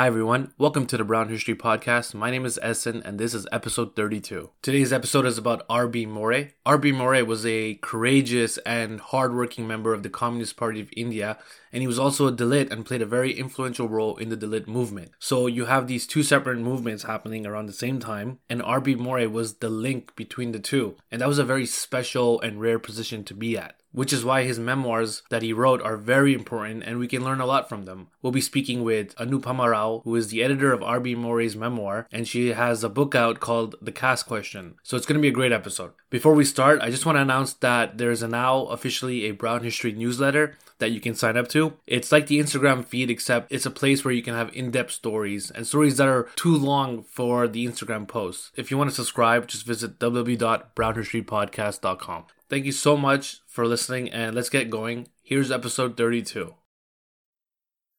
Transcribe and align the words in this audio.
Hi, 0.00 0.06
everyone. 0.06 0.54
Welcome 0.56 0.86
to 0.86 0.96
the 0.96 1.04
Brown 1.04 1.28
History 1.28 1.54
Podcast. 1.54 2.14
My 2.14 2.30
name 2.30 2.46
is 2.46 2.58
Essen, 2.62 3.02
and 3.04 3.18
this 3.18 3.34
is 3.34 3.46
episode 3.52 3.94
32. 3.94 4.48
Today's 4.62 4.94
episode 4.94 5.26
is 5.26 5.36
about 5.36 5.66
R.B. 5.68 6.06
More. 6.06 6.48
R.B. 6.64 6.92
More 6.92 7.22
was 7.22 7.44
a 7.44 7.74
courageous 7.82 8.56
and 8.64 8.98
hardworking 8.98 9.68
member 9.68 9.92
of 9.92 10.02
the 10.02 10.08
Communist 10.08 10.56
Party 10.56 10.80
of 10.80 10.88
India, 10.96 11.36
and 11.70 11.82
he 11.82 11.86
was 11.86 11.98
also 11.98 12.26
a 12.26 12.32
Dalit 12.32 12.72
and 12.72 12.86
played 12.86 13.02
a 13.02 13.06
very 13.06 13.38
influential 13.38 13.90
role 13.90 14.16
in 14.16 14.30
the 14.30 14.38
Dalit 14.38 14.66
movement. 14.66 15.10
So 15.18 15.46
you 15.46 15.66
have 15.66 15.86
these 15.86 16.06
two 16.06 16.22
separate 16.22 16.60
movements 16.60 17.02
happening 17.02 17.46
around 17.46 17.66
the 17.66 17.74
same 17.74 18.00
time, 18.00 18.38
and 18.48 18.62
R.B. 18.62 18.94
More 18.94 19.28
was 19.28 19.56
the 19.56 19.68
link 19.68 20.16
between 20.16 20.52
the 20.52 20.60
two, 20.60 20.96
and 21.10 21.20
that 21.20 21.28
was 21.28 21.38
a 21.38 21.44
very 21.44 21.66
special 21.66 22.40
and 22.40 22.58
rare 22.58 22.78
position 22.78 23.22
to 23.24 23.34
be 23.34 23.58
at 23.58 23.79
which 23.92 24.12
is 24.12 24.24
why 24.24 24.44
his 24.44 24.58
memoirs 24.58 25.22
that 25.30 25.42
he 25.42 25.52
wrote 25.52 25.82
are 25.82 25.96
very 25.96 26.34
important 26.34 26.82
and 26.84 26.98
we 26.98 27.08
can 27.08 27.24
learn 27.24 27.40
a 27.40 27.46
lot 27.46 27.68
from 27.68 27.84
them. 27.84 28.08
We'll 28.22 28.32
be 28.32 28.40
speaking 28.40 28.82
with 28.82 29.14
Anupama 29.16 29.70
Rao, 29.70 30.02
who 30.04 30.14
is 30.16 30.28
the 30.28 30.42
editor 30.42 30.72
of 30.72 30.82
R.B. 30.82 31.14
More's 31.14 31.56
memoir, 31.56 32.06
and 32.12 32.26
she 32.26 32.48
has 32.48 32.84
a 32.84 32.88
book 32.88 33.14
out 33.14 33.40
called 33.40 33.76
The 33.80 33.92
Caste 33.92 34.26
Question. 34.26 34.74
So 34.82 34.96
it's 34.96 35.06
going 35.06 35.18
to 35.18 35.22
be 35.22 35.28
a 35.28 35.32
great 35.32 35.52
episode. 35.52 35.92
Before 36.10 36.34
we 36.34 36.44
start, 36.44 36.80
I 36.80 36.90
just 36.90 37.06
want 37.06 37.16
to 37.16 37.22
announce 37.22 37.54
that 37.54 37.98
there's 37.98 38.22
now 38.22 38.66
officially 38.66 39.24
a 39.24 39.32
Brown 39.32 39.62
History 39.64 39.92
newsletter 39.92 40.56
that 40.80 40.90
you 40.90 41.00
can 41.00 41.14
sign 41.14 41.36
up 41.36 41.48
to. 41.48 41.74
It's 41.86 42.10
like 42.10 42.26
the 42.26 42.40
Instagram 42.40 42.84
feed, 42.84 43.10
except 43.10 43.52
it's 43.52 43.66
a 43.66 43.70
place 43.70 44.04
where 44.04 44.12
you 44.12 44.22
can 44.22 44.34
have 44.34 44.54
in 44.54 44.70
depth 44.70 44.92
stories 44.92 45.50
and 45.50 45.66
stories 45.66 45.96
that 45.98 46.08
are 46.08 46.28
too 46.36 46.56
long 46.56 47.02
for 47.04 47.46
the 47.46 47.66
Instagram 47.66 48.08
posts. 48.08 48.50
If 48.56 48.70
you 48.70 48.78
want 48.78 48.90
to 48.90 48.96
subscribe, 48.96 49.46
just 49.46 49.64
visit 49.64 49.98
www.brownhistorypodcast.com. 49.98 52.24
Thank 52.48 52.64
you 52.64 52.72
so 52.72 52.96
much 52.96 53.40
for 53.46 53.66
listening, 53.66 54.10
and 54.10 54.34
let's 54.34 54.50
get 54.50 54.70
going. 54.70 55.06
Here's 55.22 55.52
episode 55.52 55.96
32. 55.96 56.54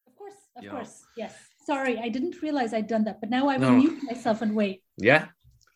Of 0.05 0.16
course, 0.18 0.34
of 0.57 0.70
course, 0.70 1.05
yes. 1.16 1.34
Sorry, 1.66 1.98
I 1.98 2.09
didn't 2.09 2.41
realize 2.41 2.73
I'd 2.73 2.88
done 2.88 3.05
that, 3.05 3.21
but 3.21 3.29
now 3.29 3.48
I 3.48 3.55
will 3.57 3.71
no. 3.71 3.77
mute 3.77 4.04
myself 4.04 4.41
and 4.41 4.54
wait. 4.55 4.84
Yeah, 4.98 5.27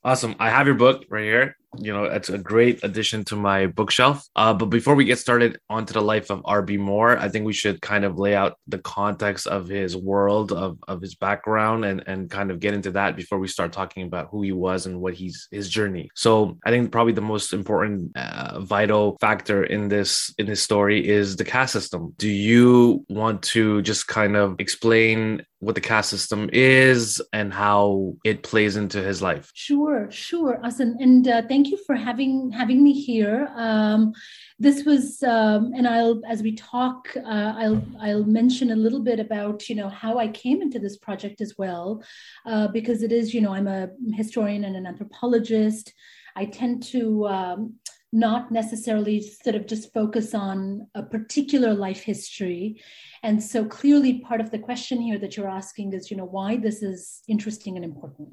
awesome. 0.04 0.36
I 0.40 0.50
have 0.50 0.66
your 0.66 0.76
book 0.76 1.06
right 1.10 1.24
here 1.24 1.56
you 1.80 1.92
know 1.94 2.06
it's 2.06 2.30
a 2.30 2.38
great 2.38 2.84
addition 2.84 3.24
to 3.26 3.36
my 3.36 3.68
bookshelf. 3.68 4.28
Uh, 4.36 4.54
but 4.54 4.68
before 4.68 4.96
we 4.96 5.06
get 5.06 5.20
started 5.20 5.60
onto 5.70 5.94
the 5.94 6.02
life 6.02 6.30
of 6.30 6.42
rb 6.44 6.78
More, 6.80 7.18
i 7.18 7.30
think 7.30 7.46
we 7.46 7.54
should 7.54 7.82
kind 7.82 8.06
of 8.06 8.18
lay 8.18 8.36
out 8.36 8.58
the 8.68 8.80
context 8.80 9.48
of 9.48 9.68
his 9.68 9.96
world 9.96 10.52
of, 10.52 10.78
of 10.88 11.02
his 11.02 11.16
background 11.16 11.86
and, 11.86 12.04
and 12.08 12.30
kind 12.30 12.52
of 12.52 12.60
get 12.60 12.74
into 12.74 12.92
that 12.92 13.16
before 13.16 13.40
we 13.40 13.48
start 13.48 13.72
talking 13.72 14.04
about 14.04 14.30
who 14.32 14.42
he 14.42 14.52
was 14.52 14.86
and 14.86 15.02
what 15.02 15.14
he's 15.14 15.48
his 15.52 15.70
journey. 15.70 16.10
So 16.16 16.58
i 16.66 16.70
think 16.70 16.92
probably 16.92 17.14
the 17.14 17.22
most 17.22 17.54
important 17.54 18.16
uh, 18.16 18.60
vital 18.60 19.18
factor 19.22 19.64
in 19.64 19.88
this 19.88 20.34
in 20.38 20.46
this 20.46 20.62
story 20.62 21.08
is 21.08 21.36
the 21.36 21.46
caste 21.46 21.74
system. 21.74 22.14
Do 22.18 22.30
you 22.30 23.06
want 23.10 23.44
to 23.54 23.82
just 23.82 24.08
kind 24.08 24.36
of 24.36 24.56
explain 24.60 25.46
what 25.60 25.76
the 25.76 25.82
caste 25.82 26.10
system 26.10 26.50
is 26.54 27.22
and 27.34 27.52
how 27.54 28.14
it 28.24 28.44
plays 28.44 28.76
into 28.76 29.02
his 29.02 29.22
life? 29.22 29.52
Sure 29.54 30.06
sure. 30.12 30.60
Awesome. 30.64 30.96
And 31.00 31.28
uh, 31.28 31.42
thank 31.48 31.65
thank 31.66 31.80
you 31.80 31.86
for 31.86 31.96
having 31.96 32.52
having 32.52 32.84
me 32.84 32.94
here. 32.94 33.50
Um, 33.56 34.14
this 34.60 34.86
was, 34.86 35.24
um, 35.24 35.74
and 35.76 35.88
I'll 35.88 36.22
as 36.28 36.44
we 36.44 36.56
talk, 36.56 37.08
uh, 37.18 37.54
I'll 37.58 37.84
I'll 38.00 38.24
mention 38.24 38.72
a 38.72 38.76
little 38.76 39.02
bit 39.02 39.20
about 39.20 39.68
you 39.68 39.76
know 39.76 39.90
how 39.90 40.20
I 40.20 40.28
came 40.28 40.62
into 40.62 40.78
this 40.78 40.98
project 40.98 41.42
as 41.42 41.56
well, 41.58 42.04
uh, 42.46 42.68
because 42.68 43.02
it 43.02 43.12
is 43.12 43.34
you 43.34 43.42
know 43.42 43.54
I'm 43.54 43.68
a 43.68 43.90
historian 44.14 44.64
and 44.66 44.76
an 44.76 44.86
anthropologist. 44.86 45.92
I 46.36 46.46
tend 46.46 46.84
to 46.94 47.28
um, 47.28 47.74
not 48.12 48.52
necessarily 48.52 49.22
sort 49.22 49.56
of 49.56 49.66
just 49.66 49.92
focus 49.92 50.36
on 50.36 50.88
a 50.94 51.02
particular 51.02 51.74
life 51.74 52.02
history. 52.02 52.80
And 53.24 53.42
so 53.42 53.66
clearly 53.66 54.20
part 54.20 54.40
of 54.40 54.52
the 54.52 54.60
question 54.60 55.02
here 55.02 55.18
that 55.18 55.36
you're 55.36 55.50
asking 55.50 55.94
is, 55.94 56.12
you 56.12 56.18
know, 56.18 56.26
why 56.26 56.58
this 56.58 56.84
is 56.84 57.22
interesting 57.28 57.76
and 57.76 57.84
important. 57.84 58.30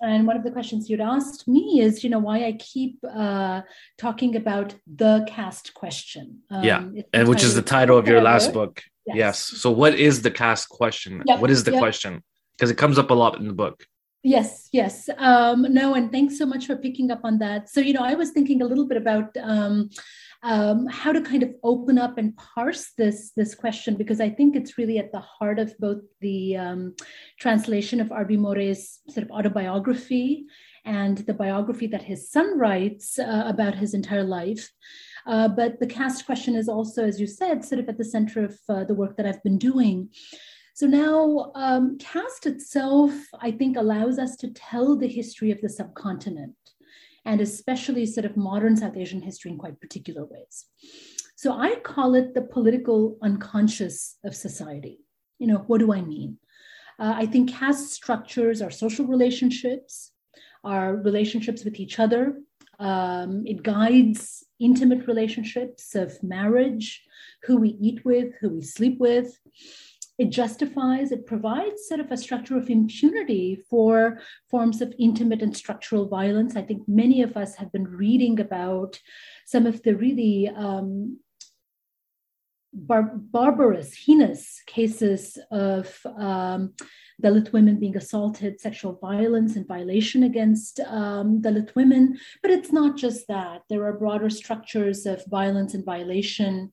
And 0.00 0.26
one 0.26 0.36
of 0.36 0.44
the 0.44 0.50
questions 0.50 0.88
you'd 0.88 1.00
asked 1.00 1.46
me 1.46 1.80
is, 1.80 2.02
you 2.02 2.10
know, 2.10 2.18
why 2.18 2.46
I 2.46 2.52
keep 2.52 2.98
uh, 3.08 3.62
talking 3.98 4.34
about 4.34 4.74
the 4.86 5.26
caste 5.28 5.74
question. 5.74 6.38
Um, 6.50 6.64
yeah, 6.64 6.84
and 7.12 7.28
which 7.28 7.42
is 7.42 7.54
the 7.54 7.62
title 7.62 7.98
of 7.98 8.08
your 8.08 8.22
last 8.22 8.52
book. 8.52 8.82
Yes. 9.06 9.16
yes. 9.16 9.38
So, 9.38 9.70
what 9.70 9.94
is 9.94 10.22
the 10.22 10.30
caste 10.30 10.68
question? 10.68 11.22
Yep. 11.26 11.40
What 11.40 11.50
is 11.50 11.64
the 11.64 11.72
yep. 11.72 11.80
question? 11.80 12.22
Because 12.56 12.70
it 12.70 12.76
comes 12.76 12.98
up 12.98 13.10
a 13.10 13.14
lot 13.14 13.38
in 13.38 13.46
the 13.46 13.54
book. 13.54 13.84
Yes, 14.22 14.68
yes. 14.72 15.08
Um, 15.16 15.66
no, 15.70 15.94
and 15.94 16.12
thanks 16.12 16.36
so 16.36 16.44
much 16.44 16.66
for 16.66 16.76
picking 16.76 17.10
up 17.10 17.20
on 17.24 17.38
that. 17.38 17.70
So, 17.70 17.80
you 17.80 17.94
know, 17.94 18.02
I 18.02 18.14
was 18.14 18.30
thinking 18.30 18.60
a 18.60 18.66
little 18.66 18.86
bit 18.86 18.98
about 18.98 19.34
um, 19.42 19.88
um, 20.42 20.86
how 20.86 21.12
to 21.12 21.20
kind 21.20 21.42
of 21.42 21.54
open 21.62 21.98
up 21.98 22.16
and 22.16 22.36
parse 22.36 22.92
this 22.96 23.32
this 23.36 23.54
question 23.54 23.96
because 23.96 24.20
I 24.20 24.30
think 24.30 24.56
it's 24.56 24.78
really 24.78 24.98
at 24.98 25.12
the 25.12 25.20
heart 25.20 25.58
of 25.58 25.76
both 25.78 26.00
the 26.20 26.56
um, 26.56 26.94
translation 27.38 28.00
of 28.00 28.10
R.B. 28.10 28.36
More's 28.36 29.00
sort 29.08 29.24
of 29.24 29.30
autobiography 29.30 30.46
and 30.84 31.18
the 31.18 31.34
biography 31.34 31.86
that 31.88 32.02
his 32.02 32.30
son 32.30 32.58
writes 32.58 33.18
uh, 33.18 33.44
about 33.46 33.74
his 33.74 33.92
entire 33.92 34.24
life. 34.24 34.70
Uh, 35.26 35.48
but 35.48 35.78
the 35.78 35.86
caste 35.86 36.24
question 36.24 36.54
is 36.56 36.68
also, 36.68 37.04
as 37.04 37.20
you 37.20 37.26
said, 37.26 37.62
sort 37.62 37.80
of 37.80 37.88
at 37.88 37.98
the 37.98 38.04
center 38.04 38.44
of 38.44 38.58
uh, 38.70 38.84
the 38.84 38.94
work 38.94 39.16
that 39.18 39.26
I've 39.26 39.42
been 39.42 39.58
doing. 39.58 40.08
So 40.72 40.86
now, 40.86 41.52
um, 41.54 41.98
caste 41.98 42.46
itself, 42.46 43.12
I 43.38 43.50
think, 43.50 43.76
allows 43.76 44.18
us 44.18 44.36
to 44.36 44.50
tell 44.52 44.96
the 44.96 45.08
history 45.08 45.50
of 45.50 45.60
the 45.60 45.68
subcontinent 45.68 46.54
and 47.24 47.40
especially 47.40 48.06
sort 48.06 48.24
of 48.24 48.36
modern 48.36 48.76
South 48.76 48.96
Asian 48.96 49.22
history 49.22 49.50
in 49.50 49.58
quite 49.58 49.80
particular 49.80 50.24
ways. 50.24 50.66
So 51.36 51.52
I 51.52 51.76
call 51.76 52.14
it 52.14 52.34
the 52.34 52.42
political 52.42 53.18
unconscious 53.22 54.16
of 54.24 54.34
society. 54.34 55.00
You 55.38 55.46
know, 55.46 55.64
what 55.66 55.78
do 55.78 55.92
I 55.92 56.02
mean? 56.02 56.38
Uh, 56.98 57.14
I 57.16 57.26
think 57.26 57.50
caste 57.50 57.92
structures 57.92 58.60
our 58.60 58.70
social 58.70 59.06
relationships, 59.06 60.12
our 60.64 60.96
relationships 60.96 61.64
with 61.64 61.80
each 61.80 61.98
other. 61.98 62.34
Um, 62.78 63.44
it 63.46 63.62
guides 63.62 64.44
intimate 64.58 65.06
relationships 65.06 65.94
of 65.94 66.22
marriage, 66.22 67.02
who 67.44 67.56
we 67.56 67.70
eat 67.80 68.04
with, 68.04 68.34
who 68.40 68.50
we 68.50 68.62
sleep 68.62 68.98
with 68.98 69.38
it 70.20 70.28
justifies, 70.28 71.12
it 71.12 71.24
provides 71.24 71.88
sort 71.88 71.98
of 71.98 72.12
a 72.12 72.16
structure 72.16 72.58
of 72.58 72.68
impunity 72.68 73.58
for 73.70 74.20
forms 74.50 74.82
of 74.82 74.92
intimate 74.98 75.40
and 75.40 75.56
structural 75.56 76.06
violence. 76.08 76.56
I 76.56 76.60
think 76.60 76.86
many 76.86 77.22
of 77.22 77.38
us 77.38 77.54
have 77.54 77.72
been 77.72 77.88
reading 77.88 78.38
about 78.38 79.00
some 79.46 79.64
of 79.64 79.82
the 79.82 79.94
really 79.96 80.46
um, 80.54 81.20
bar- 82.74 83.14
barbarous, 83.16 83.94
heinous 83.94 84.60
cases 84.66 85.38
of 85.50 85.98
um, 86.18 86.74
Dalit 87.22 87.54
women 87.54 87.80
being 87.80 87.96
assaulted, 87.96 88.60
sexual 88.60 88.98
violence 89.00 89.56
and 89.56 89.66
violation 89.66 90.22
against 90.24 90.80
um, 90.80 91.40
Dalit 91.40 91.74
women. 91.74 92.18
But 92.42 92.50
it's 92.50 92.72
not 92.72 92.98
just 92.98 93.26
that. 93.28 93.62
There 93.70 93.84
are 93.84 93.98
broader 93.98 94.28
structures 94.28 95.06
of 95.06 95.24
violence 95.30 95.72
and 95.72 95.84
violation, 95.84 96.72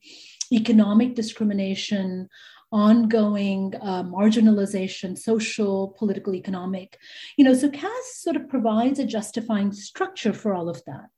economic 0.52 1.16
discrimination, 1.16 2.28
ongoing 2.72 3.74
uh, 3.82 4.04
marginalization, 4.04 5.18
social, 5.18 5.96
political, 5.98 6.36
economic. 6.36 6.98
You 7.38 7.46
know, 7.46 7.54
so 7.54 7.70
caste 7.70 8.24
sort 8.24 8.36
of 8.36 8.50
provides 8.50 9.00
a 9.00 9.06
justifying 9.06 9.72
structure 9.72 10.34
for 10.34 10.54
all 10.54 10.70
of 10.70 10.84
that. 10.86 11.10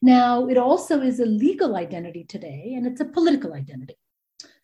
Now, 0.00 0.48
it 0.48 0.58
also 0.58 1.00
is 1.00 1.20
a 1.20 1.26
legal 1.26 1.76
identity 1.76 2.24
today, 2.24 2.74
and 2.76 2.86
it's 2.86 3.00
a 3.00 3.04
political 3.04 3.54
identity. 3.54 3.96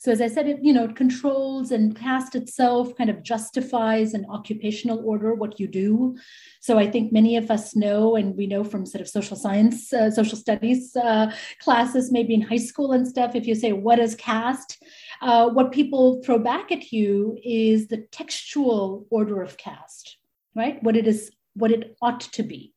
So 0.00 0.12
as 0.12 0.21
I 0.21 0.28
said, 0.28 0.47
it 0.47 0.59
you 0.62 0.72
know 0.72 0.84
it 0.84 0.97
controls 0.97 1.72
and 1.72 1.97
caste 1.97 2.34
itself 2.34 2.94
kind 2.97 3.11
of 3.11 3.22
justifies 3.22 4.15
an 4.15 4.27
occupational 4.31 5.03
order 5.05 5.34
what 5.34 5.59
you 5.59 5.66
do. 5.66 6.16
So 6.61 6.78
I 6.78 6.89
think 6.91 7.12
many 7.12 7.37
of 7.37 7.50
us 7.50 7.75
know, 7.75 8.15
and 8.15 8.37
we 8.37 8.47
know 8.47 8.62
from 8.62 8.87
sort 8.87 9.03
of 9.03 9.09
social 9.09 9.37
science, 9.37 9.93
uh, 9.93 10.11
social 10.11 10.39
studies 10.39 10.94
uh, 10.97 11.33
classes, 11.61 12.12
maybe 12.12 12.34
in 12.34 12.43
high 12.43 12.65
school 12.71 12.93
and 12.93 13.06
stuff. 13.06 13.34
If 13.34 13.47
you 13.47 13.55
say 13.55 13.72
what 13.72 13.99
is 13.99 14.15
caste, 14.15 14.83
uh, 15.21 15.49
what 15.50 15.72
people 15.72 16.22
throw 16.22 16.39
back 16.39 16.71
at 16.71 16.93
you 16.93 17.37
is 17.45 17.89
the 17.89 18.06
textual 18.12 19.06
order 19.10 19.42
of 19.42 19.57
caste, 19.57 20.19
right? 20.54 20.83
What 20.83 20.97
it 20.97 21.07
is, 21.09 21.30
what 21.54 21.72
it 21.72 21.97
ought 22.01 22.21
to 22.21 22.42
be, 22.42 22.72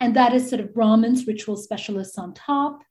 and 0.00 0.14
that 0.14 0.34
is 0.34 0.48
sort 0.48 0.60
of 0.60 0.74
Brahmins, 0.74 1.26
ritual 1.26 1.56
specialists 1.56 2.18
on 2.18 2.34
top 2.34 2.82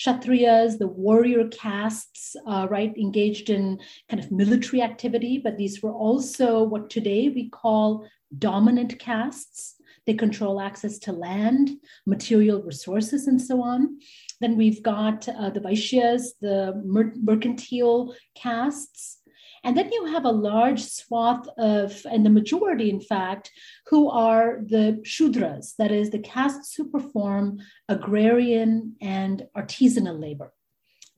Kshatriyas, 0.00 0.78
the 0.78 0.86
warrior 0.86 1.46
castes, 1.48 2.34
uh, 2.46 2.66
right, 2.70 2.96
engaged 2.96 3.50
in 3.50 3.78
kind 4.08 4.22
of 4.22 4.32
military 4.32 4.80
activity, 4.80 5.38
but 5.38 5.58
these 5.58 5.82
were 5.82 5.92
also 5.92 6.62
what 6.62 6.88
today 6.88 7.28
we 7.28 7.50
call 7.50 8.06
dominant 8.38 8.98
castes. 8.98 9.76
They 10.06 10.14
control 10.14 10.60
access 10.60 10.98
to 11.00 11.12
land, 11.12 11.70
material 12.06 12.62
resources, 12.62 13.26
and 13.26 13.40
so 13.40 13.62
on. 13.62 13.98
Then 14.40 14.56
we've 14.56 14.82
got 14.82 15.28
uh, 15.28 15.50
the 15.50 15.60
Vaishyas, 15.60 16.28
the 16.40 16.80
mer- 16.84 17.14
mercantile 17.16 18.14
castes, 18.34 19.18
and 19.62 19.76
then 19.76 19.92
you 19.92 20.06
have 20.06 20.24
a 20.24 20.30
large 20.30 20.82
swath 20.82 21.46
of, 21.58 22.06
and 22.10 22.24
the 22.24 22.30
majority, 22.30 22.88
in 22.88 23.00
fact, 23.00 23.50
who 23.86 24.08
are 24.08 24.60
the 24.64 25.00
Shudras, 25.04 25.76
that 25.76 25.92
is, 25.92 26.10
the 26.10 26.18
castes 26.18 26.74
who 26.74 26.88
perform 26.88 27.58
agrarian 27.88 28.96
and 29.00 29.46
artisanal 29.56 30.18
labor. 30.18 30.52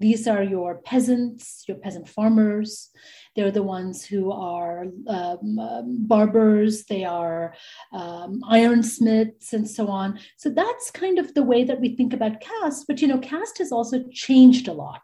These 0.00 0.26
are 0.26 0.42
your 0.42 0.78
peasants, 0.78 1.62
your 1.68 1.76
peasant 1.76 2.08
farmers. 2.08 2.90
They're 3.36 3.52
the 3.52 3.62
ones 3.62 4.04
who 4.04 4.32
are 4.32 4.86
um, 5.06 5.58
um, 5.60 6.06
barbers, 6.06 6.86
they 6.86 7.04
are 7.04 7.54
um, 7.92 8.40
ironsmiths, 8.50 9.52
and 9.52 9.70
so 9.70 9.86
on. 9.86 10.18
So 10.38 10.50
that's 10.50 10.90
kind 10.90 11.20
of 11.20 11.34
the 11.34 11.44
way 11.44 11.62
that 11.62 11.80
we 11.80 11.94
think 11.94 12.12
about 12.12 12.40
caste. 12.40 12.86
But 12.88 13.00
you 13.00 13.06
know, 13.06 13.18
caste 13.18 13.58
has 13.58 13.70
also 13.70 14.02
changed 14.10 14.66
a 14.66 14.72
lot. 14.72 15.02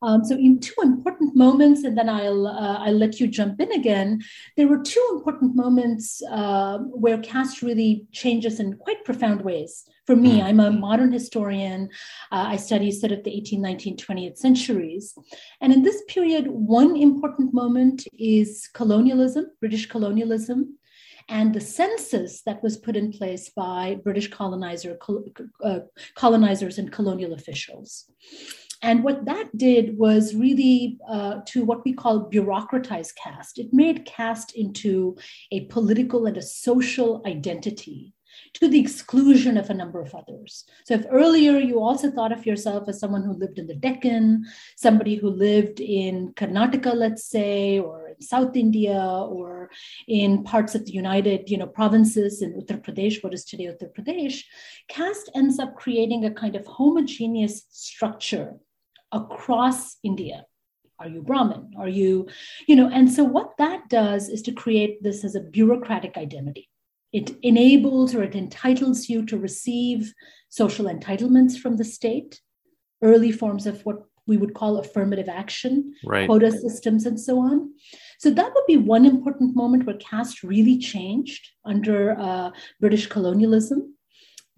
Um, 0.00 0.24
so, 0.24 0.36
in 0.36 0.60
two 0.60 0.80
important 0.82 1.34
moments, 1.34 1.82
and 1.84 1.98
then 1.98 2.08
I'll 2.08 2.46
uh, 2.46 2.78
I'll 2.78 2.96
let 2.96 3.18
you 3.18 3.26
jump 3.26 3.60
in 3.60 3.72
again. 3.72 4.20
There 4.56 4.68
were 4.68 4.82
two 4.82 5.04
important 5.12 5.56
moments 5.56 6.22
uh, 6.30 6.78
where 6.78 7.18
caste 7.18 7.62
really 7.62 8.06
changes 8.12 8.60
in 8.60 8.74
quite 8.74 9.04
profound 9.04 9.42
ways. 9.42 9.84
For 10.06 10.16
me, 10.16 10.38
hmm. 10.38 10.46
I'm 10.46 10.60
a 10.60 10.70
modern 10.70 11.12
historian. 11.12 11.90
Uh, 12.30 12.46
I 12.48 12.56
study 12.56 12.90
sort 12.92 13.12
of 13.12 13.24
the 13.24 13.30
18th, 13.30 13.60
19th, 13.60 14.04
20th 14.04 14.38
centuries, 14.38 15.14
and 15.60 15.72
in 15.72 15.82
this 15.82 16.02
period, 16.08 16.46
one 16.46 16.96
important 16.96 17.52
moment 17.52 18.06
is 18.18 18.68
colonialism, 18.72 19.46
British 19.60 19.86
colonialism 19.86 20.78
and 21.28 21.54
the 21.54 21.60
census 21.60 22.42
that 22.42 22.62
was 22.62 22.78
put 22.78 22.96
in 22.96 23.12
place 23.12 23.50
by 23.50 23.98
British 24.02 24.28
colonizer, 24.28 24.96
uh, 25.62 25.80
colonizers 26.14 26.78
and 26.78 26.90
colonial 26.90 27.34
officials. 27.34 28.10
And 28.82 29.02
what 29.02 29.24
that 29.24 29.56
did 29.56 29.98
was 29.98 30.34
really 30.34 30.98
uh, 31.08 31.40
to 31.46 31.64
what 31.64 31.84
we 31.84 31.92
call 31.92 32.30
bureaucratize 32.30 33.14
caste. 33.14 33.58
It 33.58 33.72
made 33.72 34.04
caste 34.04 34.54
into 34.54 35.16
a 35.50 35.64
political 35.66 36.26
and 36.26 36.36
a 36.36 36.42
social 36.42 37.22
identity 37.26 38.14
to 38.54 38.68
the 38.68 38.78
exclusion 38.78 39.56
of 39.56 39.70
a 39.70 39.74
number 39.74 40.00
of 40.00 40.14
others. 40.14 40.64
So, 40.84 40.94
if 40.94 41.06
earlier 41.10 41.58
you 41.58 41.80
also 41.80 42.10
thought 42.10 42.32
of 42.32 42.46
yourself 42.46 42.88
as 42.88 43.00
someone 43.00 43.24
who 43.24 43.32
lived 43.32 43.58
in 43.58 43.66
the 43.66 43.74
Deccan, 43.74 44.44
somebody 44.76 45.16
who 45.16 45.28
lived 45.28 45.80
in 45.80 46.32
Karnataka, 46.34 46.94
let's 46.94 47.24
say, 47.28 47.80
or 47.80 48.08
in 48.08 48.20
South 48.20 48.56
India, 48.56 49.00
or 49.00 49.70
in 50.06 50.44
parts 50.44 50.74
of 50.74 50.84
the 50.86 50.92
United, 50.92 51.50
you 51.50 51.58
know, 51.58 51.66
provinces 51.66 52.42
in 52.42 52.54
Uttar 52.54 52.82
Pradesh, 52.82 53.22
what 53.22 53.34
is 53.34 53.44
today 53.44 53.66
Uttar 53.66 53.92
Pradesh, 53.92 54.44
caste 54.88 55.30
ends 55.34 55.58
up 55.58 55.74
creating 55.74 56.24
a 56.24 56.30
kind 56.30 56.56
of 56.56 56.66
homogeneous 56.66 57.64
structure 57.70 58.54
across 59.12 59.96
India. 60.02 60.44
Are 60.98 61.08
you 61.08 61.22
Brahmin? 61.22 61.72
Are 61.78 61.88
you, 61.88 62.28
you 62.66 62.74
know, 62.74 62.90
and 62.92 63.10
so 63.10 63.22
what 63.22 63.52
that 63.58 63.88
does 63.88 64.28
is 64.28 64.42
to 64.42 64.52
create 64.52 65.02
this 65.02 65.24
as 65.24 65.34
a 65.34 65.40
bureaucratic 65.40 66.16
identity. 66.16 66.68
It 67.12 67.36
enables 67.42 68.14
or 68.14 68.22
it 68.22 68.34
entitles 68.34 69.08
you 69.08 69.24
to 69.26 69.38
receive 69.38 70.12
social 70.48 70.86
entitlements 70.86 71.56
from 71.58 71.76
the 71.76 71.84
state, 71.84 72.40
early 73.02 73.32
forms 73.32 73.66
of 73.66 73.80
what 73.86 74.02
we 74.26 74.36
would 74.36 74.54
call 74.54 74.76
affirmative 74.76 75.28
action, 75.28 75.94
right. 76.04 76.28
quota 76.28 76.52
systems, 76.52 77.06
and 77.06 77.18
so 77.18 77.38
on. 77.38 77.72
So 78.18 78.30
that 78.30 78.52
would 78.54 78.66
be 78.66 78.76
one 78.76 79.06
important 79.06 79.56
moment 79.56 79.86
where 79.86 79.96
caste 79.96 80.42
really 80.42 80.78
changed 80.78 81.48
under 81.64 82.18
uh, 82.18 82.50
British 82.78 83.06
colonialism. 83.06 83.94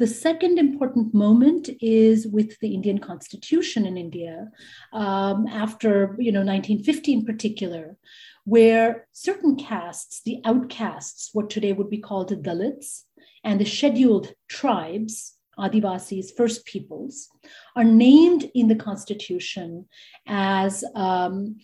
The 0.00 0.06
second 0.06 0.58
important 0.58 1.12
moment 1.12 1.68
is 1.82 2.26
with 2.26 2.58
the 2.60 2.72
Indian 2.72 3.00
Constitution 3.00 3.84
in 3.84 3.98
India 3.98 4.50
um, 4.94 5.46
after 5.46 6.16
you 6.18 6.32
know 6.32 6.40
1950 6.40 7.12
in 7.12 7.26
particular, 7.26 7.98
where 8.44 9.06
certain 9.12 9.56
castes, 9.56 10.22
the 10.24 10.40
outcasts, 10.46 11.28
what 11.34 11.50
today 11.50 11.74
would 11.74 11.90
be 11.90 11.98
called 11.98 12.30
the 12.30 12.36
Dalits, 12.36 13.02
and 13.44 13.60
the 13.60 13.66
scheduled 13.66 14.32
tribes, 14.48 15.36
Adivasis, 15.58 16.34
First 16.34 16.64
Peoples, 16.64 17.28
are 17.76 17.84
named 17.84 18.50
in 18.54 18.68
the 18.68 18.76
Constitution 18.76 19.86
as 20.26 20.82
um, 20.94 21.58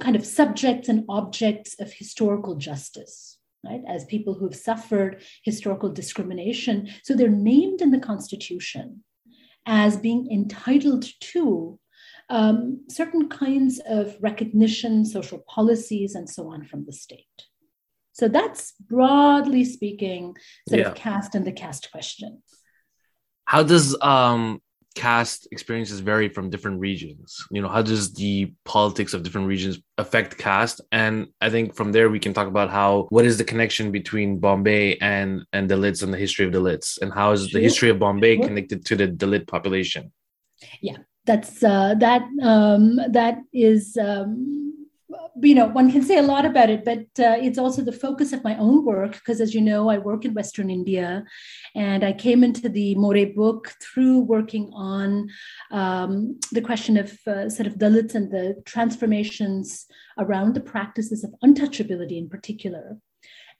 kind 0.00 0.14
of 0.14 0.24
subjects 0.24 0.88
and 0.88 1.04
objects 1.08 1.74
of 1.80 1.92
historical 1.92 2.54
justice 2.54 3.29
right, 3.64 3.82
as 3.88 4.04
people 4.06 4.34
who've 4.34 4.54
suffered 4.54 5.22
historical 5.44 5.90
discrimination. 5.90 6.88
So 7.02 7.14
they're 7.14 7.28
named 7.28 7.80
in 7.80 7.90
the 7.90 8.00
Constitution 8.00 9.04
as 9.66 9.96
being 9.96 10.30
entitled 10.30 11.06
to 11.20 11.78
um, 12.28 12.84
certain 12.88 13.28
kinds 13.28 13.80
of 13.86 14.16
recognition, 14.20 15.04
social 15.04 15.38
policies, 15.48 16.14
and 16.14 16.28
so 16.28 16.48
on 16.48 16.64
from 16.64 16.86
the 16.86 16.92
state. 16.92 17.26
So 18.12 18.28
that's 18.28 18.72
broadly 18.80 19.64
speaking, 19.64 20.36
sort 20.68 20.80
yeah. 20.80 20.88
of 20.88 20.94
caste 20.94 21.34
and 21.34 21.46
the 21.46 21.52
caste 21.52 21.90
question. 21.90 22.42
How 23.44 23.62
does 23.62 23.96
um, 24.00 24.60
caste 24.94 25.46
experiences 25.52 26.00
vary 26.00 26.28
from 26.28 26.50
different 26.50 26.80
regions. 26.80 27.36
You 27.50 27.62
know 27.62 27.68
how 27.68 27.82
does 27.82 28.12
the 28.12 28.52
politics 28.64 29.14
of 29.14 29.22
different 29.22 29.46
regions 29.46 29.78
affect 29.98 30.38
caste 30.38 30.80
and 30.92 31.26
i 31.40 31.50
think 31.50 31.74
from 31.74 31.92
there 31.92 32.08
we 32.08 32.18
can 32.18 32.32
talk 32.32 32.48
about 32.48 32.70
how 32.70 33.06
what 33.10 33.26
is 33.26 33.36
the 33.36 33.44
connection 33.44 33.90
between 33.90 34.38
bombay 34.38 34.96
and 34.96 35.42
and 35.52 35.68
dalits 35.68 36.02
and 36.02 36.12
the 36.12 36.16
history 36.16 36.46
of 36.46 36.52
dalits 36.52 36.98
and 37.02 37.12
how 37.12 37.32
is 37.32 37.50
the 37.50 37.60
history 37.60 37.90
of 37.90 37.98
bombay 37.98 38.38
connected 38.38 38.84
to 38.86 38.96
the 38.96 39.06
dalit 39.06 39.46
population? 39.46 40.10
Yeah 40.80 40.96
that's 41.26 41.62
uh, 41.62 41.94
that 41.98 42.22
um, 42.42 42.96
that 43.10 43.38
is 43.52 43.96
um, 44.00 44.69
you 45.42 45.54
know, 45.54 45.66
one 45.66 45.90
can 45.90 46.02
say 46.02 46.18
a 46.18 46.22
lot 46.22 46.44
about 46.44 46.70
it, 46.70 46.84
but 46.84 47.00
uh, 47.18 47.36
it's 47.40 47.58
also 47.58 47.82
the 47.82 47.92
focus 47.92 48.32
of 48.32 48.44
my 48.44 48.56
own 48.56 48.84
work 48.84 49.12
because, 49.12 49.40
as 49.40 49.54
you 49.54 49.60
know, 49.60 49.88
I 49.88 49.98
work 49.98 50.24
in 50.24 50.34
Western 50.34 50.70
India, 50.70 51.24
and 51.74 52.04
I 52.04 52.12
came 52.12 52.42
into 52.42 52.68
the 52.68 52.94
More 52.94 53.26
book 53.26 53.72
through 53.82 54.20
working 54.20 54.70
on 54.74 55.28
um, 55.70 56.38
the 56.52 56.60
question 56.60 56.96
of 56.96 57.18
uh, 57.26 57.48
sort 57.48 57.66
of 57.66 57.74
Dalits 57.74 58.14
and 58.14 58.30
the 58.30 58.62
transformations 58.64 59.86
around 60.18 60.54
the 60.54 60.60
practices 60.60 61.24
of 61.24 61.34
untouchability 61.44 62.18
in 62.18 62.28
particular. 62.28 62.98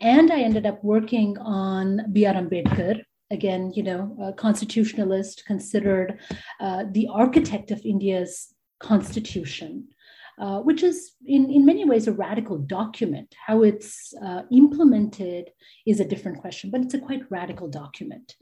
And 0.01 0.33
I 0.33 0.41
ended 0.41 0.67
up 0.67 0.83
working 0.83 1.37
on 1.39 2.13
B.R. 2.13 2.35
Ambedkar, 2.35 3.03
again, 3.31 3.73
you 3.75 3.83
know, 3.83 4.17
a 4.21 4.33
constitutionalist 4.33 5.45
considered 5.47 6.19
uh, 6.61 6.85
the 6.91 7.09
architect 7.13 7.71
of 7.71 7.81
India's 7.85 8.55
constitution 8.81 9.89
uh, 10.39 10.61
which 10.61 10.83
is 10.83 11.13
in, 11.27 11.51
in 11.51 11.65
many 11.65 11.85
ways 11.85 12.07
a 12.07 12.13
radical 12.13 12.59
document. 12.59 13.35
How 13.47 13.63
it's 13.63 14.15
uh, 14.25 14.43
implemented 14.51 15.51
is 15.87 16.01
a 16.01 16.05
different 16.05 16.39
question, 16.39 16.71
but 16.71 16.81
it's 16.81 16.95
a 16.95 16.99
quite 16.99 17.23
radical 17.31 17.69
document. 17.69 18.35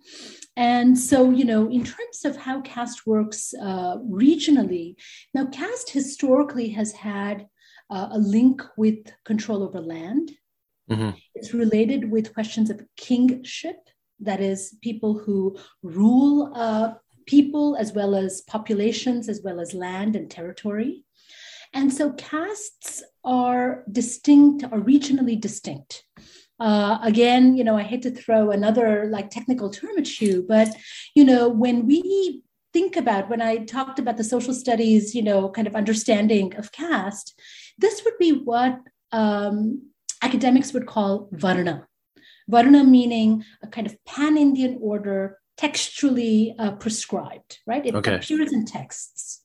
And 0.56 0.98
so, 0.98 1.30
you 1.30 1.44
know, 1.44 1.68
in 1.70 1.84
terms 1.84 2.24
of 2.24 2.36
how 2.36 2.60
caste 2.62 3.06
works 3.06 3.54
uh, 3.60 3.98
regionally, 3.98 4.96
now 5.34 5.46
caste 5.46 5.90
historically 5.90 6.68
has 6.70 6.92
had 6.92 7.46
uh, 7.90 8.08
a 8.12 8.18
link 8.18 8.62
with 8.76 8.98
control 9.24 9.62
over 9.62 9.80
land. 9.80 10.32
Mm-hmm. 10.90 11.10
It's 11.34 11.54
related 11.54 12.10
with 12.10 12.34
questions 12.34 12.70
of 12.70 12.82
kingship, 12.96 13.76
that 14.20 14.40
is, 14.40 14.76
people 14.82 15.18
who 15.18 15.56
rule 15.82 16.52
uh, 16.54 16.94
people 17.26 17.76
as 17.76 17.92
well 17.92 18.14
as 18.14 18.40
populations, 18.42 19.28
as 19.28 19.42
well 19.44 19.60
as 19.60 19.74
land 19.74 20.16
and 20.16 20.30
territory. 20.30 21.04
And 21.74 21.92
so 21.92 22.12
castes 22.12 23.02
are 23.24 23.84
distinct 23.90 24.64
or 24.64 24.80
regionally 24.80 25.40
distinct. 25.40 26.04
Uh, 26.60 26.98
again, 27.02 27.56
you 27.56 27.62
know, 27.62 27.76
I 27.76 27.82
hate 27.82 28.02
to 28.02 28.10
throw 28.10 28.50
another 28.50 29.06
like 29.10 29.30
technical 29.30 29.70
term 29.70 29.96
at 29.96 30.20
you, 30.20 30.44
but 30.48 30.68
you 31.14 31.24
know, 31.24 31.48
when 31.48 31.86
we 31.86 32.42
think 32.72 32.96
about 32.96 33.30
when 33.30 33.40
I 33.40 33.58
talked 33.58 33.98
about 33.98 34.16
the 34.16 34.24
social 34.24 34.54
studies, 34.54 35.14
you 35.14 35.22
know, 35.22 35.50
kind 35.50 35.68
of 35.68 35.76
understanding 35.76 36.54
of 36.56 36.72
caste, 36.72 37.38
this 37.78 38.02
would 38.04 38.18
be 38.18 38.32
what 38.32 38.80
um, 39.12 39.90
academics 40.22 40.72
would 40.72 40.86
call 40.86 41.28
varna. 41.32 41.86
Varna 42.48 42.82
meaning 42.82 43.44
a 43.62 43.68
kind 43.68 43.86
of 43.86 43.96
pan-Indian 44.04 44.78
order 44.80 45.38
textually 45.56 46.54
uh, 46.58 46.72
prescribed, 46.72 47.58
right? 47.66 47.84
It 47.84 47.94
okay. 47.94 48.16
appears 48.16 48.52
in 48.52 48.64
texts. 48.64 49.37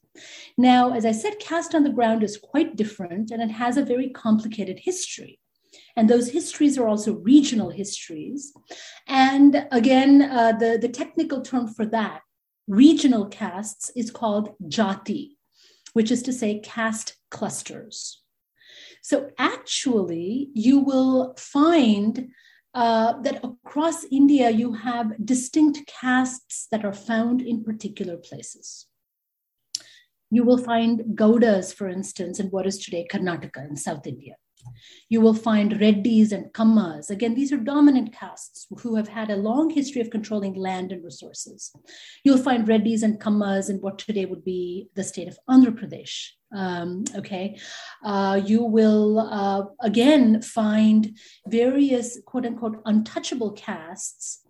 Now, 0.57 0.93
as 0.93 1.05
I 1.05 1.11
said, 1.11 1.39
caste 1.39 1.73
on 1.73 1.83
the 1.83 1.89
ground 1.89 2.23
is 2.23 2.37
quite 2.37 2.75
different 2.75 3.31
and 3.31 3.41
it 3.41 3.51
has 3.51 3.77
a 3.77 3.85
very 3.85 4.09
complicated 4.09 4.79
history. 4.83 5.39
And 5.95 6.09
those 6.09 6.29
histories 6.29 6.77
are 6.77 6.87
also 6.87 7.13
regional 7.13 7.69
histories. 7.69 8.53
And 9.07 9.67
again, 9.71 10.21
uh, 10.21 10.53
the, 10.53 10.77
the 10.79 10.89
technical 10.89 11.41
term 11.41 11.67
for 11.67 11.85
that, 11.87 12.21
regional 12.67 13.27
castes, 13.27 13.91
is 13.95 14.11
called 14.11 14.55
jati, 14.63 15.31
which 15.93 16.11
is 16.11 16.21
to 16.23 16.33
say 16.33 16.59
caste 16.59 17.17
clusters. 17.31 18.21
So 19.01 19.31
actually, 19.37 20.49
you 20.53 20.79
will 20.79 21.35
find 21.37 22.29
uh, 22.73 23.21
that 23.21 23.43
across 23.43 24.03
India, 24.05 24.49
you 24.49 24.73
have 24.73 25.25
distinct 25.25 25.85
castes 25.87 26.67
that 26.71 26.85
are 26.85 26.93
found 26.93 27.41
in 27.41 27.63
particular 27.63 28.17
places. 28.17 28.87
You 30.33 30.43
will 30.43 30.57
find 30.57 31.01
Gaudas, 31.13 31.75
for 31.75 31.87
instance, 31.87 32.39
in 32.39 32.47
what 32.47 32.65
is 32.65 32.79
today 32.79 33.05
Karnataka 33.07 33.69
in 33.69 33.77
South 33.77 34.07
India. 34.07 34.33
You 35.07 35.21
will 35.21 35.35
find 35.35 35.79
Reddis 35.79 36.31
and 36.31 36.51
Kammas. 36.53 37.11
Again, 37.11 37.35
these 37.35 37.53
are 37.53 37.57
dominant 37.57 38.13
castes 38.13 38.65
who 38.81 38.95
have 38.95 39.07
had 39.07 39.29
a 39.29 39.35
long 39.35 39.69
history 39.69 40.01
of 40.01 40.09
controlling 40.09 40.55
land 40.55 40.91
and 40.91 41.03
resources. 41.03 41.71
You'll 42.23 42.39
find 42.39 42.67
Reddis 42.67 43.03
and 43.03 43.21
Kammas 43.21 43.69
in 43.69 43.77
what 43.77 43.99
today 43.99 44.25
would 44.25 44.43
be 44.43 44.87
the 44.95 45.03
state 45.03 45.27
of 45.27 45.37
Andhra 45.47 45.71
Pradesh. 45.71 46.29
Um, 46.51 47.03
okay. 47.15 47.59
Uh, 48.03 48.41
you 48.43 48.63
will 48.63 49.19
uh, 49.19 49.65
again 49.81 50.41
find 50.41 51.15
various 51.47 52.19
quote 52.25 52.47
unquote 52.47 52.81
untouchable 52.85 53.51
castes 53.51 54.41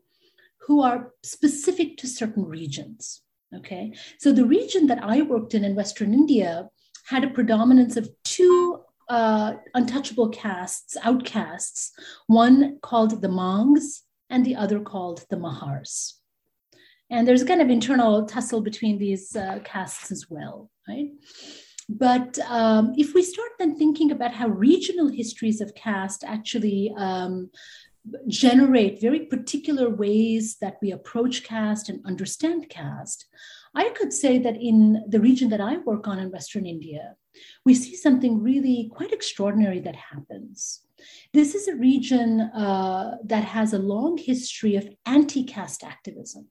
who 0.62 0.82
are 0.82 1.12
specific 1.24 1.98
to 1.98 2.08
certain 2.08 2.46
regions. 2.46 3.23
Okay. 3.58 3.94
So 4.20 4.32
the 4.32 4.46
region 4.46 4.88
that 4.88 5.04
I 5.04 5.22
worked 5.22 5.54
in 5.54 5.64
in 5.64 5.76
Western 5.76 6.14
India 6.14 6.70
had 7.06 7.24
a 7.24 7.30
predominance 7.30 7.98
of 7.98 8.10
two 8.24 8.80
uh, 9.10 9.54
untouchable 9.76 10.30
castes, 10.30 10.98
outcasts, 11.04 11.92
one 12.28 12.80
called 12.82 13.22
the 13.22 13.30
Mangs 13.30 14.04
and 14.30 14.46
the 14.46 14.56
other 14.56 14.80
called 14.80 15.26
the 15.30 15.36
Mahars. 15.36 16.14
And 17.10 17.28
there's 17.28 17.44
kind 17.44 17.62
of 17.62 17.70
internal 17.70 18.26
tussle 18.26 18.62
between 18.62 18.98
these 18.98 19.36
uh, 19.36 19.60
castes 19.64 20.12
as 20.12 20.26
well, 20.30 20.72
right? 20.88 21.10
But 21.90 22.40
um, 22.48 22.94
if 22.98 23.14
we 23.14 23.22
start 23.22 23.52
then 23.60 23.76
thinking 23.76 24.12
about 24.12 24.34
how 24.34 24.48
regional 24.48 25.10
histories 25.10 25.62
of 25.62 25.76
caste 25.76 26.24
actually 26.26 26.94
um, 26.98 27.50
generate 28.28 29.02
very 29.02 29.22
particular 29.22 29.90
ways 29.90 30.58
that 30.62 30.78
we 30.82 30.92
approach 30.92 31.44
caste 31.44 31.90
and 31.90 32.06
understand 32.06 32.70
caste, 32.70 33.26
I 33.76 33.90
could 33.90 34.14
say 34.14 34.38
that 34.40 34.56
in 34.56 35.04
the 35.08 35.20
region 35.20 35.50
that 35.50 35.62
I 35.62 35.78
work 35.78 36.08
on 36.08 36.20
in 36.20 36.32
Western 36.32 36.66
India, 36.66 37.16
we 37.66 37.74
see 37.74 37.96
something 37.96 38.44
really 38.44 38.92
quite 38.94 39.12
extraordinary 39.12 39.80
that 39.80 39.96
happens. 39.96 40.82
This 41.34 41.56
is 41.56 41.68
a 41.68 41.76
region 41.76 42.42
uh, 42.42 43.18
that 43.26 43.44
has 43.44 43.74
a 43.74 43.80
long 43.80 44.18
history 44.18 44.76
of 44.76 44.88
anti 45.06 45.44
caste 45.44 45.84
activism. 45.84 46.48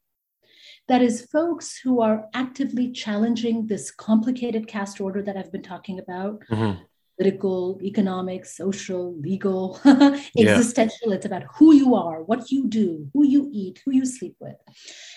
That 0.88 1.00
is, 1.00 1.28
folks 1.30 1.78
who 1.78 2.00
are 2.00 2.26
actively 2.35 2.90
challenging 2.90 3.66
this 3.66 3.92
complicated 3.92 4.66
caste 4.66 5.00
order 5.00 5.23
that 5.23 5.37
I've 5.37 5.52
been 5.52 5.62
talking 5.62 6.00
about, 6.00 6.42
mm-hmm 6.50 6.82
political, 7.19 7.78
economic, 7.83 8.45
social, 8.47 9.14
legal, 9.21 9.81
existential. 10.38 11.09
Yeah. 11.11 11.14
It's 11.14 11.26
about 11.26 11.45
who 11.57 11.75
you 11.75 11.95
are, 11.95 12.23
what 12.23 12.50
you 12.50 12.66
do, 12.66 13.09
who 13.12 13.26
you 13.26 13.49
eat, 13.52 13.81
who 13.85 13.92
you 13.92 14.07
sleep 14.07 14.37
with. 14.40 14.57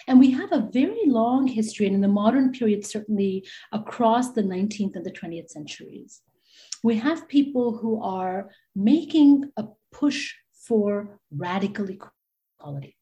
And 0.07 0.19
we 0.19 0.31
have 0.31 0.51
a 0.51 0.69
very 0.71 1.03
long 1.05 1.47
history, 1.47 1.85
and 1.85 1.95
in 1.95 2.01
the 2.01 2.07
modern 2.07 2.51
period, 2.51 2.85
certainly 2.85 3.47
across 3.71 4.33
the 4.33 4.43
19th 4.43 4.95
and 4.95 5.05
the 5.05 5.11
20th 5.11 5.49
centuries, 5.49 6.21
we 6.83 6.97
have 6.97 7.27
people 7.27 7.77
who 7.77 8.01
are 8.03 8.49
making 8.75 9.51
a 9.57 9.65
push 9.91 10.33
for 10.67 11.19
radical 11.31 11.87
equality. 11.89 12.97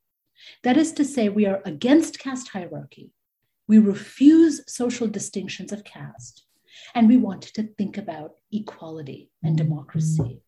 That 0.64 0.78
is 0.78 0.92
to 0.94 1.06
say, 1.06 1.30
we 1.30 1.46
are 1.46 1.62
against 1.66 2.20
caste 2.20 2.50
hierarchy. 2.50 3.12
We 3.68 3.80
refuse 3.80 4.62
social 4.68 5.08
distinctions 5.08 5.72
of 5.72 5.84
caste 5.84 6.46
and 6.96 7.08
we 7.08 7.18
want 7.18 7.44
to 7.44 7.64
think 7.78 7.98
about 7.98 8.34
equality 8.54 9.32
and 9.44 9.58
democracy. 9.58 10.42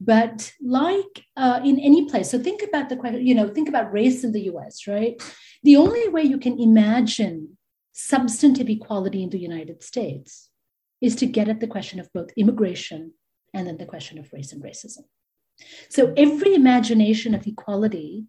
But 0.00 0.52
like 0.62 1.24
uh, 1.36 1.60
in 1.64 1.78
any 1.78 2.08
place, 2.08 2.30
so 2.30 2.38
think 2.38 2.62
about 2.62 2.88
the 2.88 2.96
question, 2.96 3.26
you 3.26 3.34
know, 3.34 3.48
think 3.48 3.68
about 3.68 3.92
race 3.92 4.24
in 4.24 4.32
the 4.32 4.42
US, 4.52 4.86
right? 4.86 5.20
The 5.62 5.76
only 5.76 6.08
way 6.08 6.22
you 6.22 6.38
can 6.38 6.58
imagine 6.60 7.58
substantive 7.92 8.68
equality 8.68 9.22
in 9.22 9.30
the 9.30 9.40
United 9.40 9.82
States 9.82 10.50
is 11.00 11.16
to 11.16 11.26
get 11.26 11.48
at 11.48 11.60
the 11.60 11.66
question 11.66 12.00
of 12.00 12.12
both 12.12 12.30
immigration 12.36 13.12
and 13.54 13.66
then 13.66 13.76
the 13.76 13.86
question 13.86 14.18
of 14.18 14.32
race 14.32 14.52
and 14.52 14.62
racism. 14.62 15.02
So 15.88 16.14
every 16.16 16.54
imagination 16.54 17.34
of 17.34 17.46
equality 17.46 18.26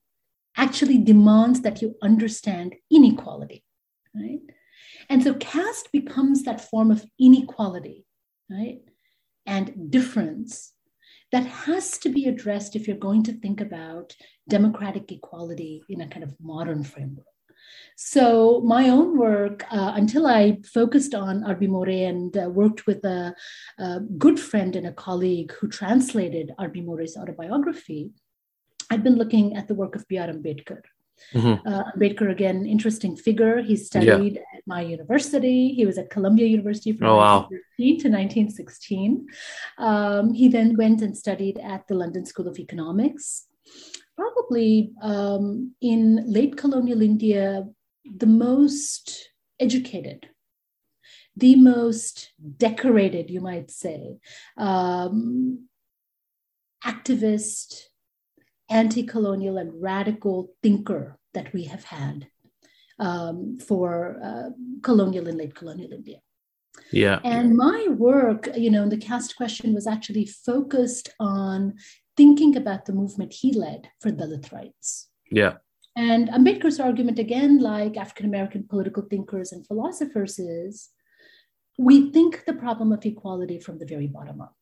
actually 0.58 0.98
demands 0.98 1.62
that 1.62 1.82
you 1.82 1.96
understand 2.02 2.76
inequality, 2.92 3.64
right? 4.16 4.40
And 5.10 5.24
so 5.24 5.34
caste 5.36 5.92
becomes 5.92 6.44
that 6.44 6.62
form 6.62 6.92
of 6.92 7.06
inequality, 7.20 8.06
right? 8.50 8.82
And 9.50 9.90
difference 9.92 10.74
that 11.32 11.46
has 11.46 11.98
to 12.00 12.10
be 12.10 12.26
addressed 12.26 12.76
if 12.76 12.88
you're 12.88 12.98
going 13.08 13.24
to 13.24 13.34
think 13.34 13.62
about 13.62 14.16
democratic 14.48 15.12
equality 15.12 15.84
in 15.90 16.02
a 16.02 16.08
kind 16.08 16.24
of 16.24 16.36
modern 16.40 16.84
framework. 16.84 17.26
So, 17.96 18.62
my 18.62 18.90
own 18.90 19.18
work, 19.18 19.66
uh, 19.72 19.92
until 19.96 20.26
I 20.26 20.60
focused 20.74 21.14
on 21.14 21.44
R.B. 21.44 21.68
More 21.68 21.90
and 21.90 22.36
uh, 22.38 22.50
worked 22.50 22.88
with 22.88 23.04
a, 23.04 23.36
a, 23.78 24.00
good 24.18 24.40
friend 24.40 24.76
and 24.76 24.88
a 24.88 24.94
colleague 24.94 25.52
who 25.60 25.68
translated 25.68 26.54
R.B. 26.58 26.82
More's 26.82 27.18
autobiography, 27.18 28.12
I've 28.90 29.04
been 29.04 29.18
looking 29.18 29.56
at 29.56 29.68
the 29.68 29.76
work 29.76 29.96
of 29.96 30.08
B.R. 30.08 30.28
Ambedkar. 30.28 30.82
Mm-hmm. 31.34 31.68
Uh, 31.68 31.84
Ambedkar, 31.96 32.32
again, 32.32 32.66
interesting 32.66 33.16
figure. 33.18 33.62
He 33.62 33.76
studied 33.76 34.36
yeah. 34.36 34.42
My 34.70 34.82
university. 34.82 35.74
He 35.74 35.86
was 35.86 35.98
at 35.98 36.10
Columbia 36.10 36.48
University 36.48 36.94
from 36.94 37.08
oh, 37.08 37.18
wow. 37.18 37.40
1913 37.50 38.00
to 38.00 38.08
1916. 38.08 39.28
Um, 39.78 40.34
he 40.34 40.48
then 40.48 40.78
went 40.78 41.02
and 41.02 41.18
studied 41.18 41.60
at 41.60 41.86
the 41.88 41.96
London 41.96 42.26
School 42.26 42.48
of 42.48 42.60
Economics. 42.60 43.48
Probably 44.16 44.94
um, 45.02 45.76
in 45.82 46.24
late 46.32 46.56
colonial 46.56 47.02
India, 47.02 47.66
the 48.06 48.28
most 48.28 49.30
educated, 49.60 50.30
the 51.36 51.56
most 51.56 52.32
decorated, 52.58 53.30
you 53.30 53.42
might 53.42 53.72
say, 53.72 54.20
um, 54.58 55.68
activist, 56.86 57.90
anti 58.70 59.04
colonial 59.04 59.58
and 59.58 59.82
radical 59.82 60.54
thinker 60.62 61.18
that 61.34 61.52
we 61.54 61.66
have 61.66 61.86
had 61.86 62.28
um, 63.00 63.58
for 63.60 64.20
uh, 64.24 64.50
colonial 64.82 65.28
and 65.28 65.38
late 65.38 65.56
colonial 65.56 65.94
India. 65.94 66.18
Yeah. 66.92 67.20
And 67.24 67.56
my 67.56 67.88
work, 67.90 68.50
you 68.56 68.72
know, 68.72 68.88
the 68.88 68.98
caste 68.98 69.36
question 69.36 69.74
was 69.74 69.88
actually 69.88 70.26
focused 70.26 71.10
on 71.20 71.76
thinking 72.16 72.56
about 72.56 72.86
the 72.86 72.94
movement 72.94 73.34
he 73.34 73.54
led 73.54 73.90
for 74.02 74.12
Dalit 74.12 74.52
rights. 74.52 75.10
Yeah. 75.32 75.56
And 75.96 76.30
Ambedkar's 76.30 76.80
argument, 76.80 77.20
again, 77.20 77.60
like 77.60 77.98
African 77.98 78.26
American 78.26 78.66
political 78.68 79.04
thinkers 79.04 79.52
and 79.52 79.66
philosophers, 79.68 80.40
is 80.40 80.90
we 81.78 82.12
think 82.12 82.46
the 82.46 82.54
problem 82.54 82.92
of 82.92 83.06
equality 83.06 83.60
from 83.60 83.80
the 83.80 83.86
very 83.86 84.08
bottom 84.08 84.42
up. 84.42 84.56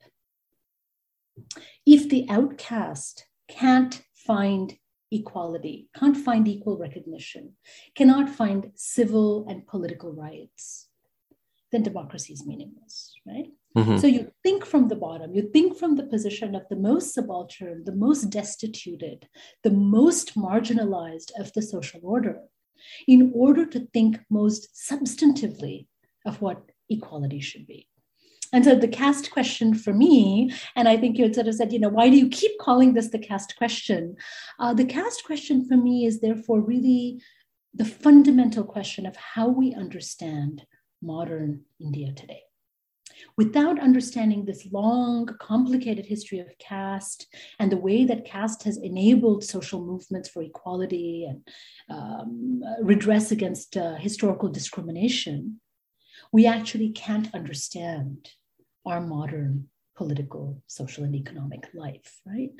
If 1.85 2.09
the 2.09 2.25
outcast 2.29 3.25
can't 3.47 4.01
find 4.13 4.75
equality, 5.11 5.89
can't 5.95 6.17
find 6.17 6.47
equal 6.47 6.77
recognition, 6.77 7.53
cannot 7.95 8.29
find 8.29 8.71
civil 8.75 9.47
and 9.47 9.67
political 9.67 10.13
rights, 10.13 10.87
then 11.71 11.83
democracy 11.83 12.33
is 12.33 12.45
meaningless, 12.45 13.13
right? 13.25 13.47
Mm-hmm. 13.77 13.97
So 13.97 14.07
you 14.07 14.31
think 14.43 14.65
from 14.65 14.87
the 14.87 14.95
bottom, 14.95 15.35
you 15.35 15.49
think 15.51 15.77
from 15.77 15.95
the 15.95 16.03
position 16.03 16.55
of 16.55 16.63
the 16.69 16.75
most 16.75 17.13
subaltern, 17.13 17.83
the 17.83 17.95
most 17.95 18.29
destituted, 18.29 19.27
the 19.63 19.71
most 19.71 20.35
marginalized 20.35 21.31
of 21.39 21.53
the 21.53 21.61
social 21.61 21.99
order, 22.03 22.39
in 23.07 23.31
order 23.35 23.65
to 23.65 23.87
think 23.93 24.19
most 24.29 24.69
substantively 24.75 25.87
of 26.25 26.41
what 26.41 26.71
equality 26.89 27.39
should 27.39 27.67
be. 27.67 27.87
And 28.53 28.63
so 28.63 28.75
the 28.75 28.87
caste 28.87 29.31
question 29.31 29.73
for 29.73 29.93
me, 29.93 30.51
and 30.75 30.87
I 30.87 30.97
think 30.97 31.17
you 31.17 31.25
had 31.25 31.35
sort 31.35 31.47
of 31.47 31.55
said, 31.55 31.73
you 31.73 31.79
know, 31.79 31.89
why 31.89 32.09
do 32.09 32.17
you 32.17 32.29
keep 32.29 32.57
calling 32.59 32.93
this 32.93 33.09
the 33.09 33.19
caste 33.19 33.55
question? 33.57 34.15
Uh, 34.59 34.73
the 34.73 34.85
caste 34.85 35.23
question 35.25 35.65
for 35.65 35.75
me 35.75 36.05
is 36.05 36.21
therefore 36.21 36.61
really 36.61 37.21
the 37.73 37.85
fundamental 37.85 38.63
question 38.63 39.05
of 39.05 39.15
how 39.15 39.47
we 39.47 39.73
understand 39.73 40.65
modern 41.01 41.61
India 41.79 42.11
today. 42.13 42.41
Without 43.37 43.79
understanding 43.79 44.45
this 44.45 44.67
long, 44.71 45.27
complicated 45.39 46.05
history 46.05 46.39
of 46.39 46.57
caste 46.59 47.27
and 47.59 47.71
the 47.71 47.77
way 47.77 48.05
that 48.05 48.25
caste 48.25 48.63
has 48.63 48.77
enabled 48.77 49.43
social 49.43 49.83
movements 49.83 50.29
for 50.29 50.41
equality 50.41 51.25
and 51.25 51.47
um, 51.89 52.61
redress 52.81 53.31
against 53.31 53.77
uh, 53.77 53.95
historical 53.95 54.49
discrimination, 54.49 55.59
we 56.31 56.45
actually 56.45 56.89
can't 56.91 57.33
understand 57.33 58.29
our 58.85 59.01
modern 59.01 59.69
political, 59.95 60.61
social, 60.67 61.03
and 61.03 61.15
economic 61.15 61.67
life, 61.73 62.21
right? 62.25 62.51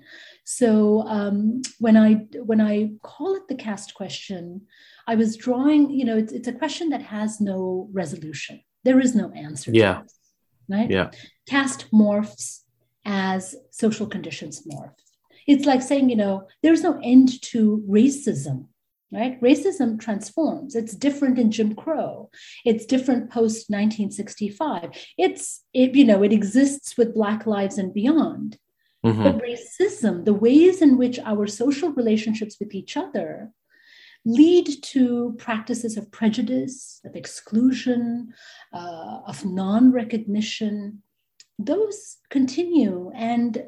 So 0.44 1.02
um, 1.04 1.62
when 1.80 1.96
I 1.96 2.26
when 2.52 2.60
I 2.60 2.92
call 3.04 3.36
it 3.36 3.48
the 3.48 3.56
caste 3.56 3.94
question, 3.94 4.62
I 5.08 5.16
was 5.16 5.38
drawing, 5.38 5.92
you 5.92 6.06
know, 6.06 6.18
it's, 6.18 6.34
it's 6.34 6.48
a 6.48 6.54
question 6.54 6.90
that 6.90 7.04
has 7.04 7.40
no 7.40 7.90
resolution. 7.94 8.62
There 8.84 9.00
is 9.00 9.16
no 9.16 9.32
answer. 9.32 9.72
Yeah. 9.72 10.02
This, 10.02 10.20
right. 10.70 10.90
Yeah. 10.90 11.12
Caste 11.48 11.86
morphs 11.94 12.62
as 13.06 13.56
social 13.72 14.08
conditions 14.08 14.64
morph. 14.68 14.94
It's 15.46 15.66
like 15.66 15.82
saying, 15.82 16.10
you 16.10 16.18
know, 16.18 16.48
there's 16.62 16.84
no 16.84 17.00
end 17.04 17.42
to 17.44 17.84
racism 17.88 18.66
right? 19.12 19.40
Racism 19.42 20.00
transforms. 20.00 20.76
It's 20.76 20.96
different 20.96 21.40
in 21.40 21.52
Jim 21.52 21.76
Crow. 21.76 22.30
It's 22.66 22.86
different 22.86 23.32
post 23.32 23.70
1965. 23.70 24.92
It's 25.18 25.64
it, 25.74 25.96
you 25.96 26.06
know, 26.06 26.24
it 26.24 26.34
exists 26.34 26.98
with 26.98 27.14
Black 27.14 27.46
Lives 27.46 27.78
and 27.78 27.94
beyond. 27.94 28.58
Mm-hmm. 29.06 29.24
But 29.24 29.42
racism, 29.42 30.26
the 30.26 30.34
ways 30.34 30.82
in 30.82 30.98
which 30.98 31.20
our 31.20 31.48
social 31.48 31.90
relationships 31.92 32.58
with 32.60 32.74
each 32.74 32.98
other 32.98 33.52
lead 34.26 34.68
to 34.84 35.34
practices 35.38 35.96
of 35.96 36.12
prejudice, 36.12 37.00
of 37.06 37.16
exclusion, 37.16 38.34
uh, 38.74 39.20
of 39.26 39.46
non 39.46 39.92
recognition, 39.92 41.02
those 41.58 42.18
continue. 42.30 43.12
And 43.16 43.64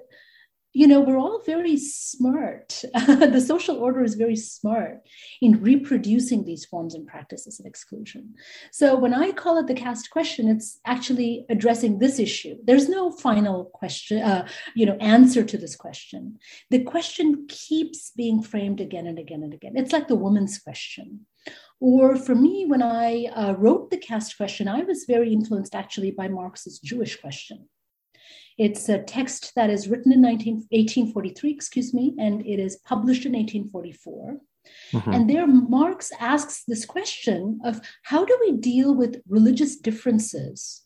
you 0.74 0.88
know, 0.88 1.00
we're 1.00 1.18
all 1.18 1.42
very 1.46 1.78
smart. 1.78 2.84
the 2.94 3.44
social 3.46 3.78
order 3.78 4.04
is 4.04 4.14
very 4.14 4.36
smart 4.36 5.00
in 5.42 5.62
reproducing 5.62 6.46
these 6.46 6.66
forms 6.66 6.94
and 6.94 7.08
practices 7.08 7.60
of 7.60 7.66
exclusion. 7.66 8.36
So 8.72 8.96
when 8.96 9.14
I 9.14 9.32
call 9.32 9.58
it 9.58 9.68
the 9.68 9.74
caste 9.74 10.12
question, 10.12 10.48
it's 10.48 10.80
actually 10.86 11.46
addressing 11.50 11.98
this 11.98 12.20
issue. 12.20 12.56
There's 12.64 12.88
no 12.88 13.12
final 13.12 13.66
question, 13.66 14.22
uh, 14.22 14.48
you 14.76 14.86
know, 14.86 14.98
answer 15.02 15.44
to 15.44 15.58
this 15.58 15.76
question. 15.76 16.38
The 16.70 16.84
question 16.84 17.48
keeps 17.48 18.12
being 18.12 18.44
framed 18.44 18.80
again 18.80 19.08
and 19.08 19.18
again 19.18 19.42
and 19.42 19.54
again. 19.54 19.74
It's 19.76 19.94
like 19.94 20.08
the 20.08 20.16
woman's 20.16 20.60
question. 20.60 21.26
Or 21.80 22.16
for 22.16 22.36
me, 22.36 22.66
when 22.68 22.84
I 22.84 23.26
uh, 23.34 23.54
wrote 23.58 23.90
the 23.90 23.98
caste 23.98 24.38
question, 24.38 24.68
I 24.68 24.84
was 24.84 25.06
very 25.06 25.34
influenced 25.34 25.74
actually 25.74 26.12
by 26.12 26.28
Marx's 26.28 26.78
Jewish 26.80 27.20
question 27.20 27.70
it's 28.60 28.89
a 28.89 29.01
text 29.01 29.54
that 29.56 29.70
is 29.70 29.88
written 29.88 30.12
in 30.12 30.22
19, 30.22 30.56
1843, 30.70 31.51
excuse 31.51 31.94
me, 31.94 32.13
and 32.20 32.46
it 32.46 32.60
is 32.60 32.75
published 32.86 33.25
in 33.25 33.32
1844. 33.32 34.38
Mm-hmm. 34.92 35.12
And 35.12 35.30
there, 35.30 35.48
Marx 35.48 36.12
asks 36.20 36.63
this 36.68 36.86
question 36.86 37.62
of 37.63 37.80
how 38.04 38.25
do 38.25 38.38
we 38.42 38.58
deal 38.58 38.94
with 38.94 39.22
religious 39.30 39.78
differences 39.78 40.84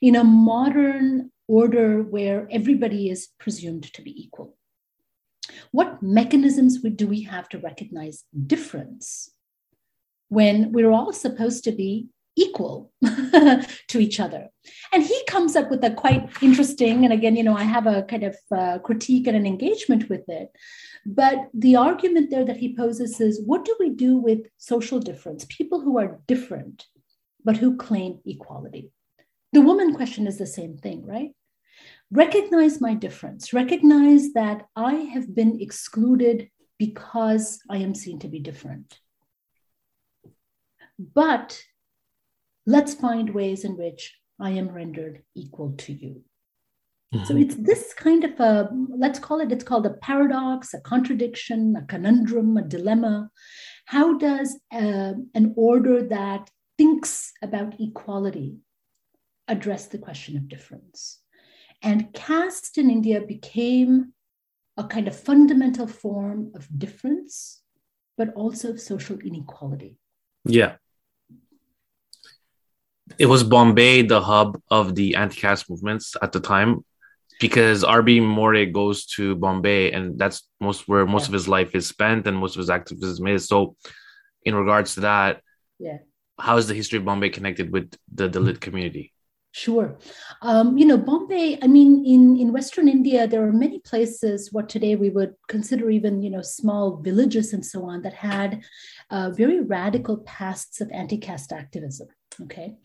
in 0.00 0.16
a 0.16 0.24
modern 0.24 1.30
order 1.46 2.02
where 2.02 2.48
everybody 2.50 3.10
is 3.10 3.28
presumed 3.38 3.92
to 3.92 4.02
be 4.02 4.18
equal? 4.18 4.56
What 5.72 6.02
mechanisms 6.02 6.80
do 6.80 7.06
we 7.06 7.22
have 7.24 7.50
to 7.50 7.58
recognize 7.58 8.24
difference 8.46 9.30
when 10.28 10.72
we're 10.72 10.90
all 10.90 11.12
supposed 11.12 11.64
to 11.64 11.72
be 11.72 12.08
equal 12.36 12.92
to 13.88 13.98
each 13.98 14.20
other. 14.20 14.48
And 14.92 15.02
he 15.02 15.22
comes 15.26 15.56
up 15.56 15.70
with 15.70 15.84
a 15.84 15.90
quite 15.90 16.30
interesting, 16.42 17.04
and 17.04 17.12
again, 17.12 17.36
you 17.36 17.42
know, 17.42 17.56
I 17.56 17.64
have 17.64 17.86
a 17.86 18.02
kind 18.02 18.24
of 18.24 18.36
uh, 18.56 18.78
critique 18.78 19.26
and 19.26 19.36
an 19.36 19.46
engagement 19.46 20.08
with 20.08 20.28
it. 20.28 20.50
But 21.06 21.48
the 21.54 21.76
argument 21.76 22.30
there 22.30 22.44
that 22.44 22.58
he 22.58 22.76
poses 22.76 23.20
is 23.20 23.42
what 23.44 23.64
do 23.64 23.74
we 23.80 23.90
do 23.90 24.16
with 24.16 24.40
social 24.58 25.00
difference, 25.00 25.46
people 25.46 25.80
who 25.80 25.98
are 25.98 26.20
different, 26.26 26.86
but 27.44 27.56
who 27.56 27.76
claim 27.76 28.20
equality? 28.26 28.90
The 29.52 29.62
woman 29.62 29.94
question 29.94 30.26
is 30.26 30.38
the 30.38 30.46
same 30.46 30.76
thing, 30.76 31.06
right? 31.06 31.30
Recognize 32.12 32.80
my 32.80 32.94
difference, 32.94 33.52
recognize 33.52 34.32
that 34.32 34.66
I 34.76 34.94
have 34.94 35.34
been 35.34 35.60
excluded 35.60 36.50
because 36.78 37.60
I 37.68 37.78
am 37.78 37.94
seen 37.94 38.18
to 38.20 38.28
be 38.28 38.40
different. 38.40 38.98
But 40.98 41.62
let's 42.66 42.94
find 42.94 43.34
ways 43.34 43.64
in 43.64 43.76
which 43.76 44.16
I 44.40 44.50
am 44.50 44.68
rendered 44.68 45.22
equal 45.34 45.74
to 45.78 45.92
you. 45.92 46.22
Mm-hmm. 47.14 47.24
So 47.24 47.36
it's 47.36 47.56
this 47.56 47.92
kind 47.94 48.24
of 48.24 48.38
a, 48.38 48.70
let's 48.96 49.18
call 49.18 49.40
it, 49.40 49.50
it's 49.50 49.64
called 49.64 49.86
a 49.86 49.94
paradox, 49.94 50.72
a 50.74 50.80
contradiction, 50.80 51.76
a 51.76 51.84
conundrum, 51.86 52.56
a 52.56 52.62
dilemma. 52.62 53.30
How 53.86 54.16
does 54.16 54.58
uh, 54.72 55.14
an 55.34 55.54
order 55.56 56.02
that 56.08 56.48
thinks 56.78 57.32
about 57.42 57.80
equality 57.80 58.56
address 59.48 59.86
the 59.86 59.98
question 59.98 60.36
of 60.36 60.48
difference? 60.48 61.20
And 61.82 62.12
caste 62.12 62.78
in 62.78 62.90
India 62.90 63.20
became 63.20 64.12
a 64.76 64.84
kind 64.84 65.08
of 65.08 65.18
fundamental 65.18 65.88
form 65.88 66.52
of 66.54 66.68
difference, 66.78 67.62
but 68.16 68.32
also 68.34 68.70
of 68.70 68.80
social 68.80 69.18
inequality. 69.18 69.96
Yeah 70.44 70.76
it 73.18 73.26
was 73.26 73.42
Bombay 73.44 74.02
the 74.02 74.20
hub 74.20 74.60
of 74.70 74.94
the 74.94 75.16
anti-caste 75.16 75.68
movements 75.68 76.16
at 76.22 76.32
the 76.32 76.40
time 76.40 76.84
because 77.40 77.84
RB 77.84 78.22
More 78.22 78.64
goes 78.66 79.06
to 79.06 79.34
Bombay 79.36 79.92
and 79.92 80.18
that's 80.18 80.48
most 80.60 80.88
where 80.88 81.06
most 81.06 81.22
yeah. 81.22 81.28
of 81.28 81.32
his 81.32 81.48
life 81.48 81.74
is 81.74 81.86
spent 81.86 82.26
and 82.26 82.36
most 82.36 82.56
of 82.56 82.60
his 82.60 82.70
activism 82.70 83.26
is. 83.26 83.48
So 83.48 83.76
in 84.44 84.54
regards 84.54 84.94
to 84.94 85.00
that, 85.00 85.40
yeah. 85.78 85.98
How 86.38 86.56
is 86.56 86.66
the 86.66 86.74
history 86.74 86.98
of 86.98 87.04
Bombay 87.04 87.30
connected 87.30 87.70
with 87.70 87.94
the 88.14 88.28
Dalit 88.28 88.60
community? 88.60 89.12
Sure. 89.52 89.98
Um, 90.42 90.78
you 90.78 90.86
know, 90.86 90.96
Bombay, 90.96 91.58
I 91.60 91.66
mean, 91.66 92.04
in, 92.06 92.38
in 92.38 92.52
Western 92.52 92.88
India, 92.88 93.26
there 93.26 93.42
are 93.42 93.52
many 93.52 93.80
places, 93.80 94.52
what 94.52 94.68
today 94.68 94.94
we 94.94 95.10
would 95.10 95.34
consider 95.48 95.90
even, 95.90 96.22
you 96.22 96.30
know, 96.30 96.42
small 96.42 96.98
villages 96.98 97.52
and 97.52 97.66
so 97.66 97.84
on, 97.84 98.02
that 98.02 98.14
had 98.14 98.62
uh, 99.10 99.30
very 99.30 99.60
radical 99.60 100.18
pasts 100.18 100.80
of 100.80 100.88
anti 100.92 101.18
caste 101.18 101.52
activism. 101.52 102.06
Okay. 102.42 102.76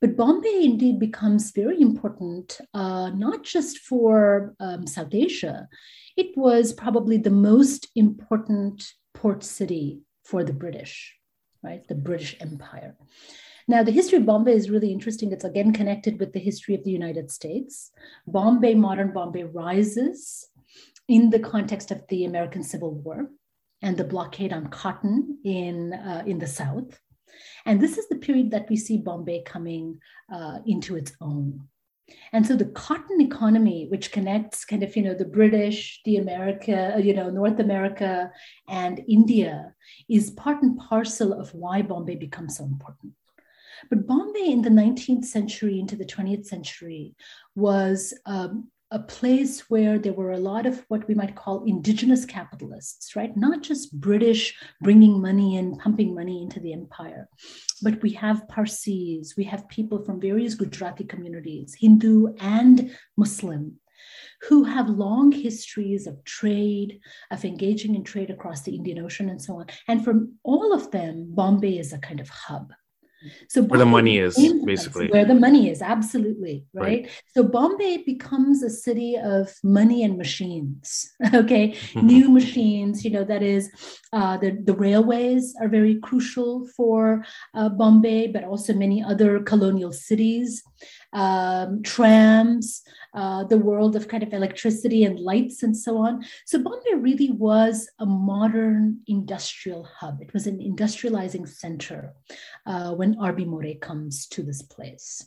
But 0.00 0.16
Bombay 0.16 0.60
indeed 0.62 1.00
becomes 1.00 1.50
very 1.50 1.80
important, 1.80 2.60
uh, 2.74 3.10
not 3.10 3.42
just 3.42 3.78
for 3.78 4.54
um, 4.60 4.86
South 4.86 5.14
Asia, 5.14 5.68
it 6.16 6.36
was 6.36 6.72
probably 6.72 7.16
the 7.16 7.30
most 7.30 7.88
important 7.96 8.86
port 9.14 9.42
city 9.42 10.02
for 10.24 10.44
the 10.44 10.52
British, 10.52 11.16
right? 11.62 11.86
The 11.88 11.94
British 11.94 12.36
Empire. 12.40 12.96
Now, 13.66 13.82
the 13.82 13.92
history 13.92 14.18
of 14.18 14.26
Bombay 14.26 14.52
is 14.52 14.70
really 14.70 14.92
interesting. 14.92 15.32
It's 15.32 15.44
again 15.44 15.72
connected 15.72 16.20
with 16.20 16.32
the 16.32 16.40
history 16.40 16.74
of 16.74 16.84
the 16.84 16.90
United 16.90 17.30
States. 17.30 17.90
Bombay, 18.26 18.74
modern 18.74 19.12
Bombay, 19.12 19.44
rises 19.44 20.48
in 21.08 21.30
the 21.30 21.38
context 21.38 21.90
of 21.90 22.02
the 22.08 22.24
American 22.24 22.62
Civil 22.62 22.94
War 22.94 23.30
and 23.82 23.96
the 23.96 24.04
blockade 24.04 24.52
on 24.52 24.66
cotton 24.68 25.38
in, 25.44 25.94
uh, 25.94 26.22
in 26.26 26.38
the 26.38 26.46
South. 26.46 26.98
And 27.66 27.80
this 27.80 27.98
is 27.98 28.08
the 28.08 28.16
period 28.16 28.50
that 28.50 28.68
we 28.68 28.76
see 28.76 28.98
Bombay 28.98 29.42
coming 29.42 29.98
uh, 30.32 30.58
into 30.66 30.96
its 30.96 31.12
own. 31.20 31.68
And 32.32 32.46
so 32.46 32.54
the 32.54 32.66
cotton 32.66 33.20
economy, 33.20 33.86
which 33.90 34.12
connects 34.12 34.64
kind 34.64 34.82
of, 34.82 34.94
you 34.94 35.02
know, 35.02 35.14
the 35.14 35.24
British, 35.24 36.02
the 36.04 36.18
America, 36.18 36.94
uh, 36.94 36.98
you 36.98 37.14
know, 37.14 37.30
North 37.30 37.60
America 37.60 38.30
and 38.68 39.02
India, 39.08 39.72
is 40.08 40.30
part 40.32 40.62
and 40.62 40.78
parcel 40.78 41.32
of 41.32 41.54
why 41.54 41.80
Bombay 41.80 42.16
becomes 42.16 42.58
so 42.58 42.64
important. 42.64 43.14
But 43.90 44.06
Bombay 44.06 44.50
in 44.50 44.62
the 44.62 44.70
19th 44.70 45.24
century 45.24 45.78
into 45.78 45.96
the 45.96 46.04
20th 46.04 46.46
century 46.46 47.14
was 47.54 48.14
um, 48.26 48.68
a 48.90 48.98
place 48.98 49.68
where 49.68 49.98
there 49.98 50.12
were 50.12 50.32
a 50.32 50.38
lot 50.38 50.66
of 50.66 50.84
what 50.86 51.06
we 51.08 51.14
might 51.14 51.34
call 51.34 51.64
indigenous 51.64 52.24
capitalists, 52.24 53.16
right? 53.16 53.36
Not 53.36 53.62
just 53.62 53.98
British 54.00 54.56
bringing 54.80 55.20
money 55.20 55.56
in, 55.56 55.76
pumping 55.78 56.14
money 56.14 56.42
into 56.42 56.60
the 56.60 56.72
empire, 56.72 57.28
but 57.82 58.00
we 58.02 58.10
have 58.12 58.46
Parsis, 58.46 59.34
we 59.36 59.44
have 59.44 59.68
people 59.68 60.04
from 60.04 60.20
various 60.20 60.54
Gujarati 60.54 61.02
communities, 61.02 61.74
Hindu 61.78 62.34
and 62.38 62.96
Muslim, 63.16 63.80
who 64.48 64.62
have 64.62 64.88
long 64.88 65.32
histories 65.32 66.06
of 66.06 66.22
trade, 66.24 67.00
of 67.32 67.44
engaging 67.44 67.96
in 67.96 68.04
trade 68.04 68.30
across 68.30 68.62
the 68.62 68.76
Indian 68.76 69.00
Ocean 69.04 69.28
and 69.28 69.42
so 69.42 69.58
on. 69.58 69.66
And 69.88 70.04
from 70.04 70.34
all 70.44 70.72
of 70.72 70.92
them, 70.92 71.34
Bombay 71.34 71.78
is 71.78 71.92
a 71.92 71.98
kind 71.98 72.20
of 72.20 72.28
hub. 72.28 72.72
So 73.48 73.62
where 73.62 73.78
the 73.78 73.86
money 73.86 74.18
is 74.18 74.36
basically 74.64 75.08
where 75.08 75.24
the 75.24 75.34
money 75.34 75.70
is 75.70 75.82
absolutely 75.82 76.64
right? 76.72 76.84
right? 76.84 77.10
So 77.34 77.42
Bombay 77.42 78.04
becomes 78.04 78.62
a 78.62 78.70
city 78.70 79.16
of 79.16 79.52
money 79.62 80.04
and 80.04 80.16
machines. 80.16 81.12
okay, 81.34 81.70
mm-hmm. 81.70 82.06
new 82.06 82.28
machines. 82.30 83.04
You 83.04 83.10
know 83.10 83.24
that 83.24 83.42
is 83.42 83.70
uh, 84.12 84.36
the 84.36 84.50
the 84.64 84.74
railways 84.74 85.54
are 85.60 85.68
very 85.68 86.00
crucial 86.00 86.66
for 86.76 87.24
uh, 87.54 87.68
Bombay, 87.68 88.28
but 88.28 88.44
also 88.44 88.72
many 88.72 89.02
other 89.02 89.40
colonial 89.40 89.92
cities. 89.92 90.62
Um, 91.12 91.82
trams, 91.82 92.82
uh, 93.14 93.44
the 93.44 93.58
world 93.58 93.94
of 93.96 94.08
kind 94.08 94.22
of 94.22 94.32
electricity 94.32 95.04
and 95.04 95.18
lights 95.18 95.62
and 95.62 95.76
so 95.76 95.98
on. 95.98 96.24
So 96.46 96.58
Bombay 96.58 96.94
really 96.96 97.30
was 97.30 97.88
a 97.98 98.06
modern 98.06 99.00
industrial 99.06 99.84
hub. 99.84 100.20
It 100.20 100.32
was 100.32 100.46
an 100.46 100.58
industrializing 100.58 101.48
center 101.48 102.14
uh, 102.66 102.92
when 102.94 103.16
R.B. 103.20 103.44
More 103.44 103.74
comes 103.80 104.26
to 104.28 104.42
this 104.42 104.62
place. 104.62 105.26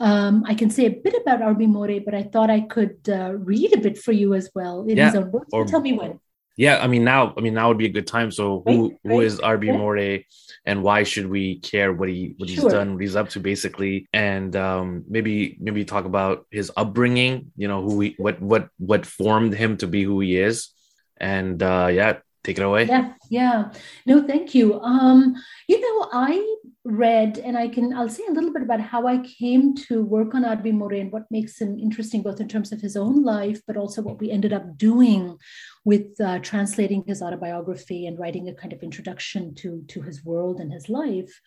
Um, 0.00 0.44
I 0.46 0.54
can 0.54 0.70
say 0.70 0.86
a 0.86 0.90
bit 0.90 1.14
about 1.20 1.42
R.B. 1.42 1.66
More, 1.66 2.00
but 2.04 2.14
I 2.14 2.24
thought 2.24 2.50
I 2.50 2.60
could 2.60 3.08
uh, 3.08 3.34
read 3.34 3.76
a 3.76 3.80
bit 3.80 3.98
for 3.98 4.12
you 4.12 4.34
as 4.34 4.50
well 4.54 4.84
in 4.88 4.96
yeah, 4.96 5.06
his 5.06 5.14
own 5.14 5.30
words. 5.30 5.50
Or, 5.52 5.64
tell 5.64 5.80
me 5.80 5.92
when 5.92 6.20
yeah, 6.58 6.80
I 6.82 6.88
mean 6.88 7.04
now, 7.04 7.32
I 7.38 7.40
mean 7.40 7.54
now 7.54 7.68
would 7.68 7.78
be 7.78 7.86
a 7.86 7.96
good 7.98 8.08
time. 8.08 8.32
So 8.32 8.64
who 8.66 8.88
right, 8.88 8.98
who 9.04 9.18
right. 9.18 9.26
is 9.26 9.38
RB 9.38 9.78
More, 9.78 10.18
and 10.66 10.82
why 10.82 11.04
should 11.04 11.28
we 11.28 11.60
care 11.60 11.92
what 11.92 12.08
he 12.08 12.34
what 12.36 12.48
he's 12.48 12.64
done, 12.64 12.94
what 12.94 13.00
he's 13.00 13.14
up 13.14 13.28
to, 13.30 13.40
basically, 13.40 14.08
and 14.12 14.56
um, 14.56 15.04
maybe 15.08 15.56
maybe 15.60 15.84
talk 15.84 16.04
about 16.04 16.46
his 16.50 16.72
upbringing. 16.76 17.52
You 17.56 17.68
know, 17.68 17.82
who 17.82 18.00
he 18.00 18.14
what 18.18 18.42
what 18.42 18.70
what 18.78 19.06
formed 19.06 19.54
him 19.54 19.76
to 19.76 19.86
be 19.86 20.02
who 20.02 20.18
he 20.18 20.36
is, 20.36 20.74
and 21.16 21.62
uh, 21.62 21.90
yeah, 21.92 22.18
take 22.42 22.58
it 22.58 22.64
away. 22.64 22.86
Yeah, 22.86 23.12
yeah. 23.30 23.70
No, 24.04 24.26
thank 24.26 24.52
you. 24.52 24.80
Um, 24.80 25.36
you 25.68 25.80
know, 25.80 26.08
I 26.12 26.56
read, 26.84 27.38
and 27.38 27.56
I 27.56 27.68
can 27.68 27.92
I'll 27.92 28.08
say 28.08 28.24
a 28.28 28.32
little 28.32 28.52
bit 28.52 28.62
about 28.62 28.80
how 28.80 29.06
I 29.06 29.18
came 29.18 29.76
to 29.86 30.02
work 30.02 30.34
on 30.34 30.44
R.B. 30.44 30.72
More 30.72 30.92
and 30.92 31.12
what 31.12 31.30
makes 31.30 31.60
him 31.60 31.78
interesting, 31.78 32.22
both 32.22 32.40
in 32.40 32.48
terms 32.48 32.72
of 32.72 32.80
his 32.80 32.96
own 32.96 33.22
life, 33.22 33.60
but 33.66 33.76
also 33.76 34.02
what 34.02 34.18
we 34.18 34.30
ended 34.30 34.52
up 34.52 34.76
doing 34.76 35.38
with 35.84 36.20
uh, 36.20 36.38
translating 36.40 37.04
his 37.06 37.22
autobiography 37.22 38.06
and 38.06 38.18
writing 38.18 38.48
a 38.48 38.54
kind 38.54 38.72
of 38.72 38.82
introduction 38.82 39.54
to 39.56 39.84
to 39.88 40.02
his 40.02 40.24
world 40.24 40.60
and 40.60 40.72
his 40.72 40.88
life. 40.88 41.40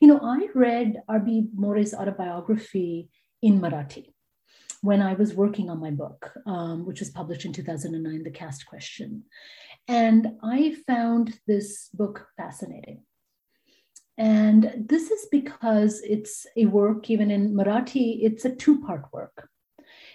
You 0.00 0.08
know, 0.08 0.20
I 0.22 0.48
read 0.54 1.02
R.B. 1.08 1.48
More's 1.54 1.94
autobiography 1.94 3.08
in 3.42 3.60
Marathi 3.60 4.14
when 4.84 5.00
I 5.00 5.14
was 5.14 5.32
working 5.32 5.70
on 5.70 5.80
my 5.80 5.90
book, 5.90 6.30
um, 6.46 6.84
which 6.84 7.00
was 7.00 7.08
published 7.08 7.46
in 7.46 7.54
2009, 7.54 8.22
The 8.22 8.30
Caste 8.30 8.66
Question. 8.66 9.24
And 9.88 10.32
I 10.42 10.76
found 10.86 11.38
this 11.46 11.88
book 11.94 12.26
fascinating. 12.36 13.02
And 14.18 14.72
this 14.76 15.10
is 15.10 15.26
because 15.32 16.02
it's 16.02 16.46
a 16.56 16.66
work, 16.66 17.08
even 17.08 17.30
in 17.30 17.54
Marathi, 17.54 18.18
it's 18.22 18.44
a 18.44 18.54
two 18.54 18.80
part 18.82 19.06
work. 19.10 19.48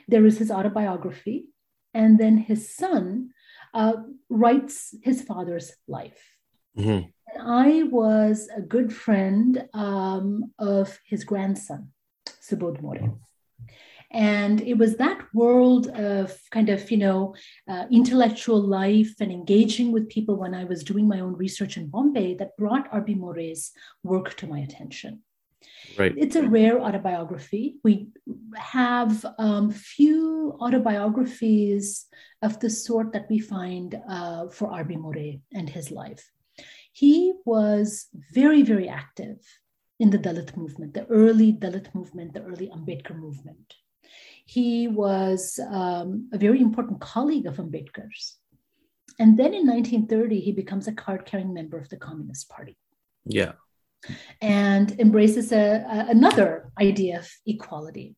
There 0.07 0.25
is 0.25 0.37
his 0.37 0.51
autobiography, 0.51 1.47
and 1.93 2.19
then 2.19 2.37
his 2.37 2.73
son 2.73 3.31
uh, 3.73 3.93
writes 4.29 4.95
his 5.03 5.21
father's 5.21 5.71
life. 5.87 6.21
Mm-hmm. 6.77 7.09
I 7.39 7.83
was 7.83 8.49
a 8.55 8.61
good 8.61 8.93
friend 8.93 9.67
um, 9.73 10.51
of 10.57 10.99
his 11.05 11.23
grandson, 11.23 11.91
Subodh 12.27 12.81
More. 12.81 13.17
And 14.11 14.61
it 14.61 14.77
was 14.77 14.97
that 14.97 15.21
world 15.35 15.87
of 15.89 16.35
kind 16.49 16.69
of, 16.69 16.89
you 16.89 16.97
know, 16.97 17.35
uh, 17.67 17.85
intellectual 17.91 18.59
life 18.59 19.13
and 19.19 19.31
engaging 19.31 19.91
with 19.91 20.09
people 20.09 20.35
when 20.35 20.55
I 20.55 20.63
was 20.63 20.83
doing 20.83 21.07
my 21.07 21.19
own 21.19 21.33
research 21.33 21.77
in 21.77 21.89
Bombay 21.89 22.33
that 22.35 22.57
brought 22.57 22.87
R.B. 22.91 23.13
More's 23.13 23.71
work 24.03 24.35
to 24.37 24.47
my 24.47 24.59
attention. 24.59 25.21
Right. 25.97 26.13
It's 26.17 26.35
a 26.35 26.47
rare 26.47 26.79
autobiography. 26.79 27.77
We 27.83 28.09
have 28.55 29.25
um, 29.37 29.71
few 29.71 30.57
autobiographies 30.61 32.05
of 32.41 32.59
the 32.59 32.69
sort 32.69 33.13
that 33.13 33.27
we 33.29 33.39
find 33.39 33.99
uh, 34.09 34.49
for 34.49 34.71
R.B. 34.71 34.95
More 34.95 35.15
and 35.53 35.69
his 35.69 35.91
life. 35.91 36.29
He 36.91 37.33
was 37.45 38.07
very, 38.33 38.61
very 38.63 38.89
active 38.89 39.37
in 39.99 40.09
the 40.09 40.17
Dalit 40.17 40.55
movement, 40.55 40.93
the 40.93 41.05
early 41.07 41.53
Dalit 41.53 41.93
movement, 41.93 42.33
the 42.33 42.43
early 42.43 42.69
Ambedkar 42.69 43.15
movement. 43.15 43.75
He 44.45 44.87
was 44.87 45.59
um, 45.69 46.29
a 46.33 46.37
very 46.37 46.61
important 46.61 47.01
colleague 47.01 47.45
of 47.45 47.57
Ambedkar's. 47.57 48.37
And 49.19 49.37
then 49.37 49.53
in 49.53 49.67
1930, 49.67 50.39
he 50.39 50.51
becomes 50.53 50.87
a 50.87 50.93
card 50.93 51.25
carrying 51.25 51.53
member 51.53 51.77
of 51.77 51.89
the 51.89 51.97
Communist 51.97 52.49
Party. 52.49 52.77
Yeah. 53.25 53.53
And 54.41 54.99
embraces 54.99 55.51
a, 55.51 55.85
a, 55.89 56.05
another 56.09 56.71
idea 56.79 57.19
of 57.19 57.29
equality. 57.45 58.15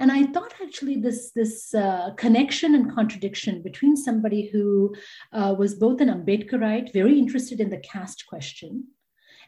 And 0.00 0.10
I 0.10 0.24
thought 0.24 0.54
actually 0.62 0.96
this, 0.96 1.30
this 1.32 1.74
uh, 1.74 2.12
connection 2.16 2.74
and 2.74 2.92
contradiction 2.94 3.62
between 3.62 3.96
somebody 3.96 4.48
who 4.48 4.94
uh, 5.34 5.54
was 5.58 5.74
both 5.74 6.00
an 6.00 6.08
Ambedkarite, 6.08 6.92
very 6.94 7.18
interested 7.18 7.60
in 7.60 7.68
the 7.68 7.76
caste 7.78 8.24
question, 8.26 8.86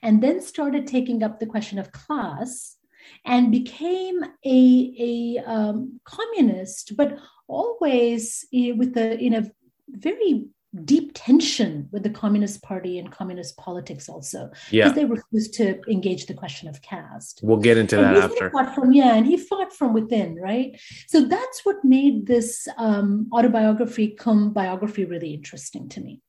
and 0.03 0.23
then 0.23 0.43
started 0.43 0.87
taking 0.87 1.23
up 1.23 1.41
the 1.41 1.47
question 1.47 1.79
of 1.79 1.93
class 1.93 2.77
and 3.25 3.51
became 3.51 4.23
a, 4.45 4.95
a 4.99 5.51
um, 5.51 6.01
communist, 6.05 6.97
but 6.99 7.19
always 7.49 8.45
with 8.53 8.97
a, 8.97 9.19
in 9.19 9.35
a 9.35 9.51
very 9.89 10.47
deep 10.85 11.13
tension 11.15 11.89
with 11.93 12.03
the 12.03 12.11
Communist 12.11 12.63
Party 12.63 12.99
and 12.99 13.11
communist 13.13 13.57
politics 13.57 14.09
also. 14.09 14.51
Yeah. 14.71 14.85
Because 14.85 14.97
they 14.97 15.05
refused 15.05 15.55
to 15.55 15.81
engage 15.89 16.27
the 16.27 16.35
question 16.35 16.69
of 16.69 16.81
caste. 16.83 17.41
We'll 17.43 17.59
get 17.59 17.77
into 17.77 17.97
and 17.97 18.17
that 18.17 18.25
after. 18.25 18.51
Fought 18.51 18.75
from, 18.75 18.93
yeah, 18.93 19.15
and 19.15 19.27
he 19.27 19.37
fought 19.37 19.73
from 19.73 19.93
within, 19.93 20.37
right? 20.37 20.81
So 21.09 21.27
that's 21.27 21.65
what 21.65 21.85
made 21.85 22.27
this 22.27 22.67
um, 22.79 23.29
autobiography 23.33 24.09
come 24.09 24.53
biography 24.53 25.05
really 25.05 25.35
interesting 25.35 25.89
to 25.91 26.01
me. 26.01 26.21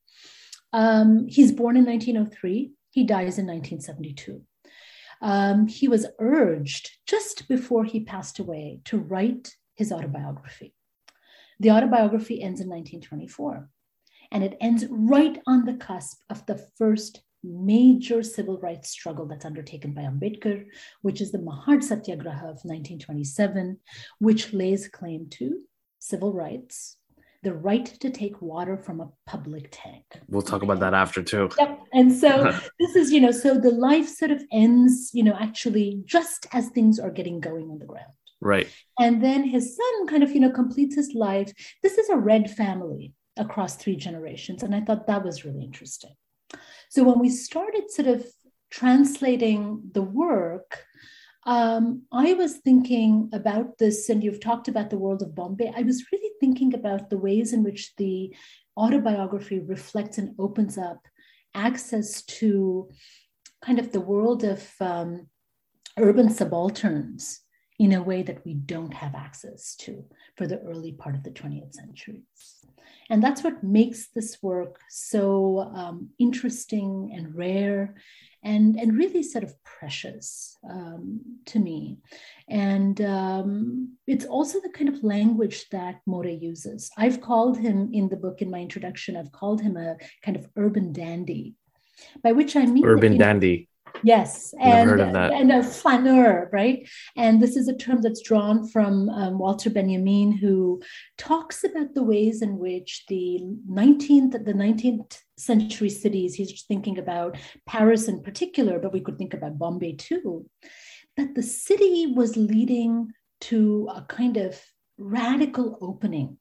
Um, 0.74 1.28
he's 1.28 1.52
born 1.52 1.78
in 1.78 1.86
1903. 1.86 2.72
He 2.92 3.04
dies 3.04 3.38
in 3.38 3.48
1972 3.48 4.42
um, 5.24 5.68
he 5.68 5.88
was 5.88 6.06
urged 6.20 6.92
just 7.08 7.48
before 7.48 7.86
he 7.86 8.02
passed 8.02 8.40
away 8.40 8.82
to 8.86 9.00
write 9.00 9.56
his 9.74 9.92
autobiography. 9.92 10.76
The 11.62 11.72
autobiography 11.72 12.42
ends 12.42 12.60
in 12.60 12.68
1924, 12.68 13.70
and 14.34 14.44
it 14.44 14.58
ends 14.60 14.86
right 14.90 15.40
on 15.48 15.64
the 15.64 15.76
cusp 15.76 16.18
of 16.30 16.46
the 16.48 16.68
first 16.78 17.22
major 17.44 18.24
civil 18.24 18.58
rights 18.60 18.90
struggle 18.90 19.28
that's 19.28 19.46
undertaken 19.46 19.94
by 19.94 20.02
Ambedkar, 20.02 20.66
which 21.02 21.22
is 21.22 21.32
the 21.32 21.38
Mahad 21.38 21.84
Satyagraha 21.84 22.46
of 22.46 22.64
1927, 22.64 23.78
which 24.20 24.54
lays 24.54 24.88
claim 24.88 25.28
to 25.32 25.62
civil 26.00 26.34
rights, 26.34 26.98
the 27.44 27.54
right 27.54 27.86
to 27.86 28.10
take 28.10 28.42
water 28.42 28.78
from 28.78 29.02
a 29.02 29.10
public 29.28 29.68
tank. 29.72 30.06
We'll 30.30 30.42
talk 30.42 30.64
about 30.64 30.80
that 30.80 30.94
after 30.94 31.22
too. 31.22 31.50
Yep. 31.60 31.80
And 31.94 32.12
so 32.12 32.58
this 32.80 32.96
is, 32.96 33.12
you 33.12 33.20
know, 33.20 33.32
so 33.32 33.60
the 33.60 33.72
life 33.72 34.08
sort 34.08 34.32
of 34.32 34.42
ends, 34.52 35.12
you 35.14 35.24
know, 35.24 35.36
actually 35.40 36.02
just 36.06 36.48
as 36.54 36.70
things 36.70 37.00
are 37.00 37.12
getting 37.12 37.40
going 37.40 37.70
on 37.70 37.80
the 37.80 37.86
ground. 37.86 38.14
Right. 38.42 38.68
And 39.00 39.24
then 39.24 39.44
his 39.44 39.76
son 39.76 40.08
kind 40.08 40.24
of, 40.24 40.32
you 40.32 40.40
know, 40.40 40.52
completes 40.52 40.96
his 40.96 41.14
life. 41.14 41.52
This 41.82 41.98
is 41.98 42.10
a 42.10 42.18
red 42.18 42.50
family 42.50 43.14
across 43.38 43.76
three 43.76 43.96
generations. 43.96 44.64
And 44.64 44.76
I 44.76 44.82
thought 44.82 45.08
that 45.08 45.24
was 45.24 45.46
really 45.46 45.64
interesting. 45.64 46.14
So 46.90 47.04
when 47.04 47.20
we 47.20 47.30
started 47.30 47.90
sort 47.90 48.08
of 48.08 48.26
translating 48.70 49.82
the 49.94 50.02
work, 50.02 50.84
um, 51.46 52.04
I 52.12 52.34
was 52.34 52.58
thinking 52.58 53.30
about 53.34 53.78
this, 53.78 54.10
and 54.10 54.24
you've 54.24 54.40
talked 54.40 54.68
about 54.68 54.90
the 54.90 54.98
world 54.98 55.22
of 55.22 55.36
Bombay. 55.36 55.74
I 55.76 55.82
was 55.82 56.06
really 56.12 56.32
thinking 56.40 56.74
about 56.74 57.10
the 57.10 57.18
ways 57.18 57.52
in 57.52 57.64
which 57.64 57.96
the 57.98 58.34
autobiography 58.78 59.60
reflects 59.60 60.18
and 60.18 60.36
opens 60.40 60.78
up 60.78 61.06
access 61.54 62.24
to 62.24 62.90
kind 63.64 63.80
of 63.80 63.92
the 63.92 64.00
world 64.00 64.44
of 64.44 64.68
um, 64.80 65.28
urban 65.98 66.30
subalterns 66.30 67.42
in 67.80 67.94
a 67.94 68.02
way 68.02 68.24
that 68.24 68.46
we 68.46 68.54
don't 68.54 68.94
have 68.94 69.16
access 69.16 69.76
to 69.76 70.06
for 70.38 70.48
the 70.48 70.60
early 70.62 70.94
part 70.94 71.16
of 71.16 71.24
the 71.24 71.32
20th 71.32 71.74
century. 71.74 72.24
And 73.10 73.22
that's 73.22 73.44
what 73.44 73.64
makes 73.64 74.08
this 74.08 74.38
work 74.42 74.80
so 74.90 75.72
um, 75.76 76.10
interesting 76.20 77.14
and 77.16 77.36
rare 77.36 77.96
and, 78.44 78.76
and 78.76 78.98
really 78.98 79.24
sort 79.24 79.44
of 79.44 79.54
precious 79.64 80.58
um, 80.70 81.22
to 81.46 81.60
me. 81.60 81.98
And 82.50 83.00
um, 83.02 83.98
it's 84.08 84.26
also 84.26 84.60
the 84.60 84.70
kind 84.70 84.90
of 84.90 85.04
language 85.04 85.70
that 85.70 86.02
More 86.06 86.26
uses. 86.26 86.90
I've 86.98 87.22
called 87.22 87.58
him 87.58 87.90
in 87.94 88.10
the 88.10 88.18
book, 88.18 88.42
in 88.42 88.50
my 88.50 88.60
introduction, 88.60 89.16
I've 89.16 89.32
called 89.32 89.62
him 89.62 89.78
a 89.78 89.96
kind 90.22 90.38
of 90.38 90.48
urban 90.56 90.92
dandy, 90.92 91.56
by 92.22 92.32
which 92.34 92.56
I 92.56 92.66
mean 92.66 92.86
urban 92.86 93.14
that, 93.14 93.26
dandy. 93.26 93.70
Yes, 94.04 94.54
and, 94.60 95.00
and 95.00 95.52
a 95.52 95.64
flaneur, 95.64 96.50
right? 96.52 96.88
And 97.16 97.42
this 97.42 97.56
is 97.56 97.68
a 97.68 97.76
term 97.76 98.02
that's 98.02 98.22
drawn 98.22 98.68
from 98.68 99.08
um, 99.10 99.38
Walter 99.38 99.70
Benjamin, 99.70 100.34
who 100.34 100.82
talks 101.18 101.64
about 101.64 101.94
the 101.94 102.04
ways 102.04 102.42
in 102.42 102.58
which 102.58 103.06
the 103.08 103.40
19th, 103.70 104.32
the 104.44 104.54
19th 104.54 105.20
century 105.38 105.90
cities, 105.90 106.36
he's 106.36 106.64
thinking 106.64 106.98
about 106.98 107.38
Paris 107.66 108.08
in 108.08 108.22
particular, 108.22 108.78
but 108.78 108.92
we 108.92 109.00
could 109.00 109.18
think 109.18 109.34
about 109.34 109.58
Bombay 109.58 109.94
too, 109.94 110.50
that 111.16 111.36
the 111.36 111.44
city 111.44 112.08
was 112.08 112.36
leading 112.36 113.10
to 113.42 113.90
a 113.96 114.02
kind 114.02 114.36
of 114.38 114.62
radical 114.98 115.78
opening, 115.82 116.38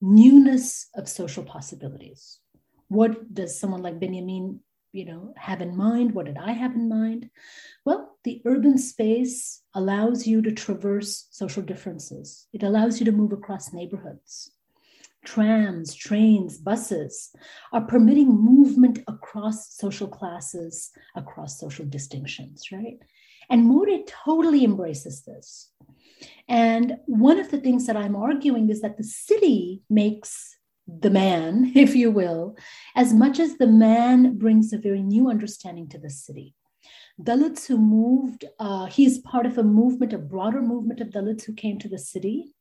newness 0.00 0.88
of 0.94 1.08
social 1.08 1.44
possibilities. 1.44 2.38
What 2.88 3.32
does 3.32 3.58
someone 3.58 3.82
like 3.82 4.00
Benjamin 4.00 4.60
you 4.94 5.04
know 5.04 5.34
have 5.36 5.60
in 5.60 5.76
mind? 5.76 6.14
What 6.14 6.26
did 6.26 6.38
i 6.38 6.52
have 6.52 6.74
in 6.74 6.88
mind? 6.88 7.28
Well 7.84 8.16
the 8.22 8.40
urban 8.46 8.78
space 8.78 9.62
allows 9.74 10.26
you 10.26 10.40
to 10.42 10.52
traverse 10.52 11.26
social 11.30 11.62
differences. 11.62 12.46
It 12.52 12.62
allows 12.62 13.00
you 13.00 13.04
to 13.06 13.12
move 13.12 13.32
across 13.32 13.72
neighborhoods. 13.72 14.52
Trams 15.24 15.94
trains 15.94 16.58
buses 16.58 17.34
are 17.72 17.80
permitting 17.80 18.28
movement 18.28 19.00
across 19.08 19.74
social 19.74 20.06
classes 20.06 20.90
across 21.16 21.58
social 21.58 21.84
distinctions 21.86 22.70
right? 22.70 22.98
And 23.50 23.64
More 23.64 23.86
totally 24.24 24.64
embraces 24.64 25.22
this. 25.24 25.70
And 26.48 26.96
one 27.06 27.38
of 27.38 27.50
the 27.50 27.58
things 27.58 27.86
that 27.86 27.96
i'm 27.96 28.16
arguing 28.16 28.70
is 28.70 28.80
that 28.82 28.96
the 28.96 29.04
city 29.04 29.82
makes 29.90 30.56
the 30.86 31.10
man, 31.10 31.72
if 31.74 31.94
you 31.94 32.10
will, 32.10 32.56
as 32.94 33.12
much 33.12 33.38
as 33.38 33.56
the 33.56 33.66
man 33.66 34.38
brings 34.38 34.72
a 34.72 34.78
very 34.78 35.02
new 35.02 35.28
understanding 35.28 35.88
to 35.90 35.98
the 35.98 36.10
city. 36.10 36.54
Dalits 37.20 37.66
who 37.66 37.78
moved, 37.78 38.44
uh, 38.58 38.86
he's 38.86 39.18
part 39.18 39.46
of 39.46 39.56
a 39.56 39.62
movement, 39.62 40.12
a 40.12 40.18
broader 40.18 40.60
movement 40.60 41.00
of 41.00 41.08
Dalits 41.08 41.44
who 41.44 41.54
came 41.54 41.78
to 41.78 41.88
the 41.88 41.98
city 41.98 42.52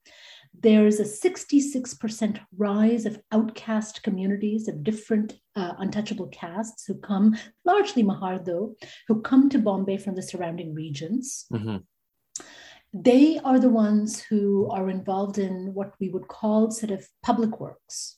there's 0.60 1.00
a 1.00 1.04
66% 1.04 2.40
rise 2.58 3.06
of 3.06 3.20
outcast 3.32 4.04
communities 4.04 4.68
of 4.68 4.84
different 4.84 5.40
uh, 5.56 5.74
untouchable 5.80 6.28
castes 6.28 6.86
who 6.86 6.96
come, 6.96 7.36
largely 7.66 8.04
Mahar 8.04 8.40
though, 8.40 8.76
who 9.08 9.22
come 9.22 9.50
to 9.50 9.58
Bombay 9.58 9.98
from 9.98 10.16
the 10.16 10.22
surrounding 10.22 10.74
regions. 10.74 11.46
Mm-hmm. 11.52 11.78
They 12.94 13.40
are 13.40 13.60
the 13.60 13.70
ones 13.70 14.22
who 14.22 14.70
are 14.70 14.90
involved 14.90 15.40
in 15.40 15.74
what 15.74 15.94
we 16.00 16.10
would 16.10 16.28
call 16.28 16.70
sort 16.72 16.92
of 16.92 17.08
public 17.24 17.60
works. 17.60 18.18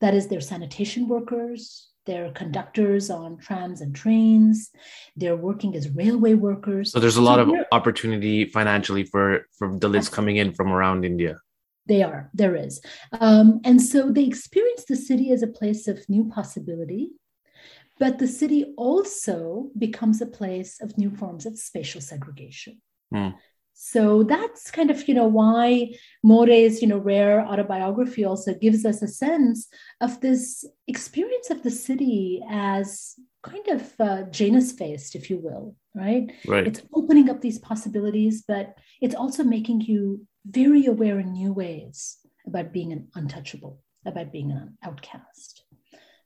That 0.00 0.14
is, 0.14 0.28
they're 0.28 0.40
sanitation 0.40 1.08
workers, 1.08 1.92
they're 2.04 2.32
conductors 2.32 3.10
on 3.10 3.38
trams 3.38 3.80
and 3.80 3.94
trains. 3.94 4.70
They're 5.16 5.36
working 5.36 5.76
as 5.76 5.88
railway 5.90 6.34
workers. 6.34 6.92
So 6.92 6.98
there's 6.98 7.16
a 7.16 7.22
lot 7.22 7.36
so 7.36 7.54
of 7.54 7.66
opportunity 7.70 8.46
financially 8.46 9.04
for 9.04 9.46
for 9.56 9.72
the 9.72 9.88
Dalits 9.88 10.10
coming 10.10 10.36
in 10.36 10.52
from 10.52 10.72
around 10.72 11.04
India. 11.04 11.38
They 11.86 12.02
are. 12.02 12.30
There 12.34 12.56
is, 12.56 12.80
um, 13.20 13.60
and 13.64 13.80
so 13.80 14.10
they 14.10 14.24
experience 14.24 14.84
the 14.84 14.96
city 14.96 15.32
as 15.32 15.42
a 15.42 15.46
place 15.48 15.88
of 15.88 16.08
new 16.08 16.28
possibility. 16.28 17.10
But 17.98 18.18
the 18.18 18.26
city 18.26 18.74
also 18.76 19.70
becomes 19.78 20.20
a 20.20 20.26
place 20.26 20.80
of 20.80 20.98
new 20.98 21.10
forms 21.10 21.46
of 21.46 21.58
spatial 21.58 22.00
segregation. 22.00 22.80
Mm. 23.14 23.34
So 23.74 24.22
that's 24.22 24.70
kind 24.70 24.90
of, 24.90 25.08
you 25.08 25.14
know, 25.14 25.26
why 25.26 25.94
More's, 26.22 26.80
you 26.80 26.88
know, 26.88 26.98
rare 26.98 27.44
autobiography 27.44 28.24
also 28.24 28.54
gives 28.54 28.84
us 28.84 29.02
a 29.02 29.08
sense 29.08 29.68
of 30.00 30.20
this 30.20 30.64
experience 30.86 31.50
of 31.50 31.62
the 31.62 31.70
city 31.70 32.42
as 32.48 33.14
kind 33.42 33.66
of 33.68 33.92
uh, 34.00 34.22
Janus-faced, 34.30 35.16
if 35.16 35.28
you 35.28 35.38
will, 35.38 35.74
right? 35.94 36.30
Right. 36.46 36.66
It's 36.66 36.82
opening 36.94 37.28
up 37.28 37.40
these 37.40 37.58
possibilities, 37.58 38.44
but 38.46 38.76
it's 39.00 39.16
also 39.16 39.42
making 39.42 39.80
you 39.82 40.26
very 40.46 40.86
aware 40.86 41.18
in 41.18 41.32
new 41.32 41.52
ways 41.52 42.18
about 42.46 42.72
being 42.72 42.92
an 42.92 43.08
untouchable, 43.14 43.80
about 44.06 44.32
being 44.32 44.52
an 44.52 44.78
outcast. 44.84 45.64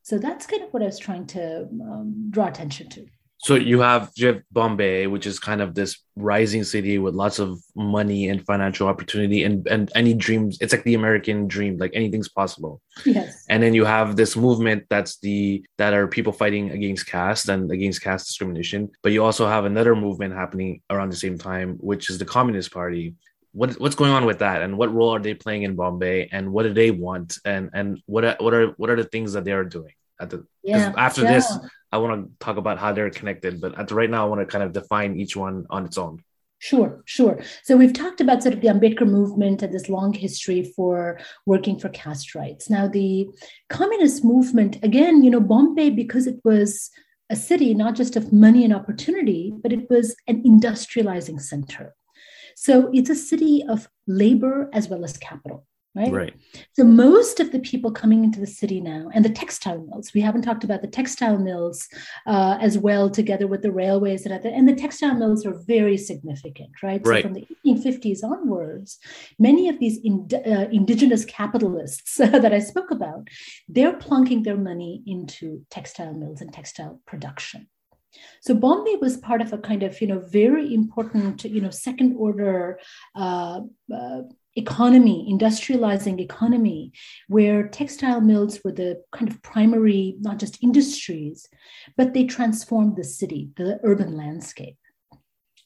So 0.03 0.19
that's 0.19 0.47
kind 0.47 0.63
of 0.63 0.73
what 0.73 0.83
I 0.83 0.87
was 0.87 0.99
trying 0.99 1.27
to 1.29 1.63
um, 1.63 2.29
draw 2.31 2.47
attention 2.47 2.89
to 2.91 3.07
so 3.39 3.55
you 3.55 3.81
have 3.81 4.11
you 4.17 4.29
have 4.29 4.43
Bombay, 4.51 5.07
which 5.07 5.27
is 5.27 5.39
kind 5.39 5.61
of 5.61 5.75
this 5.75 6.03
rising 6.17 6.65
city 6.65 6.99
with 6.99 7.15
lots 7.15 7.39
of 7.39 7.61
money 7.75 8.29
and 8.29 8.45
financial 8.47 8.89
opportunity 8.89 9.45
and 9.45 9.67
and 9.69 9.91
any 9.95 10.15
dreams. 10.15 10.59
It's 10.61 10.73
like 10.73 10.85
the 10.85 10.95
American 10.95 11.47
dream, 11.47 11.77
like 11.77 11.93
anything's 11.95 12.29
possible. 12.29 12.81
Yes. 13.05 13.45
And 13.49 13.63
then 13.63 13.75
you 13.75 13.85
have 13.85 14.17
this 14.17 14.37
movement 14.37 14.85
that's 14.89 15.19
the 15.19 15.65
that 15.77 15.93
are 15.93 16.09
people 16.09 16.33
fighting 16.33 16.71
against 16.71 17.07
caste 17.07 17.49
and 17.49 17.71
against 17.71 18.03
caste 18.03 18.27
discrimination. 18.27 18.91
But 19.03 19.13
you 19.13 19.23
also 19.23 19.47
have 19.47 19.65
another 19.65 19.95
movement 19.95 20.35
happening 20.35 20.81
around 20.89 21.11
the 21.11 21.17
same 21.17 21.37
time, 21.37 21.77
which 21.81 22.09
is 22.11 22.19
the 22.19 22.25
Communist 22.25 22.73
Party. 22.73 23.15
What, 23.53 23.73
what's 23.81 23.95
going 23.95 24.13
on 24.13 24.27
with 24.27 24.41
that, 24.41 24.61
and 24.61 24.77
what 24.77 24.93
role 24.93 25.15
are 25.15 25.19
they 25.19 25.33
playing 25.33 25.63
in 25.63 25.77
Bombay, 25.77 26.29
and 26.31 26.53
what 26.53 26.65
do 26.65 26.75
they 26.75 26.91
want, 26.91 27.39
and 27.45 27.71
and 27.73 28.03
what 28.07 28.25
are, 28.25 28.37
what 28.39 28.53
are 28.53 28.67
what 28.77 28.91
are 28.91 28.97
the 28.97 29.05
things 29.05 29.33
that 29.33 29.45
they 29.45 29.53
are 29.53 29.65
doing? 29.65 29.93
At 30.21 30.31
the 30.31 30.47
yeah, 30.63 30.93
after 30.97 31.23
yeah. 31.23 31.35
this 31.35 31.59
i 31.93 31.99
want 31.99 32.25
to 32.25 32.45
talk 32.45 32.57
about 32.57 32.79
how 32.79 32.93
they're 32.93 33.11
connected 33.11 33.61
but 33.61 33.79
at 33.79 33.89
the, 33.89 33.95
right 33.95 34.11
now 34.11 34.25
i 34.25 34.29
want 34.29 34.41
to 34.41 34.47
kind 34.47 34.65
of 34.65 34.73
define 34.73 35.19
each 35.19 35.37
one 35.37 35.67
on 35.71 35.85
its 35.85 35.99
own 35.99 36.23
Sure, 36.59 37.03
sure. 37.05 37.39
So 37.65 37.77
we've 37.77 37.93
talked 37.93 38.23
about 38.23 38.43
sort 38.43 38.55
of 38.55 38.63
the 38.63 38.69
Ambedkar 38.69 39.07
movement 39.07 39.63
and 39.63 39.73
this 39.73 39.91
long 39.91 40.15
history 40.15 40.73
for 40.75 41.21
working 41.45 41.79
for 41.79 41.91
caste 41.91 42.35
rights. 42.35 42.71
Now, 42.71 42.89
the 42.89 43.29
communist 43.69 44.25
movement, 44.25 44.79
again, 44.83 45.23
you 45.23 45.31
know, 45.31 45.41
Bombay, 45.41 45.91
because 45.91 46.27
it 46.27 46.41
was 46.45 46.91
a 47.29 47.37
city 47.37 47.75
not 47.75 47.95
just 47.95 48.17
of 48.17 48.33
money 48.33 48.65
and 48.65 48.73
opportunity, 48.73 49.53
but 49.63 49.73
it 49.73 49.89
was 49.91 50.17
an 50.29 50.43
industrializing 50.45 51.41
center. 51.41 51.95
So 52.57 52.91
it's 52.95 53.11
a 53.11 53.15
city 53.15 53.63
of 53.69 53.89
labor 54.07 54.71
as 54.73 54.89
well 54.89 55.05
as 55.05 55.19
capital 55.19 55.67
right? 55.97 56.13
Right. 56.13 56.35
So 56.75 56.85
most 56.85 57.41
of 57.41 57.53
the 57.53 57.59
people 57.61 57.91
coming 57.91 58.23
into 58.23 58.39
the 58.39 58.47
city 58.47 58.81
now, 58.81 59.09
and 59.15 59.25
the 59.25 59.31
textile 59.31 59.83
mills, 59.83 60.13
we 60.15 60.21
haven't 60.21 60.43
talked 60.43 60.63
about 60.63 60.83
the 60.83 60.89
textile 60.89 61.39
mills 61.39 61.89
uh, 62.27 62.59
as 62.61 62.79
well, 62.79 63.09
together 63.09 63.47
with 63.47 63.63
the 63.63 63.73
railways 63.73 64.27
and 64.27 64.35
other, 64.35 64.51
and 64.51 64.69
the 64.69 64.75
textile 64.75 65.15
mills 65.15 65.47
are 65.47 65.59
very 65.67 65.97
significant, 65.97 66.71
right? 66.83 67.01
right. 67.05 67.23
So 67.23 67.29
from 67.29 67.35
the 67.35 67.47
1850s 67.67 68.23
onwards, 68.23 68.99
many 69.39 69.69
of 69.69 69.79
these 69.79 69.99
uh, 69.99 70.69
indigenous 70.71 71.25
capitalists 71.25 72.17
that 72.19 72.53
I 72.53 72.59
spoke 72.59 72.91
about, 72.91 73.29
they're 73.69 73.97
plunking 73.97 74.43
their 74.43 74.59
money 74.59 75.03
into 75.07 75.65
textile 75.71 76.13
mills 76.13 76.41
and 76.41 76.53
textile 76.53 77.01
production. 77.07 77.69
So 78.41 78.55
Bombay 78.55 78.97
was 79.01 79.17
part 79.17 79.41
of 79.41 79.53
a 79.53 79.59
kind 79.59 79.83
of, 79.83 80.01
you 80.01 80.07
know, 80.07 80.21
very 80.21 80.73
important, 80.73 81.45
you 81.45 81.61
know, 81.61 81.71
second 81.71 82.17
order 82.17 82.79
uh, 83.15 83.61
uh, 83.95 84.23
economy, 84.57 85.29
industrializing 85.31 86.19
economy, 86.19 86.93
where 87.29 87.69
textile 87.69 88.21
mills 88.21 88.61
were 88.65 88.73
the 88.73 89.03
kind 89.13 89.31
of 89.31 89.43
primary, 89.43 90.17
not 90.21 90.39
just 90.39 90.63
industries, 90.63 91.47
but 91.97 92.15
they 92.15 92.25
transformed 92.25 92.97
the 92.97 93.05
city, 93.05 93.51
the 93.57 93.79
urban 93.85 94.17
landscape. 94.17 94.77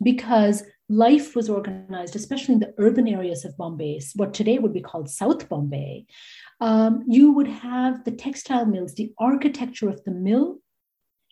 Because 0.03 0.64
life 0.88 1.37
was 1.37 1.48
organized, 1.48 2.16
especially 2.16 2.55
in 2.55 2.61
the 2.61 2.74
urban 2.79 3.07
areas 3.07 3.44
of 3.44 3.57
Bombay, 3.57 4.00
what 4.16 4.35
today 4.35 4.59
would 4.59 4.72
be 4.72 4.81
called 4.81 5.09
South 5.09 5.48
Bombay, 5.48 6.07
um, 6.61 7.05
you 7.07 7.33
would 7.33 7.48
have 7.48 8.05
the 8.05 8.11
textile 8.11 8.66
mills, 8.66 8.94
the 8.94 9.12
architecture 9.18 9.88
of 9.88 10.03
the 10.05 10.11
mill, 10.11 10.59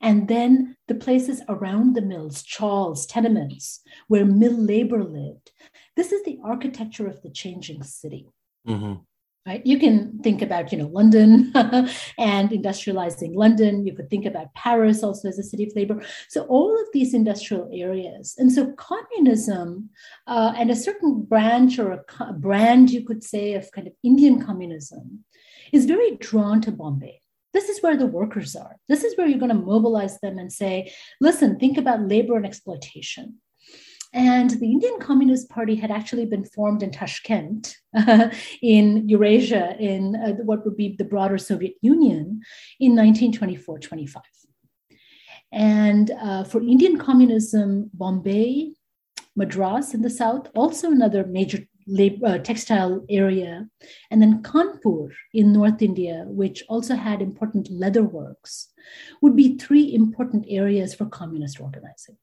and 0.00 0.28
then 0.28 0.76
the 0.86 0.94
places 0.94 1.42
around 1.48 1.94
the 1.94 2.02
mills, 2.02 2.42
chawls, 2.42 3.04
tenements, 3.04 3.80
where 4.06 4.24
mill 4.24 4.56
labor 4.56 5.02
lived. 5.02 5.50
This 5.98 6.12
is 6.12 6.22
the 6.22 6.38
architecture 6.44 7.08
of 7.08 7.20
the 7.22 7.28
changing 7.28 7.82
city. 7.82 8.28
Mm-hmm. 8.68 9.00
Right? 9.44 9.66
You 9.66 9.80
can 9.80 10.20
think 10.20 10.42
about, 10.42 10.70
you 10.70 10.78
know, 10.78 10.86
London 10.86 11.50
and 12.18 12.50
industrializing 12.50 13.34
London. 13.34 13.84
You 13.84 13.96
could 13.96 14.08
think 14.08 14.24
about 14.24 14.54
Paris 14.54 15.02
also 15.02 15.26
as 15.26 15.40
a 15.40 15.42
city 15.42 15.64
of 15.64 15.72
labor. 15.74 16.00
So 16.28 16.42
all 16.42 16.72
of 16.80 16.86
these 16.92 17.14
industrial 17.14 17.68
areas, 17.72 18.36
and 18.38 18.52
so 18.52 18.72
communism 18.74 19.90
uh, 20.28 20.52
and 20.56 20.70
a 20.70 20.76
certain 20.76 21.22
branch 21.22 21.80
or 21.80 21.90
a 21.90 22.04
co- 22.04 22.32
brand, 22.32 22.90
you 22.90 23.04
could 23.04 23.24
say, 23.24 23.54
of 23.54 23.72
kind 23.72 23.88
of 23.88 23.94
Indian 24.04 24.40
communism, 24.40 25.24
is 25.72 25.86
very 25.86 26.14
drawn 26.18 26.60
to 26.60 26.70
Bombay. 26.70 27.20
This 27.52 27.68
is 27.68 27.82
where 27.82 27.96
the 27.96 28.06
workers 28.06 28.54
are. 28.54 28.76
This 28.88 29.02
is 29.02 29.16
where 29.16 29.26
you're 29.26 29.40
going 29.40 29.58
to 29.58 29.66
mobilize 29.72 30.20
them 30.20 30.38
and 30.38 30.52
say, 30.52 30.92
listen, 31.20 31.58
think 31.58 31.76
about 31.76 32.06
labor 32.06 32.36
and 32.36 32.46
exploitation. 32.46 33.40
And 34.12 34.50
the 34.50 34.70
Indian 34.70 34.98
Communist 35.00 35.50
Party 35.50 35.74
had 35.74 35.90
actually 35.90 36.24
been 36.24 36.44
formed 36.44 36.82
in 36.82 36.90
Tashkent, 36.90 37.76
uh, 37.94 38.30
in 38.62 39.08
Eurasia, 39.08 39.76
in 39.78 40.16
uh, 40.16 40.32
what 40.44 40.64
would 40.64 40.76
be 40.76 40.96
the 40.96 41.04
broader 41.04 41.38
Soviet 41.38 41.74
Union, 41.82 42.40
in 42.80 42.96
1924 42.96 43.78
25. 43.78 44.22
And 45.52 46.10
uh, 46.10 46.44
for 46.44 46.60
Indian 46.60 46.98
communism, 46.98 47.90
Bombay, 47.94 48.74
Madras 49.36 49.94
in 49.94 50.02
the 50.02 50.10
south, 50.10 50.48
also 50.54 50.90
another 50.90 51.24
major 51.24 51.66
labor, 51.86 52.26
uh, 52.26 52.38
textile 52.38 53.04
area, 53.08 53.66
and 54.10 54.20
then 54.20 54.42
Kanpur 54.42 55.10
in 55.32 55.52
North 55.52 55.80
India, 55.80 56.24
which 56.26 56.62
also 56.68 56.94
had 56.94 57.22
important 57.22 57.70
leather 57.70 58.02
works, 58.02 58.68
would 59.22 59.36
be 59.36 59.56
three 59.56 59.94
important 59.94 60.44
areas 60.48 60.94
for 60.94 61.06
communist 61.06 61.60
organizing. 61.60 62.16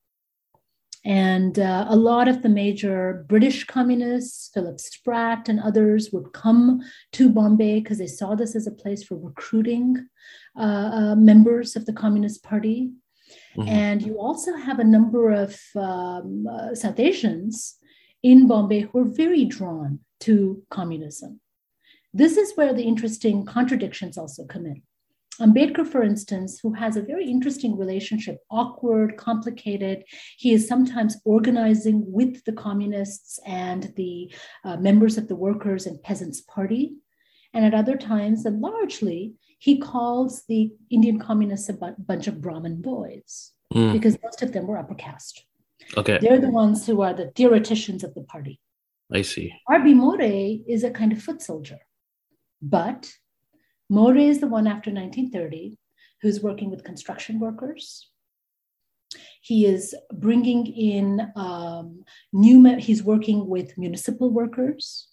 And 1.06 1.60
uh, 1.60 1.86
a 1.88 1.96
lot 1.96 2.28
of 2.28 2.42
the 2.42 2.50
major 2.50 3.26
British 3.30 3.64
communists, 3.64 4.50
Philip 4.54 4.80
Spratt 4.80 5.48
and 5.48 5.60
others, 5.60 6.10
would 6.12 6.34
come 6.34 6.82
to 7.12 7.30
Bombay 7.30 7.80
because 7.80 8.00
they 8.00 8.08
saw 8.08 8.34
this 8.34 8.56
as 8.56 8.66
a 8.66 8.72
place 8.72 9.04
for 9.04 9.16
recruiting 9.16 10.08
uh, 10.58 10.62
uh, 10.62 11.16
members 11.16 11.76
of 11.76 11.86
the 11.86 11.94
Communist 11.94 12.44
Party. 12.44 12.92
Mm-hmm. 13.56 13.70
And 13.70 14.02
you 14.02 14.20
also 14.20 14.56
have 14.56 14.80
a 14.80 14.84
number 14.84 15.30
of 15.30 15.60
um, 15.76 16.48
uh, 16.48 16.74
South 16.74 17.00
Asians 17.00 17.78
in 18.24 18.48
Bombay 18.48 18.82
who 18.82 19.00
are 19.00 19.16
very 19.24 19.46
drawn 19.46 20.00
to 20.22 20.64
communism. 20.72 21.40
This 22.16 22.36
is 22.36 22.54
where 22.56 22.74
the 22.74 22.84
interesting 22.84 23.46
contradictions 23.46 24.18
also 24.18 24.46
come 24.46 24.66
in. 24.66 24.82
Ambedkar, 25.40 25.86
for 25.86 26.04
instance, 26.04 26.60
who 26.62 26.74
has 26.74 26.96
a 26.96 27.02
very 27.02 27.30
interesting 27.30 27.78
relationship, 27.78 28.38
awkward, 28.50 29.18
complicated. 29.18 30.04
He 30.38 30.54
is 30.54 30.68
sometimes 30.68 31.18
organizing 31.26 32.04
with 32.06 32.44
the 32.46 32.54
communists 32.54 33.40
and 33.46 33.92
the 33.96 34.34
uh, 34.64 34.78
members 34.78 35.18
of 35.18 35.28
the 35.28 35.36
Workers' 35.36 35.86
and 35.86 36.02
Peasants' 36.02 36.42
Party. 36.42 36.96
And 37.54 37.66
at 37.66 37.74
other 37.74 37.98
times, 37.98 38.46
and 38.46 38.62
largely, 38.62 39.34
he 39.60 39.78
calls 39.78 40.44
the 40.48 40.72
Indian 40.90 41.20
communists 41.20 41.70
a 41.70 41.74
bu- 41.74 41.96
bunch 41.98 42.28
of 42.28 42.42
Brahmin 42.42 42.82
boys 42.82 43.52
mm. 43.74 43.94
because 43.94 44.18
most 44.24 44.42
of 44.42 44.54
them 44.54 44.68
were 44.68 44.78
upper 44.78 44.96
caste. 44.96 45.46
Okay. 45.98 46.18
They're 46.22 46.40
the 46.40 46.50
ones 46.50 46.86
who 46.86 47.02
are 47.02 47.14
the 47.14 47.32
theoreticians 47.36 48.04
of 48.04 48.14
the 48.14 48.24
party. 48.24 48.60
I 49.12 49.22
see. 49.22 49.54
R.B. 49.68 49.94
More 49.94 50.20
is 50.22 50.84
a 50.84 50.90
kind 50.90 51.12
of 51.12 51.22
foot 51.22 51.42
soldier, 51.42 51.80
but 52.62 53.12
More 53.90 54.16
is 54.16 54.40
the 54.40 54.48
one 54.48 54.68
after 54.68 54.92
1930 54.92 55.78
who's 56.22 56.42
working 56.42 56.72
with 56.72 56.84
construction 56.84 57.40
workers. 57.40 58.10
He 59.42 59.66
is 59.66 59.96
bringing 60.12 60.66
in 60.66 61.32
um, 61.36 62.04
new, 62.34 62.78
he's 62.78 63.04
working 63.04 63.48
with 63.48 63.78
municipal 63.78 64.32
workers. 64.32 65.08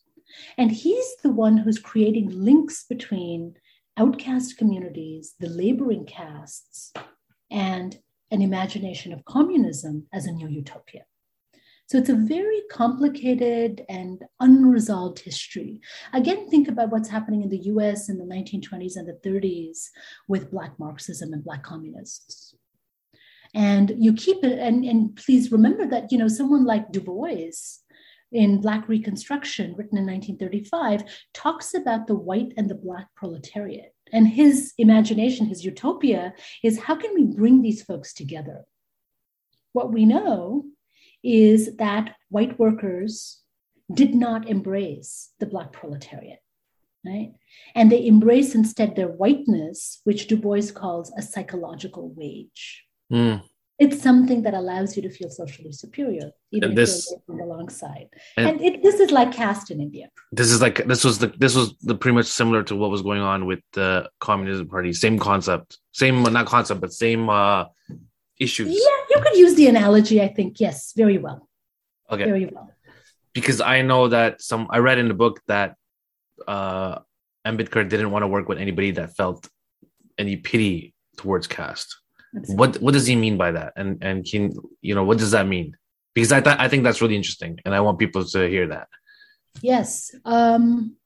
And 0.57 0.73
he's 0.73 1.17
the 1.23 1.31
one 1.31 1.59
who's 1.59 1.79
creating 1.79 2.31
links 2.31 2.87
between 2.89 3.55
outcast 3.99 4.57
communities, 4.57 5.35
the 5.39 5.51
laboring 5.51 6.07
castes, 6.07 6.93
and 7.51 7.99
an 8.31 8.41
imagination 8.41 9.13
of 9.13 9.25
communism 9.27 10.07
as 10.13 10.25
a 10.25 10.33
new 10.33 10.49
utopia. 10.49 11.03
So 11.93 11.99
it's 11.99 12.09
a 12.09 12.15
very 12.15 12.63
complicated 12.71 13.85
and 13.91 14.25
unresolved 14.41 15.19
history. 15.19 15.79
Again, 16.15 16.49
think 16.49 16.69
about 16.69 16.89
what's 16.89 17.11
happening 17.11 17.43
in 17.43 17.51
the 17.51 17.65
US 17.65 18.09
in 18.09 18.17
the 18.17 18.25
1920s 18.25 18.97
and 18.97 19.07
the 19.07 19.21
30s 19.23 19.89
with 20.27 20.51
Black 20.51 20.73
Marxism 20.79 21.35
and 21.35 21.45
Black 21.45 21.63
communists. 21.63 22.55
And 23.55 23.93
you 23.99 24.15
keep 24.15 24.43
it, 24.43 24.59
and, 24.59 24.87
and 24.87 25.15
please 25.17 25.53
remember 25.53 25.87
that, 25.89 26.11
you 26.11 26.17
know, 26.17 26.29
someone 26.29 26.65
like 26.65 26.93
Du 26.93 27.01
Bois 27.03 27.51
in 28.33 28.63
Black 28.63 28.89
Reconstruction, 28.89 29.75
written 29.77 29.99
in 29.99 30.07
1935, 30.07 31.03
talks 31.35 31.75
about 31.75 32.07
the 32.07 32.15
white 32.15 32.55
and 32.57 32.71
the 32.71 32.75
Black 32.75 33.09
proletariat. 33.17 33.95
And 34.15 34.27
his 34.27 34.73
imagination, 34.79 35.45
his 35.45 35.63
utopia, 35.63 36.33
is 36.65 36.81
how 36.81 36.95
can 36.95 37.13
we 37.13 37.25
bring 37.25 37.61
these 37.61 37.83
folks 37.83 38.15
together? 38.15 38.65
What 39.75 39.93
we 39.93 40.07
know 40.07 40.72
is 41.23 41.77
that 41.77 42.15
white 42.29 42.59
workers 42.59 43.41
did 43.93 44.15
not 44.15 44.49
embrace 44.49 45.31
the 45.39 45.47
Black 45.47 45.73
proletariat, 45.73 46.39
right? 47.05 47.33
And 47.75 47.91
they 47.91 48.07
embrace 48.07 48.55
instead 48.55 48.97
their 48.97 49.09
whiteness, 49.09 50.01
which 50.05 50.29
Du 50.29 50.37
Bois 50.37 50.73
calls 50.75 51.13
a 51.17 51.23
psychological 51.23 52.13
wage. 52.17 52.85
Mm. 53.13 53.43
It's 53.79 54.01
something 54.01 54.43
that 54.43 54.55
allows 54.55 54.97
you 54.97 55.03
to 55.03 55.11
feel 55.11 55.29
socially 55.29 55.73
superior, 55.73 56.31
even 56.53 56.71
and 56.71 56.79
this, 56.79 57.11
if 57.11 57.21
you're 57.27 57.41
alongside. 57.41 58.07
And, 58.37 58.47
and 58.47 58.61
it, 58.61 58.83
this 58.83 59.01
is 59.01 59.11
like 59.11 59.33
caste 59.33 59.73
in 59.73 59.81
India. 59.81 60.09
This 60.31 60.53
is 60.53 60.61
like 60.61 60.87
this 60.87 61.03
was 61.03 61.19
the 61.19 61.29
this 61.39 61.57
was 61.57 61.75
the 61.79 61.97
pretty 61.97 62.15
much 62.15 62.27
similar 62.27 62.63
to 62.65 62.77
what 62.77 62.91
was 62.91 63.03
going 63.03 63.23
on 63.23 63.45
with 63.45 63.59
the 63.73 64.09
Communism 64.21 64.69
Party. 64.69 64.93
Same 64.93 65.19
concept, 65.19 65.79
same 65.93 66.23
not 66.23 66.47
concept, 66.47 66.81
but 66.81 66.93
same 66.93 67.29
uh, 67.29 67.65
issues. 68.39 68.69
Yeah, 68.69 69.17
you 69.17 69.23
could 69.23 69.37
use 69.37 69.55
the 69.55 69.69
analogy, 69.69 70.21
I 70.21 70.29
think. 70.29 70.61
Yes, 70.61 70.93
very 70.97 71.19
well. 71.19 71.49
Okay. 72.11 72.25
Very 72.25 72.47
well. 72.47 72.71
Because 73.33 73.61
I 73.61 73.83
know 73.83 74.09
that 74.09 74.43
some, 74.43 74.67
I 74.71 74.79
read 74.79 74.99
in 74.99 75.09
the 75.09 75.15
book 75.15 75.41
that 75.49 75.77
uh, 76.47 76.99
Ambedkar 77.47 77.89
didn't 77.89 78.11
want 78.11 78.23
to 78.23 78.27
work 78.29 78.49
with 78.49 78.59
anybody 78.59 78.91
that 78.93 79.17
felt 79.17 79.49
any 80.19 80.37
pity 80.37 80.95
towards 81.17 81.47
caste. 81.47 81.97
What 82.47 82.77
what 82.81 82.95
does 82.95 83.07
he 83.07 83.15
mean 83.15 83.37
by 83.37 83.53
that? 83.53 83.75
And 83.77 84.03
and 84.03 84.25
can 84.25 84.55
you 84.81 84.95
know 84.95 85.05
what 85.05 85.19
does 85.19 85.33
that 85.33 85.47
mean? 85.47 85.77
Because 86.15 86.33
I 86.33 86.41
th- 86.41 86.57
I 86.59 86.67
think 86.69 86.83
that's 86.83 87.03
really 87.03 87.17
interesting, 87.17 87.59
and 87.65 87.75
I 87.75 87.81
want 87.81 87.99
people 87.99 88.25
to 88.25 88.49
hear 88.49 88.69
that. 88.69 88.89
Yes, 89.61 90.15
um, 90.25 90.97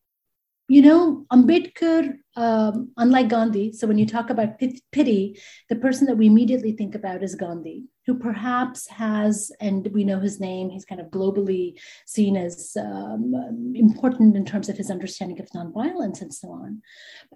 you 0.69 0.83
know, 0.83 1.25
Ambedkar, 1.33 2.19
um, 2.35 2.91
unlike 2.97 3.29
Gandhi, 3.29 3.73
so 3.73 3.87
when 3.87 3.99
you 3.99 4.07
talk 4.07 4.31
about 4.31 4.59
pity, 4.59 5.41
the 5.69 5.77
person 5.77 6.07
that 6.07 6.17
we 6.17 6.27
immediately 6.27 6.73
think 6.73 6.97
about 6.97 7.23
is 7.23 7.37
Gandhi, 7.37 7.85
who 8.05 8.19
perhaps 8.19 8.89
has, 8.89 9.53
and 9.61 9.87
we 9.93 10.03
know 10.03 10.19
his 10.19 10.41
name, 10.41 10.71
he's 10.71 10.85
kind 10.85 11.01
of 11.01 11.07
globally 11.09 11.79
seen 12.05 12.37
as 12.37 12.77
um, 12.81 13.73
important 13.77 14.35
in 14.37 14.45
terms 14.45 14.69
of 14.69 14.77
his 14.77 14.91
understanding 14.91 15.41
of 15.41 15.49
nonviolence 15.51 16.21
and 16.21 16.35
so 16.35 16.51
on. 16.51 16.83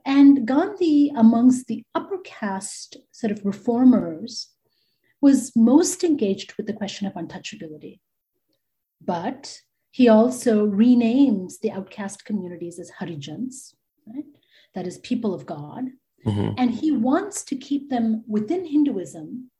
And 0.05 0.47
Gandhi, 0.47 1.12
amongst 1.16 1.69
the 1.69 1.85
upper 1.95 2.19
caste 2.25 2.97
sort 3.12 3.31
of 3.31 3.45
reformers, 3.45 4.49
was 5.21 5.53
most 5.55 6.03
engaged 6.03 6.55
with 6.57 6.66
the 6.66 6.73
question 6.73 7.07
of 7.07 7.14
untouchability. 7.14 8.01
But 9.01 9.61
he 9.90 10.09
also 10.09 10.66
renames 10.66 11.59
the 11.61 11.72
outcast 11.72 12.24
communities 12.24 12.79
as 12.79 12.92
Harijans, 13.00 13.74
right? 14.07 14.24
that 14.74 14.87
is, 14.87 14.98
people 14.98 15.35
of 15.35 15.46
God. 15.46 15.87
Mm-hmm. 16.26 16.55
And 16.59 16.70
he 16.70 16.92
wants 16.92 17.42
to 17.44 17.57
keep 17.57 17.90
them 17.90 18.24
within 18.29 18.66
Hinduism. 18.66 19.50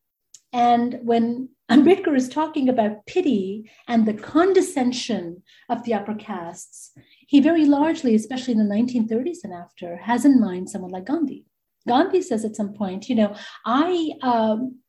And 0.53 0.99
when 1.03 1.51
Ambedkar 1.71 2.15
is 2.15 2.29
talking 2.29 2.69
about 2.69 3.07
pity 3.07 3.71
and 3.87 4.07
the 4.07 4.15
condescension 4.15 5.43
of 5.69 5.85
the 5.85 5.95
upper 5.95 6.15
castes, 6.15 6.93
he 7.27 7.41
very 7.41 7.65
largely, 7.65 8.15
especially 8.15 8.55
in 8.55 8.59
the 8.59 8.75
1930s 8.75 9.39
and 9.45 9.55
after, 9.55 9.97
has 9.97 10.25
in 10.25 10.41
mind 10.41 10.69
someone 10.69 10.91
like 10.91 11.07
Gandhi. 11.07 11.47
Gandhi 11.89 12.21
says 12.21 12.45
at 12.45 12.57
some 12.57 12.75
point, 12.75 13.09
you 13.09 13.15
know, 13.15 13.35
I, 13.65 14.11
um, 14.23 14.81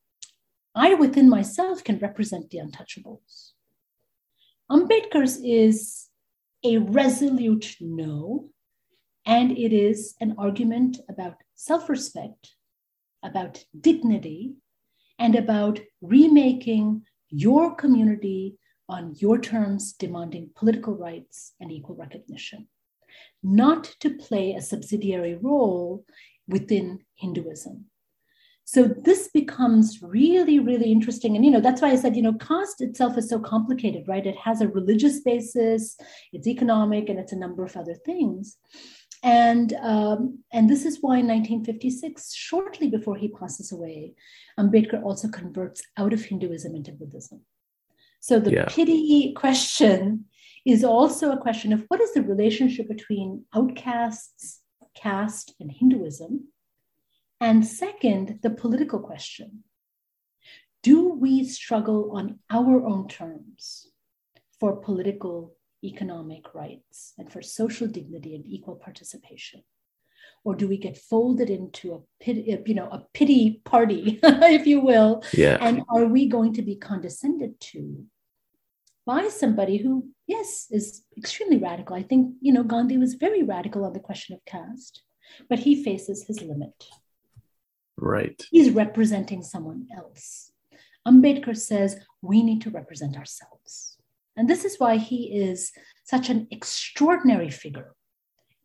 I 0.76 0.96
within 0.96 1.30
myself 1.30 1.84
can 1.84 2.00
represent 2.00 2.50
the 2.50 2.58
untouchables. 2.58 3.52
Ambedkar's 4.72 5.38
is 5.44 6.08
a 6.64 6.78
resolute 6.78 7.76
no, 7.82 8.52
and 9.26 9.52
it 9.52 9.74
is 9.74 10.16
an 10.22 10.34
argument 10.38 10.98
about 11.10 11.36
self 11.56 11.90
respect, 11.90 12.56
about 13.22 13.66
dignity, 13.78 14.54
and 15.20 15.36
about 15.36 15.82
remaking 16.02 17.02
your 17.28 17.76
community 17.76 18.56
on 18.88 19.14
your 19.18 19.38
terms, 19.40 19.92
demanding 19.92 20.52
political 20.56 20.96
rights 20.96 21.52
and 21.60 21.70
equal 21.70 21.98
recognition, 21.98 22.70
not 23.44 23.84
to 24.00 24.16
play 24.16 24.54
a 24.54 24.62
subsidiary 24.62 25.36
role 25.36 26.06
within 26.48 27.00
Hinduism. 27.16 27.91
So 28.66 28.84
this 28.86 29.30
becomes 29.34 30.00
really, 30.02 30.60
really 30.60 30.92
interesting. 30.92 31.36
And, 31.36 31.44
you 31.44 31.52
know, 31.52 31.60
that's 31.60 31.82
why 31.82 31.90
I 31.90 31.96
said, 31.96 32.16
you 32.16 32.22
know, 32.22 32.34
caste 32.34 32.82
itself 32.82 33.18
is 33.18 33.30
so 33.30 33.40
complicated, 33.40 34.08
right? 34.08 34.26
It 34.26 34.38
has 34.38 34.62
a 34.62 34.68
religious 34.68 35.20
basis, 35.20 35.98
it's 36.32 36.48
economic, 36.48 37.10
and 37.10 37.20
it's 37.20 37.34
a 37.34 37.38
number 37.38 37.66
of 37.66 37.76
other 37.76 37.96
things. 38.06 38.58
And, 39.24 39.74
um, 39.74 40.40
and 40.52 40.70
this 40.70 40.86
is 40.86 41.00
why 41.02 41.18
in 41.18 41.28
1956, 41.28 42.34
shortly 42.34 42.90
before 42.90 43.18
he 43.18 43.28
passes 43.28 43.72
away, 43.72 44.14
Ambedkar 44.60 45.04
also 45.04 45.28
converts 45.28 45.84
out 45.98 46.14
of 46.14 46.24
Hinduism 46.24 46.76
into 46.76 46.92
Buddhism. 46.92 47.42
So 48.20 48.40
the 48.40 48.52
yeah. 48.52 48.66
pity 48.68 49.34
question 49.34 50.26
is 50.66 50.84
also 50.84 51.32
a 51.32 51.42
question 51.42 51.74
of 51.74 51.86
what 51.88 52.02
is 52.02 52.14
the 52.14 52.22
relationship 52.22 52.88
between 52.88 53.46
outcasts, 53.54 54.62
caste, 54.96 55.54
and 55.60 55.72
Hinduism? 55.72 56.48
And 57.42 57.66
second, 57.66 58.40
the 58.44 58.52
political 58.52 59.00
question 59.00 59.64
Do 60.84 61.10
we 61.10 61.44
struggle 61.44 62.12
on 62.16 62.40
our 62.52 62.86
own 62.86 63.08
terms 63.08 63.88
for 64.60 64.78
political, 64.78 65.56
economic 65.84 66.54
rights 66.54 67.14
and 67.18 67.32
for 67.32 67.42
social 67.42 67.88
dignity 67.88 68.36
and 68.36 68.46
equal 68.46 68.76
participation? 68.76 69.64
Or 70.44 70.56
do 70.56 70.68
we 70.68 70.78
get 70.78 70.98
folded 70.98 71.50
into 71.50 71.94
a 71.96 72.24
pity, 72.24 72.58
you 72.66 72.76
know, 72.76 72.90
a 72.90 73.08
pity 73.14 73.62
party, 73.66 74.20
if 74.24 74.68
you 74.68 74.80
will? 74.80 75.24
Yeah. 75.34 75.58
And 75.60 75.82
are 75.90 76.06
we 76.06 76.28
going 76.28 76.54
to 76.54 76.62
be 76.62 76.76
condescended 76.76 77.60
to 77.72 78.06
by 79.06 79.30
somebody 79.30 79.78
who, 79.78 80.10
yes, 80.28 80.68
is 80.70 81.04
extremely 81.18 81.58
radical? 81.58 81.96
I 81.96 82.04
think, 82.04 82.36
you 82.40 82.54
know, 82.54 82.64
Gandhi 82.64 82.98
was 82.98 83.16
very 83.16 83.42
radical 83.42 83.84
on 83.84 83.94
the 83.94 84.00
question 84.00 84.36
of 84.36 84.46
caste, 84.46 85.02
but 85.50 85.60
he 85.60 85.84
faces 85.84 86.26
his 86.28 86.42
limit. 86.42 86.86
Right. 88.02 88.44
He's 88.50 88.72
representing 88.72 89.44
someone 89.44 89.88
else. 89.96 90.52
Ambedkar 91.08 91.56
says 91.56 92.00
we 92.22 92.42
need 92.42 92.62
to 92.64 92.72
represent 92.72 93.16
ourselves. 93.16 93.98
And 94.36 94.50
this 94.50 94.66
is 94.66 94.80
why 94.80 94.98
he 94.98 95.38
is 95.38 95.72
such 96.04 96.30
an 96.30 96.48
extraordinary 96.52 97.52
figure 97.52 97.94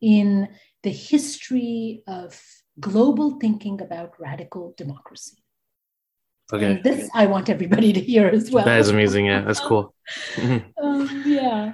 in 0.01 0.49
the 0.81 0.91
history 0.91 2.03
of 2.07 2.41
global 2.79 3.39
thinking 3.39 3.81
about 3.81 4.19
radical 4.19 4.73
democracy. 4.75 5.37
Okay. 6.51 6.65
And 6.65 6.83
this 6.83 7.09
I 7.13 7.27
want 7.27 7.49
everybody 7.49 7.93
to 7.93 7.99
hear 7.99 8.27
as 8.27 8.49
well. 8.51 8.65
That 8.65 8.79
is 8.79 8.89
amazing. 8.89 9.25
Yeah, 9.25 9.41
that's 9.41 9.59
cool. 9.59 9.93
um, 10.81 11.23
yeah. 11.25 11.73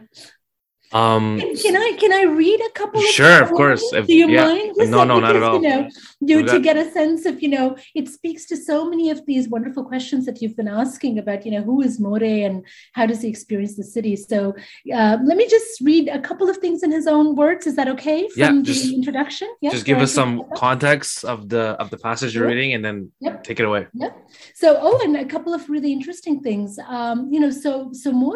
Um, 0.93 1.39
can, 1.39 1.55
can, 1.55 1.75
I 1.75 1.97
can 1.99 2.13
I 2.13 2.23
read 2.23 2.61
a 2.61 2.69
couple? 2.69 2.99
Of 2.99 3.07
sure, 3.07 3.41
of 3.41 3.49
course. 3.49 3.81
If, 3.93 4.05
Do 4.05 4.13
you 4.13 4.29
yeah. 4.29 4.45
mind? 4.45 4.73
Listen, 4.75 4.91
no, 4.91 5.03
no, 5.03 5.19
because, 5.19 5.33
not 5.33 5.35
at 5.35 5.43
all. 5.43 5.61
You 5.61 5.69
know, 5.69 5.89
you 6.21 6.45
to 6.45 6.59
get 6.59 6.77
a 6.77 6.89
sense 6.91 7.25
of 7.25 7.41
you 7.41 7.49
know, 7.49 7.75
it 7.95 8.07
speaks 8.09 8.45
to 8.45 8.57
so 8.57 8.87
many 8.87 9.09
of 9.09 9.25
these 9.25 9.49
wonderful 9.49 9.83
questions 9.83 10.25
that 10.27 10.41
you've 10.41 10.55
been 10.55 10.67
asking 10.67 11.17
about. 11.17 11.45
You 11.45 11.53
know, 11.53 11.63
who 11.63 11.81
is 11.81 11.99
More 11.99 12.23
and 12.23 12.63
how 12.93 13.07
does 13.07 13.23
he 13.23 13.27
experience 13.27 13.75
the 13.75 13.83
city? 13.83 14.15
So 14.15 14.55
uh, 14.93 15.17
let 15.23 15.35
me 15.35 15.47
just 15.47 15.81
read 15.81 16.09
a 16.09 16.19
couple 16.19 16.47
of 16.47 16.57
things 16.57 16.83
in 16.83 16.91
his 16.91 17.07
own 17.07 17.35
words. 17.35 17.65
Is 17.65 17.75
that 17.75 17.87
okay? 17.87 18.29
From 18.29 18.57
yeah, 18.57 18.61
just, 18.61 18.83
the 18.83 18.93
introduction. 18.93 19.51
Yeah, 19.61 19.71
just 19.71 19.85
give 19.85 19.97
us 19.97 20.13
some 20.13 20.43
context 20.55 21.25
of 21.25 21.49
the 21.49 21.75
of 21.81 21.89
the 21.89 21.97
passage 21.97 22.35
you're 22.35 22.47
reading, 22.47 22.73
and 22.73 22.85
then 22.85 23.11
yep. 23.19 23.43
take 23.43 23.59
it 23.59 23.65
away. 23.65 23.87
Yep. 23.93 24.29
So, 24.53 24.77
oh, 24.79 25.01
and 25.03 25.17
a 25.17 25.25
couple 25.25 25.55
of 25.55 25.69
really 25.69 25.91
interesting 25.91 26.41
things. 26.41 26.77
Um, 26.87 27.29
you 27.31 27.39
know, 27.39 27.49
so 27.49 27.89
so 27.93 28.11
More. 28.11 28.33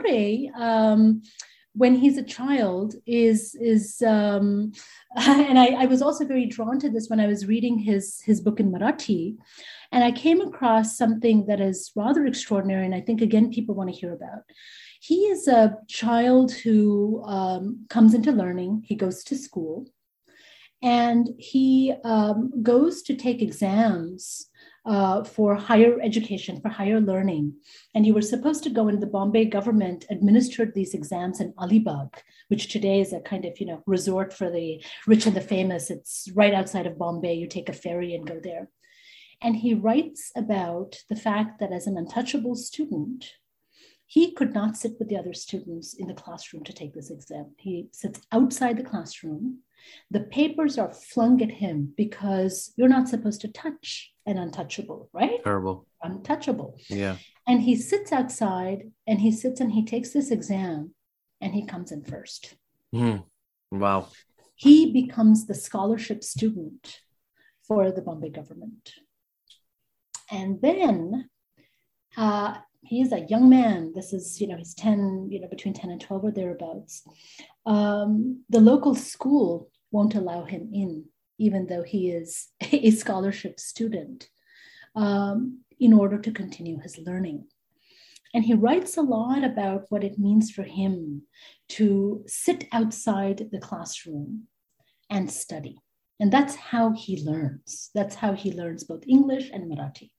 Um, 0.56 1.22
when 1.78 1.96
he's 1.96 2.18
a 2.18 2.24
child 2.24 2.96
is 3.06 3.56
is 3.56 4.02
um, 4.02 4.72
and 5.16 5.60
I, 5.60 5.84
I, 5.84 5.86
was 5.86 6.02
also 6.02 6.26
very 6.26 6.46
drawn 6.46 6.80
to 6.80 6.90
this 6.90 7.08
when 7.08 7.20
I 7.20 7.28
was 7.28 7.46
reading 7.46 7.78
his 7.78 8.22
his 8.22 8.42
book 8.42 8.60
in 8.60 8.72
Marathi, 8.72 9.38
and 9.92 10.04
I 10.04 10.12
came 10.12 10.42
across 10.42 10.98
something 10.98 11.46
that 11.46 11.62
is 11.62 11.92
rather 11.96 12.26
extraordinary, 12.26 12.86
and 12.86 12.96
I 12.96 13.02
think 13.02 13.22
again 13.22 13.52
people 13.52 13.76
want 13.76 13.92
to 13.92 14.00
hear 14.00 14.14
about. 14.14 14.44
he 15.00 15.20
is 15.34 15.48
a 15.48 15.78
child 15.88 16.52
who 16.52 17.24
um, 17.26 17.86
comes 17.90 18.14
into 18.14 18.32
learning, 18.32 18.84
he 18.90 18.96
goes 18.96 19.24
to 19.26 19.38
school, 19.38 19.86
and 20.82 21.30
he 21.38 21.94
um, 22.04 22.52
goes 22.64 23.02
to 23.04 23.16
take 23.16 23.42
exams 23.42 24.50
uh, 24.88 25.22
for 25.22 25.54
higher 25.54 26.00
education, 26.02 26.62
for 26.62 26.70
higher 26.70 27.02
learning. 27.02 27.54
And 27.94 28.06
you 28.06 28.14
were 28.14 28.22
supposed 28.22 28.64
to 28.64 28.70
go, 28.70 28.88
and 28.88 29.02
the 29.02 29.06
Bombay 29.08 29.46
government 29.46 30.06
administered 30.10 30.74
these 30.74 30.94
exams 30.94 31.42
in 31.42 31.52
Alibag, 31.54 32.14
which 32.48 32.72
today 32.72 33.02
is 33.02 33.12
a 33.12 33.20
kind 33.20 33.44
of 33.44 33.60
you 33.60 33.66
know 33.66 33.84
resort 33.86 34.34
for 34.34 34.50
the 34.50 34.82
rich 35.06 35.26
and 35.26 35.36
the 35.36 35.42
famous. 35.42 35.92
It's 35.92 36.30
right 36.34 36.54
outside 36.54 36.88
of 36.88 36.98
Bombay. 36.98 37.34
You 37.34 37.48
take 37.48 37.68
a 37.68 37.74
ferry 37.74 38.16
and 38.16 38.26
go 38.26 38.40
there. 38.42 38.70
And 39.42 39.58
he 39.58 39.74
writes 39.74 40.32
about 40.36 41.04
the 41.10 41.16
fact 41.16 41.60
that 41.60 41.72
as 41.72 41.86
an 41.86 41.98
untouchable 41.98 42.56
student, 42.56 43.34
he 44.06 44.32
could 44.32 44.54
not 44.54 44.78
sit 44.78 44.94
with 44.98 45.10
the 45.10 45.18
other 45.18 45.34
students 45.34 45.94
in 45.94 46.08
the 46.08 46.14
classroom 46.14 46.64
to 46.64 46.74
take 46.74 46.94
this 46.94 47.12
exam. 47.12 47.54
He 47.58 47.90
sits 47.92 48.22
outside 48.32 48.78
the 48.78 48.84
classroom. 48.84 49.60
The 50.12 50.22
papers 50.22 50.78
are 50.78 50.92
flung 50.92 51.42
at 51.42 51.52
him 51.52 51.94
because 51.96 52.74
you're 52.78 52.88
not 52.88 53.08
supposed 53.10 53.42
to 53.42 53.48
touch 53.48 54.12
an 54.26 54.38
untouchable, 54.38 55.10
right? 55.14 55.44
Terrible. 55.44 55.88
Untouchable. 56.04 56.78
Yeah. 56.90 57.18
And 57.48 57.62
he 57.62 57.76
sits 57.76 58.12
outside 58.12 58.92
and 59.08 59.22
he 59.22 59.32
sits 59.32 59.62
and 59.62 59.72
he 59.72 59.86
takes 59.86 60.12
this 60.12 60.32
exam 60.32 60.94
and 61.42 61.54
he 61.54 61.66
comes 61.66 61.92
in 61.92 62.04
first. 62.04 62.56
Mm. 62.94 63.24
Wow. 63.72 64.10
He 64.56 64.92
becomes 64.92 65.46
the 65.46 65.54
scholarship 65.54 66.24
student 66.24 67.02
for 67.68 67.92
the 67.92 68.02
Bombay 68.02 68.30
government. 68.30 68.92
And 70.32 70.62
then 70.62 71.30
uh, 72.18 72.58
he's 72.88 73.12
a 73.12 73.26
young 73.30 73.50
man. 73.50 73.92
This 73.94 74.14
is, 74.14 74.40
you 74.40 74.48
know, 74.48 74.58
he's 74.58 74.74
10, 74.74 75.28
you 75.30 75.40
know, 75.40 75.48
between 75.48 75.74
10 75.74 75.92
and 75.92 76.02
12 76.02 76.24
or 76.24 76.32
thereabouts. 76.32 77.04
Um, 77.66 78.44
the 78.50 78.60
local 78.60 78.96
school 78.96 79.70
won't 79.92 80.16
allow 80.16 80.46
him 80.46 80.70
in, 80.74 81.06
even 81.38 81.68
though 81.68 81.84
he 81.84 82.12
is 82.12 82.48
a 82.62 82.92
scholarship 82.92 83.60
student, 83.60 84.30
um, 84.96 85.60
in 85.80 85.94
order 85.94 86.18
to 86.18 86.32
continue 86.32 86.80
his 86.80 86.98
learning. 86.98 87.46
And 88.34 88.44
he 88.44 88.54
writes 88.54 88.98
a 88.98 89.02
lot 89.02 89.44
about 89.44 89.86
what 89.90 90.04
it 90.04 90.20
means 90.20 90.52
for 90.52 90.64
him 90.64 91.24
to 91.70 92.24
sit 92.28 92.66
outside 92.72 93.50
the 93.52 93.60
classroom 93.60 94.44
and 95.10 95.32
study. 95.32 95.80
And 96.20 96.32
that's 96.32 96.56
how 96.56 96.94
he 96.94 97.24
learns. 97.24 97.90
That's 97.94 98.16
how 98.16 98.34
he 98.34 98.52
learns 98.52 98.84
both 98.84 99.08
English 99.08 99.50
and 99.54 99.72
Marathi. 99.72 100.12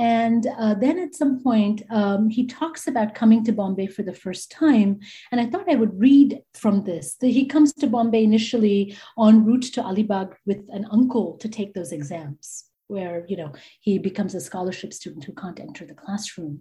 And 0.00 0.46
uh, 0.58 0.72
then 0.72 0.98
at 0.98 1.14
some 1.14 1.42
point, 1.42 1.82
um, 1.90 2.30
he 2.30 2.46
talks 2.46 2.86
about 2.86 3.14
coming 3.14 3.44
to 3.44 3.52
Bombay 3.52 3.88
for 3.88 4.02
the 4.02 4.14
first 4.14 4.50
time. 4.50 4.98
And 5.30 5.38
I 5.38 5.44
thought 5.44 5.70
I 5.70 5.74
would 5.74 6.00
read 6.00 6.40
from 6.54 6.84
this. 6.84 7.16
That 7.16 7.28
he 7.28 7.44
comes 7.44 7.74
to 7.74 7.86
Bombay 7.86 8.24
initially 8.24 8.96
en 9.18 9.44
route 9.44 9.74
to 9.74 9.82
Alibag 9.82 10.32
with 10.46 10.64
an 10.70 10.86
uncle 10.90 11.36
to 11.36 11.50
take 11.50 11.74
those 11.74 11.92
exams 11.92 12.64
where 12.86 13.24
you 13.28 13.36
know 13.36 13.52
he 13.80 13.98
becomes 13.98 14.34
a 14.34 14.40
scholarship 14.40 14.92
student 14.92 15.22
who 15.22 15.32
can't 15.34 15.60
enter 15.60 15.86
the 15.86 15.94
classroom 15.94 16.58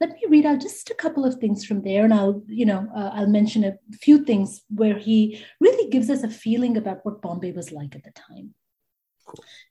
let 0.00 0.08
me 0.08 0.22
read 0.30 0.46
out 0.46 0.58
just 0.58 0.88
a 0.88 0.94
couple 0.94 1.22
of 1.22 1.34
things 1.34 1.66
from 1.66 1.82
there 1.82 2.02
and 2.02 2.14
i'll 2.14 2.42
you 2.46 2.64
know 2.64 2.88
uh, 2.96 3.10
i'll 3.12 3.26
mention 3.26 3.62
a 3.62 3.74
few 4.00 4.24
things 4.24 4.62
where 4.70 4.96
he 4.96 5.44
really 5.60 5.90
gives 5.90 6.08
us 6.08 6.22
a 6.22 6.30
feeling 6.30 6.78
about 6.78 7.04
what 7.04 7.20
bombay 7.20 7.52
was 7.52 7.72
like 7.72 7.94
at 7.94 8.02
the 8.04 8.10
time 8.12 8.54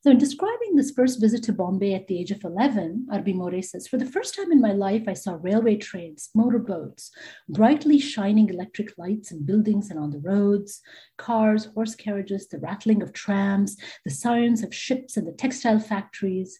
So, 0.02 0.12
in 0.12 0.18
describing 0.18 0.76
this 0.76 0.92
first 0.92 1.20
visit 1.20 1.44
to 1.44 1.54
Bombay 1.54 1.94
at 1.94 2.08
the 2.08 2.20
age 2.20 2.32
of 2.32 2.44
11, 2.44 3.08
R.B. 3.12 3.34
More 3.34 3.62
says, 3.62 3.88
For 3.88 3.98
the 3.98 4.06
first 4.06 4.36
time 4.36 4.52
in 4.52 4.62
my 4.62 4.72
life, 4.72 5.04
I 5.08 5.14
saw 5.14 5.38
railway 5.42 5.78
trains, 5.78 6.30
motorboats, 6.36 7.12
brightly 7.50 8.00
shining 8.00 8.50
electric 8.50 8.98
lights 8.98 9.32
in 9.32 9.46
buildings 9.46 9.90
and 9.90 10.00
on 10.00 10.12
the 10.12 10.20
roads, 10.20 10.82
cars, 11.18 11.66
horse 11.66 11.96
carriages, 11.96 12.48
the 12.48 12.60
rattling 12.60 13.02
of 13.02 13.14
trams, 13.14 13.78
the 14.04 14.12
sirens 14.12 14.62
of 14.64 14.74
ships 14.74 15.18
and 15.18 15.28
the 15.28 15.32
textile 15.32 15.80
factories, 15.80 16.60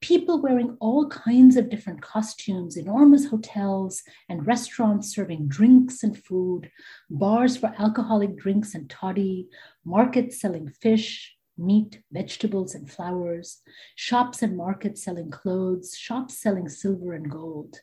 people 0.00 0.42
wearing 0.42 0.76
all 0.80 1.08
kinds 1.08 1.56
of 1.56 1.70
different 1.70 2.02
costumes, 2.02 2.76
enormous 2.76 3.26
hotels 3.26 4.02
and 4.28 4.46
restaurants 4.46 5.14
serving 5.14 5.48
drinks 5.48 6.02
and 6.02 6.22
food, 6.24 6.70
bars 7.08 7.56
for 7.56 7.74
alcoholic 7.78 8.36
drinks 8.36 8.74
and 8.74 8.90
toddy, 8.90 9.48
markets 9.84 10.40
selling 10.40 10.68
fish, 10.68 11.33
meat, 11.56 12.00
vegetables, 12.12 12.74
and 12.74 12.90
flowers, 12.90 13.60
shops 13.94 14.42
and 14.42 14.56
markets 14.56 15.02
selling 15.04 15.30
clothes, 15.30 15.96
shops 15.96 16.38
selling 16.38 16.68
silver 16.68 17.12
and 17.12 17.30
gold. 17.30 17.76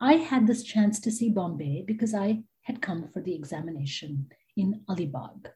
I 0.00 0.14
had 0.14 0.46
this 0.46 0.62
chance 0.62 1.00
to 1.00 1.10
see 1.10 1.30
Bombay 1.30 1.84
because 1.86 2.14
I 2.14 2.42
had 2.62 2.82
come 2.82 3.08
for 3.12 3.20
the 3.20 3.34
examination 3.34 4.28
in 4.56 4.82
Alibag. 4.88 5.46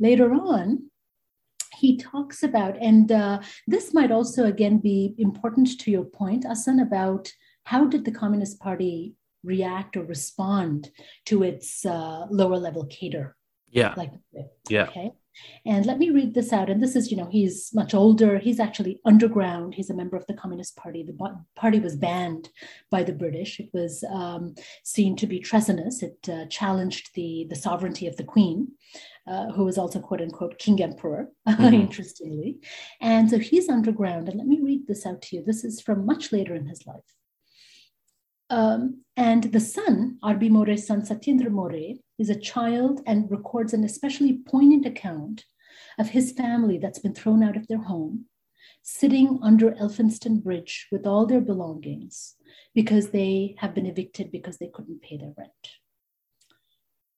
Later 0.00 0.32
on, 0.32 0.90
he 1.76 1.96
talks 1.96 2.42
about, 2.42 2.76
and 2.80 3.10
uh, 3.12 3.40
this 3.66 3.94
might 3.94 4.10
also 4.10 4.44
again 4.44 4.78
be 4.78 5.14
important 5.18 5.78
to 5.80 5.90
your 5.90 6.04
point, 6.04 6.44
Asan, 6.44 6.80
about 6.80 7.32
how 7.64 7.84
did 7.84 8.04
the 8.04 8.10
Communist 8.10 8.58
Party 8.58 9.14
react 9.44 9.96
or 9.96 10.04
respond 10.04 10.90
to 11.26 11.42
its 11.42 11.84
uh, 11.84 12.26
lower 12.30 12.56
level 12.56 12.86
cadre? 12.86 13.28
Yeah. 13.70 13.94
Like, 13.96 14.12
yeah. 14.68 14.88
Okay. 14.88 15.12
And 15.66 15.84
let 15.86 15.98
me 15.98 16.10
read 16.10 16.34
this 16.34 16.52
out. 16.52 16.70
And 16.70 16.82
this 16.82 16.96
is, 16.96 17.10
you 17.10 17.16
know, 17.16 17.28
he's 17.30 17.70
much 17.74 17.94
older. 17.94 18.38
He's 18.38 18.60
actually 18.60 19.00
underground. 19.04 19.74
He's 19.74 19.90
a 19.90 19.94
member 19.94 20.16
of 20.16 20.26
the 20.26 20.34
Communist 20.34 20.76
Party. 20.76 21.02
The 21.02 21.16
party 21.56 21.80
was 21.80 21.96
banned 21.96 22.48
by 22.90 23.02
the 23.02 23.12
British. 23.12 23.60
It 23.60 23.70
was 23.72 24.04
um, 24.10 24.54
seen 24.84 25.16
to 25.16 25.26
be 25.26 25.40
treasonous. 25.40 26.02
It 26.02 26.28
uh, 26.28 26.46
challenged 26.46 27.10
the, 27.14 27.46
the 27.50 27.56
sovereignty 27.56 28.06
of 28.06 28.16
the 28.16 28.24
Queen, 28.24 28.68
uh, 29.26 29.52
who 29.52 29.64
was 29.64 29.78
also, 29.78 30.00
quote 30.00 30.20
unquote, 30.20 30.58
King 30.58 30.82
Emperor, 30.82 31.28
mm-hmm. 31.48 31.74
interestingly. 31.74 32.58
And 33.00 33.28
so 33.28 33.38
he's 33.38 33.68
underground. 33.68 34.28
And 34.28 34.38
let 34.38 34.46
me 34.46 34.60
read 34.62 34.86
this 34.86 35.04
out 35.04 35.22
to 35.22 35.36
you. 35.36 35.44
This 35.44 35.64
is 35.64 35.80
from 35.80 36.06
much 36.06 36.32
later 36.32 36.54
in 36.54 36.66
his 36.66 36.86
life. 36.86 37.14
Um, 38.50 39.02
and 39.16 39.44
the 39.44 39.60
son, 39.60 40.18
R.B. 40.22 40.48
More's 40.48 40.86
son, 40.86 41.02
Satyendra 41.02 41.50
More, 41.50 41.98
is 42.18 42.30
a 42.30 42.38
child 42.38 43.00
and 43.06 43.30
records 43.30 43.72
an 43.72 43.84
especially 43.84 44.40
poignant 44.46 44.84
account 44.84 45.44
of 45.98 46.10
his 46.10 46.32
family 46.32 46.78
that's 46.78 46.98
been 46.98 47.14
thrown 47.14 47.42
out 47.42 47.56
of 47.56 47.66
their 47.68 47.82
home, 47.82 48.26
sitting 48.82 49.38
under 49.42 49.72
Elphinstone 49.72 50.42
Bridge 50.42 50.88
with 50.90 51.06
all 51.06 51.26
their 51.26 51.40
belongings 51.40 52.34
because 52.74 53.10
they 53.10 53.54
have 53.58 53.74
been 53.74 53.86
evicted 53.86 54.30
because 54.30 54.58
they 54.58 54.68
couldn't 54.68 55.02
pay 55.02 55.16
their 55.16 55.34
rent. 55.36 55.50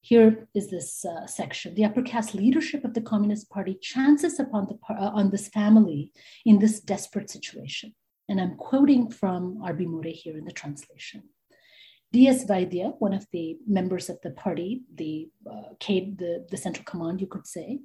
Here 0.01 0.47
is 0.55 0.71
this 0.71 1.05
uh, 1.05 1.27
section. 1.27 1.75
The 1.75 1.85
upper 1.85 2.01
caste 2.01 2.33
leadership 2.33 2.83
of 2.83 2.95
the 2.95 3.01
Communist 3.01 3.49
Party 3.49 3.77
chances 3.79 4.39
upon, 4.39 4.65
the, 4.65 4.93
uh, 4.93 5.09
on 5.09 5.29
this 5.29 5.47
family 5.47 6.11
in 6.43 6.57
this 6.57 6.79
desperate 6.79 7.29
situation. 7.29 7.93
And 8.27 8.41
I'm 8.41 8.55
quoting 8.55 9.11
from 9.11 9.61
R.B. 9.63 9.85
More 9.85 10.03
here 10.05 10.37
in 10.37 10.45
the 10.45 10.51
translation. 10.51 11.23
D.S. 12.13 12.45
Vaidya, 12.45 12.95
one 12.99 13.13
of 13.13 13.25
the 13.31 13.57
members 13.65 14.09
of 14.09 14.19
the 14.21 14.31
party, 14.31 14.83
the, 14.93 15.29
uh, 15.49 15.73
the, 15.79 16.45
the 16.49 16.57
central 16.57 16.83
command, 16.83 17.21
you 17.21 17.27
could 17.27 17.47
say, 17.47 17.79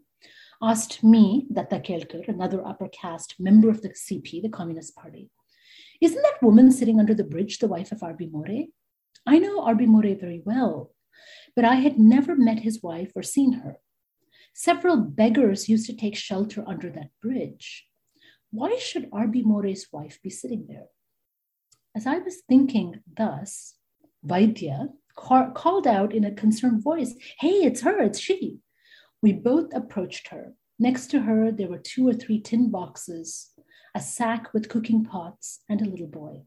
asked 0.61 1.05
me, 1.05 1.47
Datta 1.53 1.79
Kelkar, 1.79 2.27
another 2.29 2.67
upper 2.67 2.89
caste 2.89 3.37
member 3.39 3.71
of 3.71 3.83
the 3.83 3.91
CP, 3.91 4.43
the 4.43 4.49
Communist 4.49 4.97
Party, 4.97 5.31
isn't 6.01 6.23
that 6.23 6.43
woman 6.43 6.73
sitting 6.73 6.99
under 6.99 7.15
the 7.15 7.25
bridge 7.25 7.59
the 7.59 7.69
wife 7.69 7.93
of 7.93 8.03
R.B. 8.03 8.29
More? 8.33 8.67
I 9.27 9.39
know 9.39 9.63
R.B. 9.63 9.87
More 9.87 10.03
very 10.03 10.43
well, 10.45 10.93
but 11.55 11.65
I 11.65 11.77
had 11.77 11.99
never 11.99 12.37
met 12.37 12.61
his 12.61 12.83
wife 12.83 13.13
or 13.15 13.23
seen 13.23 13.53
her. 13.53 13.77
Several 14.55 14.97
beggars 14.97 15.69
used 15.69 15.87
to 15.87 15.97
take 15.97 16.17
shelter 16.17 16.65
under 16.67 16.91
that 16.91 17.11
bridge. 17.23 17.87
Why 18.51 18.77
should 18.79 19.09
R.B. 19.13 19.43
More's 19.43 19.87
wife 19.93 20.19
be 20.23 20.31
sitting 20.31 20.67
there? 20.69 20.87
As 21.95 22.07
I 22.07 22.19
was 22.19 22.43
thinking 22.49 23.01
thus, 23.17 23.76
Vaidya 24.27 24.89
ca- 25.17 25.51
called 25.51 25.87
out 25.87 26.13
in 26.15 26.25
a 26.25 26.35
concerned 26.35 26.83
voice, 26.83 27.15
Hey, 27.39 27.65
it's 27.65 27.83
her, 27.83 28.03
it's 28.03 28.19
she. 28.19 28.59
We 29.23 29.33
both 29.33 29.73
approached 29.75 30.29
her. 30.29 30.55
Next 30.79 31.07
to 31.09 31.21
her, 31.21 31.51
there 31.51 31.69
were 31.69 31.79
two 31.79 32.07
or 32.07 32.13
three 32.13 32.41
tin 32.41 32.71
boxes, 32.71 33.51
a 33.95 34.01
sack 34.01 34.53
with 34.53 34.69
cooking 34.69 35.05
pots, 35.05 35.61
and 35.69 35.81
a 35.81 35.89
little 35.89 36.07
boy. 36.07 36.43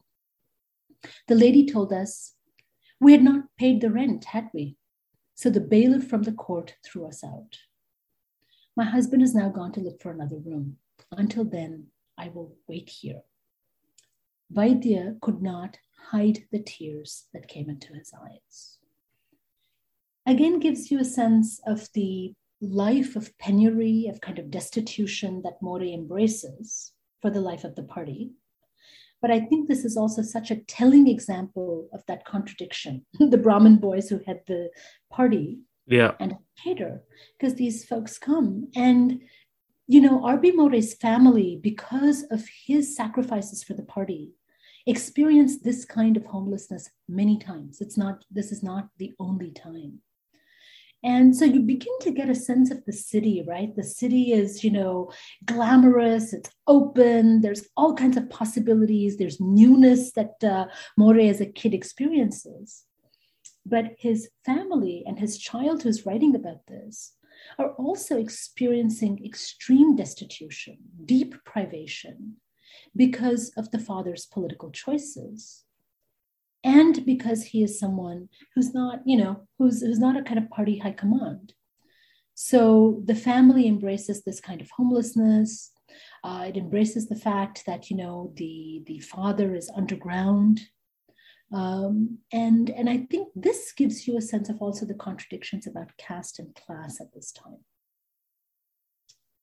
The 1.26 1.34
lady 1.34 1.66
told 1.66 1.92
us, 1.92 2.34
We 3.00 3.12
had 3.12 3.22
not 3.22 3.44
paid 3.58 3.80
the 3.80 3.90
rent, 3.90 4.26
had 4.26 4.50
we? 4.54 4.76
So 5.34 5.50
the 5.50 5.60
bailiff 5.60 6.06
from 6.06 6.22
the 6.22 6.32
court 6.32 6.76
threw 6.84 7.06
us 7.06 7.24
out. 7.24 7.56
My 8.76 8.84
husband 8.84 9.22
has 9.22 9.34
now 9.34 9.48
gone 9.48 9.72
to 9.72 9.80
look 9.80 10.00
for 10.00 10.12
another 10.12 10.36
room. 10.36 10.76
Until 11.12 11.44
then, 11.44 11.86
I 12.16 12.28
will 12.28 12.54
wait 12.68 12.88
here. 12.88 13.22
Vaidya 14.52 15.20
could 15.20 15.42
not 15.42 15.78
hide 16.10 16.40
the 16.50 16.62
tears 16.62 17.26
that 17.32 17.48
came 17.48 17.70
into 17.70 17.94
his 17.94 18.12
eyes. 18.20 18.78
Again, 20.26 20.60
gives 20.60 20.90
you 20.90 21.00
a 21.00 21.04
sense 21.04 21.60
of 21.66 21.88
the 21.94 22.34
life 22.60 23.16
of 23.16 23.36
penury, 23.38 24.06
of 24.08 24.20
kind 24.20 24.38
of 24.38 24.50
destitution 24.50 25.42
that 25.42 25.62
More 25.62 25.82
embraces 25.82 26.92
for 27.22 27.30
the 27.30 27.40
life 27.40 27.64
of 27.64 27.74
the 27.74 27.82
party. 27.82 28.32
But 29.22 29.30
I 29.30 29.40
think 29.40 29.68
this 29.68 29.84
is 29.84 29.96
also 29.96 30.22
such 30.22 30.50
a 30.50 30.56
telling 30.56 31.06
example 31.06 31.88
of 31.92 32.02
that 32.06 32.24
contradiction. 32.24 33.04
the 33.18 33.38
Brahmin 33.38 33.76
boys 33.76 34.08
who 34.08 34.20
had 34.26 34.40
the 34.46 34.70
party 35.10 35.60
yeah. 35.86 36.12
and 36.18 36.36
cadre, 36.62 37.00
because 37.38 37.54
these 37.54 37.84
folks 37.84 38.18
come. 38.18 38.68
And, 38.74 39.20
you 39.86 40.00
know, 40.00 40.24
R.B. 40.24 40.52
More's 40.52 40.94
family, 40.94 41.58
because 41.62 42.24
of 42.30 42.48
his 42.66 42.96
sacrifices 42.96 43.62
for 43.62 43.74
the 43.74 43.82
party, 43.82 44.32
experienced 44.86 45.64
this 45.64 45.84
kind 45.84 46.16
of 46.16 46.24
homelessness 46.24 46.90
many 47.08 47.38
times. 47.38 47.80
It's 47.80 47.96
not, 47.96 48.24
this 48.30 48.52
is 48.52 48.62
not 48.62 48.88
the 48.98 49.12
only 49.18 49.50
time. 49.50 50.00
And 51.02 51.34
so 51.34 51.46
you 51.46 51.60
begin 51.60 51.98
to 52.02 52.10
get 52.10 52.28
a 52.28 52.34
sense 52.34 52.70
of 52.70 52.84
the 52.84 52.92
city, 52.92 53.42
right? 53.46 53.74
The 53.74 53.84
city 53.84 54.32
is, 54.32 54.62
you 54.62 54.70
know, 54.70 55.10
glamorous, 55.46 56.34
it's 56.34 56.50
open, 56.66 57.40
there's 57.40 57.68
all 57.76 57.94
kinds 57.94 58.18
of 58.18 58.28
possibilities, 58.28 59.16
there's 59.16 59.40
newness 59.40 60.12
that 60.12 60.44
uh, 60.44 60.66
More 60.98 61.18
as 61.18 61.40
a 61.40 61.46
kid 61.46 61.72
experiences. 61.72 62.84
But 63.64 63.94
his 63.98 64.28
family 64.44 65.02
and 65.06 65.18
his 65.18 65.38
child 65.38 65.82
who's 65.82 66.04
writing 66.04 66.34
about 66.34 66.66
this 66.68 67.12
are 67.58 67.72
also 67.72 68.18
experiencing 68.18 69.24
extreme 69.24 69.96
destitution, 69.96 70.76
deep 71.06 71.34
privation 71.44 72.36
because 72.96 73.52
of 73.56 73.70
the 73.70 73.78
father's 73.78 74.26
political 74.26 74.70
choices 74.70 75.64
and 76.62 77.04
because 77.06 77.44
he 77.44 77.62
is 77.62 77.78
someone 77.78 78.28
who's 78.54 78.74
not, 78.74 79.00
you 79.04 79.16
know, 79.16 79.46
who's, 79.58 79.80
who's 79.80 79.98
not 79.98 80.16
a 80.16 80.22
kind 80.22 80.38
of 80.38 80.50
party 80.50 80.78
high 80.78 80.92
command. 80.92 81.54
So 82.34 83.02
the 83.04 83.14
family 83.14 83.66
embraces 83.66 84.22
this 84.22 84.40
kind 84.40 84.60
of 84.60 84.70
homelessness. 84.70 85.72
Uh, 86.22 86.46
it 86.48 86.56
embraces 86.56 87.08
the 87.08 87.16
fact 87.16 87.64
that, 87.66 87.90
you 87.90 87.96
know, 87.96 88.32
the, 88.36 88.82
the 88.86 89.00
father 89.00 89.54
is 89.54 89.70
underground. 89.74 90.60
Um, 91.52 92.18
and, 92.32 92.70
and 92.70 92.88
I 92.88 93.06
think 93.10 93.28
this 93.34 93.72
gives 93.72 94.06
you 94.06 94.16
a 94.16 94.22
sense 94.22 94.48
of 94.48 94.62
also 94.62 94.86
the 94.86 94.94
contradictions 94.94 95.66
about 95.66 95.96
caste 95.98 96.38
and 96.38 96.54
class 96.54 97.00
at 97.00 97.12
this 97.12 97.32
time 97.32 97.64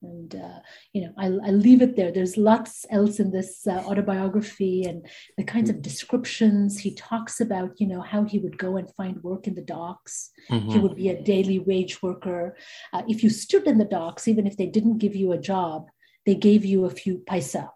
and 0.02 0.36
uh, 0.36 0.60
you 0.94 1.02
know 1.02 1.14
I'll, 1.18 1.42
I'll, 1.44 1.54
leave 1.54 1.82
it 1.82 1.96
there. 1.96 2.12
There's 2.12 2.38
lots 2.38 2.86
else 2.90 3.20
in 3.20 3.32
this 3.32 3.66
uh, 3.66 3.84
autobiography 3.88 4.84
and 4.84 5.06
the 5.38 5.44
kinds 5.44 5.70
of 5.70 5.82
descriptions. 5.82 6.80
He 6.80 6.94
talks 6.94 7.40
about 7.42 7.80
you 7.80 7.88
know 7.88 8.02
how 8.02 8.24
he 8.24 8.40
would 8.40 8.58
go 8.58 8.78
and 8.78 8.94
find 8.96 9.24
work 9.24 9.48
in 9.48 9.56
the 9.56 9.62
docks. 9.62 10.32
Mm-hmm. 10.52 10.70
he 10.70 10.80
would 10.80 10.96
be 10.96 11.10
a 11.10 11.22
daily 11.22 11.60
wage 11.60 12.02
worker. 12.02 12.56
Uh, 12.94 13.04
if 13.08 13.24
you 13.24 13.30
stood 13.30 13.68
in 13.68 13.78
the 13.78 13.86
docks 13.86 14.28
even 14.28 14.48
if 14.48 14.56
they 14.56 14.68
didn't 14.68 15.00
give 15.00 15.16
you 15.16 15.32
a 15.32 15.38
job 15.38 15.88
they 16.28 16.36
gave 16.36 16.66
you 16.66 16.86
a 16.86 16.92
few 16.92 17.20
paisa. 17.20 17.70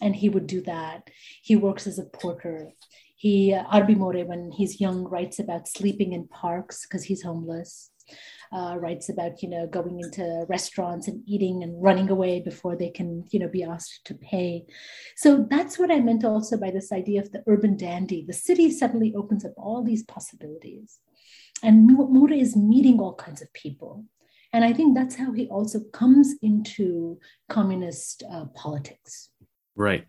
And 0.00 0.16
he 0.16 0.30
would 0.30 0.46
do 0.46 0.62
that. 0.62 1.08
He 1.42 1.54
works 1.54 1.86
as 1.86 1.98
a 1.98 2.04
porter. 2.04 2.70
He 3.14 3.52
uh, 3.52 3.64
R.B. 3.70 3.94
More 3.94 4.14
when 4.24 4.50
he's 4.50 4.80
young 4.80 5.04
writes 5.04 5.38
about 5.38 5.68
sleeping 5.68 6.14
in 6.14 6.26
parks 6.26 6.86
because 6.86 7.04
he's 7.04 7.22
homeless 7.22 7.90
uh, 8.52 8.76
writes 8.78 9.08
about 9.08 9.42
you 9.42 9.48
know 9.48 9.66
going 9.66 10.00
into 10.00 10.44
restaurants 10.48 11.08
and 11.08 11.22
eating 11.26 11.62
and 11.62 11.82
running 11.82 12.10
away 12.10 12.40
before 12.40 12.76
they 12.76 12.90
can 12.90 13.24
you 13.30 13.38
know 13.38 13.48
be 13.48 13.62
asked 13.62 14.04
to 14.04 14.14
pay. 14.14 14.64
So 15.16 15.46
that's 15.48 15.78
what 15.78 15.90
i 15.90 16.00
meant 16.00 16.24
also 16.24 16.56
by 16.56 16.70
this 16.70 16.92
idea 16.92 17.20
of 17.20 17.30
the 17.32 17.42
urban 17.46 17.76
dandy. 17.76 18.24
The 18.26 18.32
city 18.32 18.70
suddenly 18.70 19.14
opens 19.16 19.44
up 19.44 19.52
all 19.56 19.82
these 19.82 20.02
possibilities. 20.02 20.98
And 21.62 21.86
More 21.86 22.32
is 22.32 22.56
meeting 22.56 23.00
all 23.00 23.14
kinds 23.14 23.42
of 23.42 23.52
people. 23.52 24.04
And 24.52 24.64
i 24.64 24.72
think 24.72 24.96
that's 24.96 25.14
how 25.14 25.32
he 25.32 25.46
also 25.48 25.80
comes 25.92 26.34
into 26.42 27.18
communist 27.48 28.24
uh, 28.30 28.46
politics. 28.54 29.30
Right. 29.76 30.06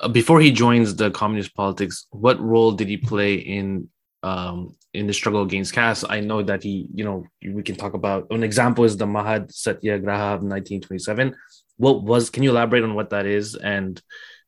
Uh, 0.00 0.08
before 0.08 0.40
he 0.40 0.50
joins 0.50 0.96
the 0.96 1.10
communist 1.12 1.54
politics 1.54 2.06
what 2.10 2.40
role 2.40 2.72
did 2.72 2.88
he 2.88 2.96
play 2.96 3.34
in 3.34 3.88
um, 4.22 4.76
in 4.94 5.06
the 5.06 5.12
struggle 5.12 5.42
against 5.42 5.72
caste. 5.72 6.04
I 6.08 6.20
know 6.20 6.42
that 6.42 6.62
he, 6.62 6.88
you 6.94 7.04
know, 7.04 7.24
we 7.44 7.62
can 7.62 7.76
talk 7.76 7.94
about 7.94 8.26
an 8.30 8.42
example 8.42 8.84
is 8.84 8.96
the 8.96 9.06
Mahad 9.06 9.52
Satyagraha 9.52 10.34
of 10.34 10.42
1927. 10.42 11.34
What 11.76 12.02
was, 12.02 12.30
can 12.30 12.42
you 12.42 12.50
elaborate 12.50 12.84
on 12.84 12.94
what 12.94 13.10
that 13.10 13.26
is 13.26 13.54
and 13.54 14.00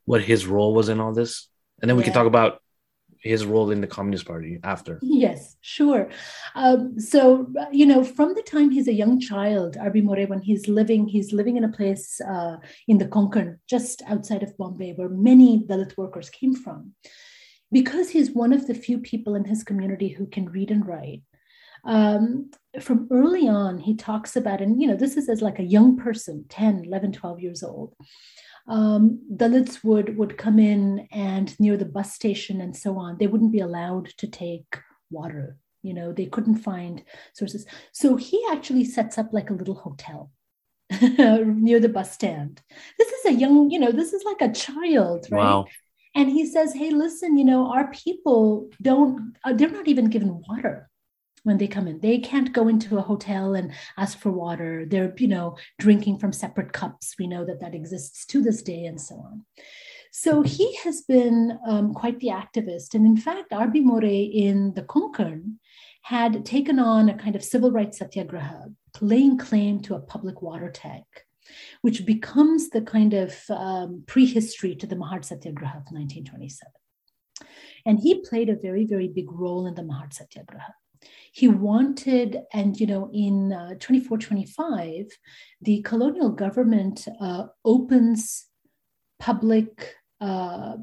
what 0.05 0.23
his 0.23 0.47
role 0.47 0.75
was 0.75 0.89
in 0.89 1.01
all 1.01 1.13
this? 1.13 1.49
And 1.81 1.89
then 1.89 1.97
we 1.97 2.03
yeah. 2.03 2.07
can 2.07 2.15
talk 2.15 2.27
about 2.27 2.61
his 3.25 3.47
role 3.47 3.71
in 3.71 3.81
the 3.81 3.87
Communist 3.87 4.27
Party 4.27 4.61
after. 4.63 4.99
Yes, 5.03 5.57
sure. 5.63 6.11
Um, 6.55 7.01
so 7.01 7.49
you 7.73 7.87
know, 7.87 8.05
from 8.05 8.35
the 8.35 8.43
time 8.43 8.71
he's 8.71 8.87
a 8.87 8.93
young 8.93 9.19
child, 9.19 9.79
R.B. 9.81 10.03
More, 10.03 10.23
when 10.27 10.43
he's 10.43 10.69
living, 10.69 11.09
he's 11.09 11.33
living 11.33 11.57
in 11.57 11.65
a 11.65 11.71
place 11.71 12.21
uh, 12.21 12.59
in 12.87 12.99
the 12.99 13.07
Konkan, 13.07 13.59
just 13.67 14.03
outside 14.07 14.43
of 14.43 14.57
Bombay, 14.59 14.93
where 14.93 15.09
many 15.09 15.65
Dalit 15.65 15.97
workers 15.97 16.29
came 16.29 16.55
from 16.55 16.93
because 17.73 18.11
he's 18.11 18.31
one 18.31 18.53
of 18.53 18.67
the 18.67 18.75
few 18.75 18.99
people 18.99 19.35
in 19.35 19.45
his 19.45 19.65
community 19.65 20.09
who 20.09 20.27
can 20.27 20.47
read 20.47 20.71
and 20.71 20.87
write. 20.87 21.23
Um, 21.85 22.51
from 22.81 23.09
early 23.11 23.49
on, 23.49 23.79
he 23.79 23.95
talks 23.95 24.37
about, 24.37 24.61
and 24.61 24.81
you 24.81 24.89
know, 24.89 24.97
this 24.97 25.17
is 25.17 25.29
as 25.29 25.43
like 25.43 25.59
a 25.59 25.65
young 25.65 25.97
person, 25.97 26.45
10, 26.49 26.85
11, 26.87 27.13
12 27.13 27.41
years 27.41 27.63
old. 27.63 27.95
Um, 28.67 29.21
Dalits 29.31 29.85
would 29.85 30.17
would 30.17 30.39
come 30.39 30.59
in 30.59 31.07
and 31.13 31.59
near 31.61 31.77
the 31.77 31.85
bus 31.85 32.15
station 32.15 32.63
and 32.63 32.75
so 32.75 32.97
on, 32.97 33.19
they 33.19 33.27
wouldn't 33.27 33.53
be 33.53 33.61
allowed 33.61 34.07
to 34.19 34.27
take 34.27 34.79
water. 35.11 35.59
You 35.83 35.93
know, 35.93 36.13
they 36.13 36.25
couldn't 36.27 36.57
find 36.57 37.03
sources. 37.35 37.67
So 37.93 38.17
he 38.17 38.43
actually 38.51 38.87
sets 38.87 39.19
up 39.19 39.35
like 39.35 39.51
a 39.51 39.55
little 39.55 39.75
hotel 39.75 40.31
near 41.03 41.79
the 41.79 41.91
bus 41.91 42.13
stand. 42.13 42.63
This 42.99 43.09
is 43.09 43.27
a 43.27 43.35
young, 43.35 43.71
you 43.71 43.79
know, 43.79 43.93
this 43.93 44.15
is 44.15 44.25
like 44.25 44.41
a 44.41 44.55
child, 44.55 45.27
right? 45.31 45.43
Wow 45.43 45.67
and 46.15 46.31
he 46.31 46.47
says 46.47 46.73
hey 46.75 46.91
listen 46.91 47.37
you 47.37 47.45
know 47.45 47.71
our 47.71 47.91
people 47.91 48.71
don't 48.81 49.37
uh, 49.45 49.53
they're 49.53 49.71
not 49.71 49.89
even 49.89 50.11
given 50.11 50.43
water 50.49 50.89
when 51.45 51.59
they 51.59 51.69
come 51.69 51.87
in. 51.87 52.01
They 52.01 52.19
can't 52.19 52.53
go 52.53 52.69
into 52.69 52.99
a 52.99 53.03
hotel 53.03 53.55
and 53.55 53.73
ask 53.97 54.19
for 54.19 54.33
water. 54.33 54.85
They're 54.87 55.15
you 55.17 55.29
know 55.29 55.57
drinking 55.79 56.19
from 56.19 56.33
separate 56.33 56.73
cups. 56.73 57.15
We 57.19 57.29
know 57.29 57.45
that 57.45 57.61
that 57.61 57.75
exists 57.75 58.27
to 58.27 58.43
this 58.43 58.63
day 58.63 58.87
and 58.87 59.01
so 59.01 59.15
on. 59.17 59.45
So 60.11 60.43
he 60.43 60.75
has 60.77 61.03
been 61.03 61.59
um, 61.67 61.93
quite 61.93 62.21
the 62.21 62.29
activist. 62.29 62.95
And 62.95 63.07
in 63.07 63.17
fact 63.17 63.53
R.B. 63.53 63.81
More 63.81 64.03
in 64.03 64.75
the 64.75 64.83
konkan 64.83 65.57
had 66.03 66.45
taken 66.45 66.79
on 66.79 67.09
a 67.09 67.17
kind 67.17 67.37
of 67.37 67.45
civil 67.45 67.71
rights 67.71 67.99
satyagraha 67.99 68.67
laying 69.01 69.39
claim 69.39 69.81
to 69.81 69.95
a 69.95 70.01
public 70.01 70.43
water 70.43 70.71
tank 70.71 71.05
which 71.83 72.07
becomes 72.07 72.71
the 72.71 72.83
kind 72.83 73.15
of 73.15 73.35
um, 73.51 74.05
prehistory 74.07 74.75
to 74.77 74.87
the 74.87 74.97
Mahad 74.97 75.25
Satyagraha 75.25 75.79
of 75.79 75.93
1927. 75.93 76.71
And 77.87 78.01
he 78.01 78.25
played 78.25 78.49
a 78.49 78.57
very, 78.57 78.87
very 78.87 79.09
big 79.09 79.31
role 79.31 79.67
in 79.67 79.75
the 79.75 79.83
Mahad 79.83 80.13
Satyagraha. 80.15 80.75
He 81.33 81.49
wanted, 81.49 82.39
and 82.53 82.79
you 82.79 82.87
know, 82.87 83.11
in 83.13 83.53
uh, 83.53 83.75
24 83.79 84.19
25, 84.19 85.07
the 85.61 85.83
colonial 85.83 86.31
government 86.31 87.07
uh, 87.21 87.47
opens 87.65 88.47
public 89.19 89.97
uh, 90.21 90.77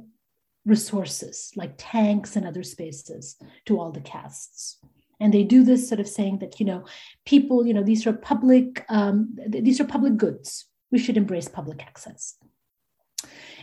resources 0.65 1.51
like 1.55 1.73
tanks 1.77 2.35
and 2.35 2.45
other 2.45 2.63
spaces 2.63 3.35
to 3.65 3.79
all 3.79 3.91
the 3.91 4.01
castes 4.01 4.77
and 5.21 5.33
they 5.33 5.43
do 5.43 5.63
this 5.63 5.87
sort 5.87 6.01
of 6.01 6.07
saying 6.07 6.39
that 6.39 6.59
you 6.59 6.65
know 6.65 6.83
people 7.25 7.65
you 7.65 7.73
know 7.73 7.83
these 7.83 8.05
are 8.05 8.13
public 8.13 8.85
um, 8.89 9.37
these 9.47 9.79
are 9.79 9.85
public 9.85 10.17
goods 10.17 10.65
we 10.91 10.99
should 10.99 11.15
embrace 11.15 11.47
public 11.47 11.81
access 11.81 12.35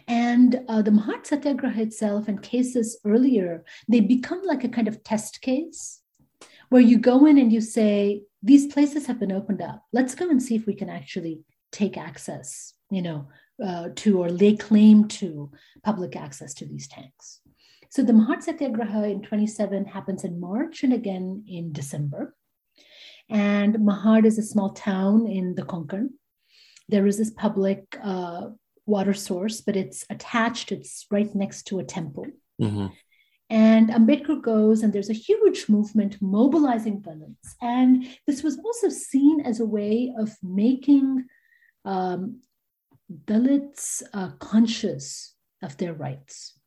and 0.09 0.61
uh, 0.69 0.81
the 0.81 0.91
Mahad 0.91 1.27
Satyagraha 1.27 1.83
itself 1.83 2.29
and 2.29 2.43
cases 2.43 2.99
earlier, 3.05 3.63
they 3.89 4.01
become 4.01 4.41
like 4.43 4.65
a 4.65 4.69
kind 4.69 4.89
of 4.89 5.05
test 5.05 5.43
case 5.43 6.01
where 6.71 6.81
you 6.81 6.99
go 6.99 7.27
in 7.27 7.39
and 7.39 7.53
you 7.53 7.61
say, 7.61 8.23
these 8.43 8.73
places 8.73 9.07
have 9.07 9.21
been 9.21 9.33
opened 9.33 9.61
up. 9.61 9.85
Let's 9.93 10.15
go 10.15 10.31
and 10.31 10.43
see 10.43 10.55
if 10.55 10.67
we 10.67 10.75
can 10.75 10.89
actually 10.89 11.41
take 11.73 11.99
access, 11.99 12.73
you 12.91 13.03
know, 13.03 13.29
uh, 13.63 13.89
to 13.97 14.23
or 14.23 14.31
lay 14.31 14.57
claim 14.57 15.09
to 15.09 15.51
public 15.83 16.17
access 16.17 16.55
to 16.55 16.65
these 16.65 16.89
tanks. 16.89 17.41
So 17.91 18.03
the 18.03 18.13
Mahad 18.13 18.43
Satyagraha 18.43 19.11
in 19.11 19.23
27 19.23 19.87
happens 19.87 20.25
in 20.25 20.41
March 20.41 20.83
and 20.83 20.93
again 20.93 21.45
in 21.49 21.73
December. 21.73 22.35
And 23.31 23.77
Mahad 23.77 24.25
is 24.25 24.39
a 24.39 24.43
small 24.43 24.71
town 24.71 25.27
in 25.27 25.55
the 25.55 25.63
Konkan. 25.63 26.11
There 26.89 27.07
is 27.07 27.19
this 27.19 27.31
public 27.31 27.85
uh, 28.03 28.49
water 28.87 29.15
source, 29.15 29.61
but 29.61 29.77
it's 29.77 30.05
attached, 30.11 30.73
it's 30.73 31.07
right 31.11 31.35
next 31.35 31.65
to 31.65 31.79
a 31.79 31.85
temple. 31.85 32.27
Mm-hmm. 32.61 32.87
And 33.51 33.89
Ambedkar 33.89 34.43
goes, 34.43 34.83
and 34.83 34.93
there's 34.93 35.11
a 35.11 35.15
huge 35.15 35.69
movement 35.69 36.21
mobilizing 36.21 37.01
Dalits. 37.01 37.55
And 37.63 38.07
this 38.27 38.43
was 38.43 38.59
also 38.59 38.91
seen 38.91 39.41
as 39.41 39.61
a 39.61 39.67
way 39.67 40.13
of 40.19 40.37
making 40.43 41.25
um, 41.87 42.41
Dalits 43.25 44.03
uh, 44.13 44.31
conscious 44.39 45.35
of 45.63 45.77
their 45.79 45.95
rights. 45.95 46.58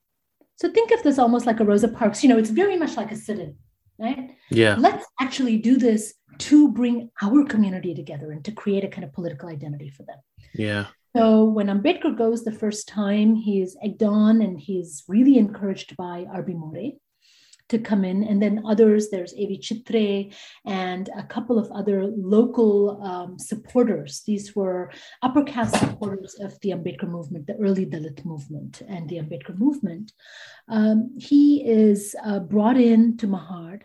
So 0.62 0.70
think 0.72 0.92
of 0.92 1.02
this 1.02 1.18
almost 1.18 1.48
like 1.48 1.60
a 1.60 1.66
Rosa 1.66 1.88
Parks. 1.88 2.22
You 2.22 2.30
know, 2.30 2.38
it's 2.38 2.52
very 2.52 2.78
much 2.78 2.96
like 2.96 3.12
a 3.12 3.16
sit-in, 3.16 3.56
right? 3.98 4.30
Yeah. 4.52 4.76
Let's 4.78 5.04
actually 5.20 5.58
do 5.58 5.76
this 5.76 6.14
to 6.38 6.72
bring 6.72 7.10
our 7.20 7.44
community 7.46 7.96
together 7.96 8.32
and 8.32 8.46
to 8.46 8.52
create 8.52 8.84
a 8.84 8.88
kind 8.88 9.04
of 9.04 9.12
political 9.12 9.50
identity 9.50 9.90
for 9.90 10.04
them. 10.04 10.20
Yeah. 10.54 10.86
So 11.18 11.46
when 11.46 11.66
Ambedkar 11.66 12.16
goes 12.16 12.44
the 12.44 12.52
first 12.52 12.88
time, 12.88 13.34
he's 13.34 13.76
egged 13.84 14.04
on 14.04 14.44
and 14.44 14.60
he's 14.60 15.04
really 15.08 15.40
encouraged 15.40 15.98
by 15.98 16.28
R.B. 16.32 16.54
More 16.54 16.72
to 17.72 17.80
come 17.80 18.06
in. 18.06 18.24
And 18.24 18.42
then 18.42 18.64
others, 18.66 19.10
there's 19.10 19.34
A.V. 19.34 19.60
Chitre 19.60 20.32
and 20.66 21.10
a 21.18 21.24
couple 21.24 21.60
of 21.60 21.72
other 21.72 22.06
local 22.06 23.02
um, 23.04 23.40
supporters. 23.40 24.22
These 24.26 24.56
were 24.56 24.92
upper 25.22 25.44
caste 25.44 25.78
supporters 25.80 26.36
of 26.40 26.60
the 26.62 26.70
Ambedkar 26.70 27.10
movement, 27.10 27.48
the 27.48 27.58
early 27.58 27.86
Dalit 27.86 28.24
movement 28.24 28.82
and 28.88 29.10
the 29.10 29.18
Ambedkar 29.18 29.58
movement. 29.58 30.14
Um, 30.70 31.18
he 31.20 31.68
is 31.68 32.16
uh, 32.24 32.40
brought 32.40 32.78
in 32.78 33.18
to 33.18 33.28
Mahad 33.28 33.82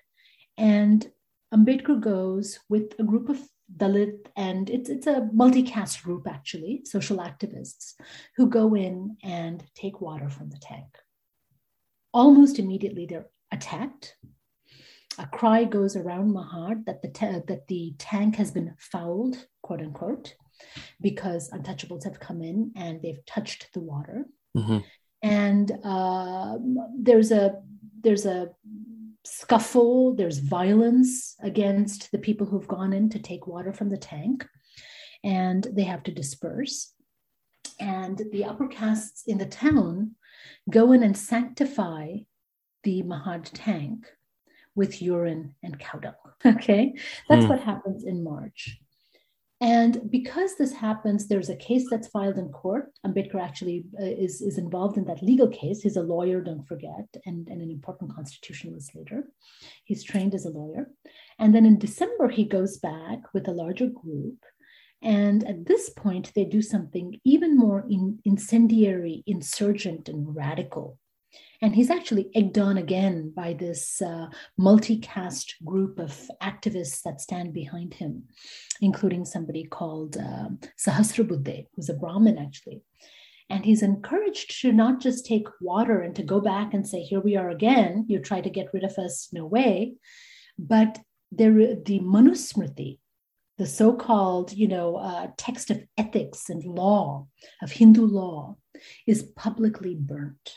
and 0.59 1.07
Ambedkar 1.55 2.01
goes 2.01 2.59
with 2.69 2.95
a 2.99 3.05
group 3.05 3.29
of 3.29 3.41
Dalit, 3.75 4.27
and 4.37 4.71
it's, 4.71 4.89
it's 4.89 5.07
a 5.07 5.29
multi 5.33 5.63
caste 5.63 6.03
group 6.03 6.27
actually, 6.29 6.83
social 6.85 7.19
activists, 7.19 7.95
who 8.37 8.49
go 8.49 8.75
in 8.75 9.17
and 9.23 9.65
take 9.75 10.01
water 10.01 10.29
from 10.29 10.51
the 10.51 10.59
tank. 10.59 10.87
Almost 12.13 12.59
immediately, 12.59 13.07
they're 13.07 13.27
attacked. 13.57 14.17
A 15.19 15.27
cry 15.27 15.65
goes 15.65 15.97
around 15.97 16.35
Mahad 16.35 16.85
that 16.87 17.01
the, 17.03 17.09
ta- 17.09 17.41
that 17.49 17.67
the 17.69 17.95
tank 17.99 18.37
has 18.37 18.51
been 18.51 18.75
fouled, 18.79 19.47
quote 19.63 19.81
unquote, 19.81 20.35
because 21.01 21.51
untouchables 21.51 22.05
have 22.05 22.21
come 22.21 22.43
in 22.43 22.73
and 22.77 23.01
they've 23.01 23.25
touched 23.25 23.69
the 23.73 23.81
water. 23.81 24.27
Mm-hmm. 24.57 24.79
And 25.23 25.73
uh, 25.83 26.59
there's 26.99 27.33
a 27.33 27.63
there's 28.03 28.27
a 28.27 28.51
scuffle, 29.25 30.15
there's 30.15 30.39
violence 30.39 31.35
against 31.43 32.13
the 32.13 32.19
people 32.19 32.47
who've 32.47 32.69
gone 32.69 32.93
in 32.93 33.09
to 33.11 33.19
take 33.19 33.47
water 33.47 33.73
from 33.73 33.89
the 33.89 33.97
tank, 33.97 34.47
and 35.25 35.67
they 35.73 35.83
have 35.85 36.03
to 36.05 36.13
disperse. 36.13 36.93
And 37.81 38.23
the 38.33 38.45
upper 38.45 38.69
castes 38.69 39.25
in 39.27 39.39
the 39.39 39.47
town 39.47 40.15
go 40.71 40.93
in 40.93 41.03
and 41.03 41.17
sanctify 41.17 42.19
the 42.87 43.03
Mahad 43.03 43.51
tank 43.53 44.07
with 44.77 45.03
urine 45.03 45.55
and 45.63 45.79
cow 45.79 45.99
dung. 45.99 46.15
Okay, 46.47 46.95
that's 47.29 47.47
mm. 47.47 47.49
what 47.49 47.61
happens 47.61 48.05
in 48.05 48.23
March. 48.23 48.79
And 49.61 50.11
because 50.11 50.55
this 50.55 50.73
happens, 50.73 51.27
there's 51.27 51.49
a 51.49 51.57
case 51.57 51.87
that's 51.91 52.09
filed 52.09 52.37
in 52.37 52.51
court. 52.51 52.93
Ambedkar 53.05 53.41
actually 53.41 53.87
uh, 54.01 54.05
is, 54.05 54.43
is 54.43 54.59
involved 54.59 54.99
in 54.99 55.07
that 55.07 55.23
legal 55.23 55.49
case. 55.49 55.81
He's 55.81 55.97
a 55.97 56.03
lawyer, 56.03 56.41
don't 56.43 56.69
forget, 56.69 57.09
and, 57.25 57.49
and 57.49 57.63
an 57.63 57.71
important 57.71 58.15
constitutionalist 58.15 58.95
later. 58.95 59.25
He's 59.85 60.05
trained 60.05 60.35
as 60.35 60.45
a 60.45 60.51
lawyer. 60.51 60.91
And 61.39 61.55
then 61.55 61.67
in 61.67 61.79
December, 61.79 62.29
he 62.29 62.45
goes 62.45 62.77
back 62.77 63.21
with 63.33 63.49
a 63.49 63.59
larger 63.63 63.87
group. 63.87 64.39
And 65.03 65.43
at 65.49 65.67
this 65.67 65.91
point, 65.91 66.33
they 66.37 66.45
do 66.45 66.63
something 66.63 67.19
even 67.25 67.57
more 67.57 67.85
in, 67.89 68.21
incendiary, 68.25 69.25
insurgent, 69.27 70.09
and 70.09 70.37
radical. 70.37 70.99
And 71.63 71.75
he's 71.75 71.91
actually 71.91 72.31
egged 72.35 72.59
on 72.59 72.77
again 72.77 73.33
by 73.35 73.55
this 73.55 74.03
uh, 74.03 74.27
multicast 74.61 75.55
group 75.65 75.99
of 75.99 76.31
activists 76.43 77.03
that 77.03 77.21
stand 77.21 77.53
behind 77.53 77.95
him, 77.95 78.25
including 78.81 79.25
somebody 79.25 79.65
called 79.65 80.17
uh, 80.17 80.49
Sahasrabuddhe, 80.79 81.67
who's 81.75 81.89
a 81.89 81.95
Brahmin 81.95 82.39
actually. 82.39 82.83
And 83.49 83.65
he's 83.65 83.83
encouraged 83.83 84.61
to 84.63 84.73
not 84.73 85.01
just 85.01 85.25
take 85.25 85.47
water 85.61 86.01
and 86.01 86.15
to 86.17 86.23
go 86.23 86.41
back 86.41 86.75
and 86.75 86.87
say, 86.87 87.03
Here 87.03 87.21
we 87.21 87.37
are 87.37 87.49
again, 87.49 88.05
you 88.09 88.19
try 88.19 88.41
to 88.41 88.51
get 88.51 88.73
rid 88.75 88.85
of 88.85 88.99
us, 88.99 89.29
no 89.33 89.47
way. 89.47 89.95
But 90.59 90.99
there, 91.31 91.53
the 91.53 92.01
Manusmriti, 92.01 92.99
the 93.57 93.67
so-called, 93.67 94.53
you 94.53 94.69
know, 94.69 94.97
uh, 94.97 95.29
text 95.39 95.71
of 95.71 95.83
ethics 95.97 96.51
and 96.51 96.65
law, 96.65 97.29
of 97.63 97.71
Hindu 97.71 98.05
law, 98.05 98.57
is 99.07 99.23
publicly 99.23 99.95
burnt 99.95 100.57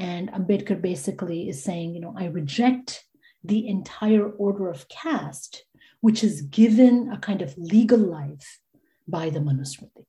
and 0.00 0.32
Ambedkar 0.32 0.80
basically 0.80 1.50
is 1.50 1.62
saying, 1.62 1.94
you 1.94 2.00
know, 2.00 2.14
I 2.16 2.24
reject 2.26 3.04
the 3.44 3.68
entire 3.68 4.26
order 4.30 4.70
of 4.70 4.88
caste, 4.88 5.64
which 6.00 6.24
is 6.24 6.40
given 6.40 7.12
a 7.12 7.18
kind 7.18 7.42
of 7.42 7.56
legal 7.58 7.98
life 7.98 8.60
by 9.06 9.28
the 9.28 9.40
Manusmriti. 9.40 10.06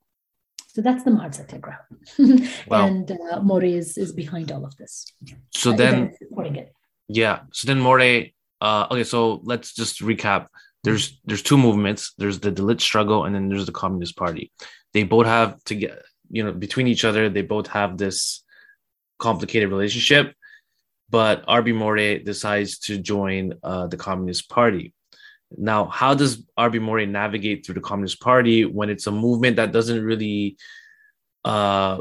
So 0.74 0.82
that's 0.82 1.04
the 1.04 1.12
Satyagraha. 1.12 1.84
Wow. 2.68 2.88
and 2.88 3.12
uh, 3.12 3.42
More 3.42 3.64
is, 3.64 3.98
is 3.98 4.14
behind 4.14 4.50
all 4.54 4.64
of 4.66 4.74
this. 4.78 4.94
So 5.50 5.74
uh, 5.74 5.76
then, 5.76 6.16
yeah. 7.10 7.40
So 7.52 7.68
then 7.68 7.80
More, 7.82 8.00
uh, 8.62 8.88
okay, 8.92 9.04
so 9.04 9.42
let's 9.44 9.74
just 9.74 10.00
recap. 10.02 10.48
There's 10.86 11.20
there's 11.26 11.44
two 11.44 11.58
movements. 11.58 12.14
There's 12.18 12.40
the 12.40 12.52
Dalit 12.52 12.80
struggle, 12.80 13.26
and 13.26 13.36
then 13.36 13.50
there's 13.50 13.66
the 13.66 13.80
Communist 13.84 14.16
Party. 14.16 14.52
They 14.94 15.04
both 15.04 15.28
have 15.28 15.62
to 15.66 15.76
get 15.76 16.02
you 16.32 16.44
know 16.44 16.54
between 16.54 16.88
each 16.88 17.04
other. 17.04 17.30
They 17.30 17.44
both 17.44 17.68
have 17.68 17.98
this 17.98 18.44
complicated 19.22 19.70
relationship. 19.70 20.34
But 21.10 21.46
RB 21.46 21.76
More 21.76 21.98
decides 22.20 22.80
to 22.80 22.98
join 22.98 23.54
uh, 23.64 23.88
the 23.88 23.98
Communist 23.98 24.50
Party. 24.50 24.94
Now, 25.58 25.86
how 25.86 26.14
does 26.14 26.46
RB 26.58 26.82
More 26.82 27.06
navigate 27.06 27.66
through 27.66 27.76
the 27.76 27.82
Communist 27.82 28.22
Party 28.22 28.66
when 28.66 28.90
it's 28.90 29.08
a 29.08 29.12
movement 29.12 29.58
that 29.58 29.74
doesn't 29.74 30.04
really 30.04 30.58
uh, 31.44 32.00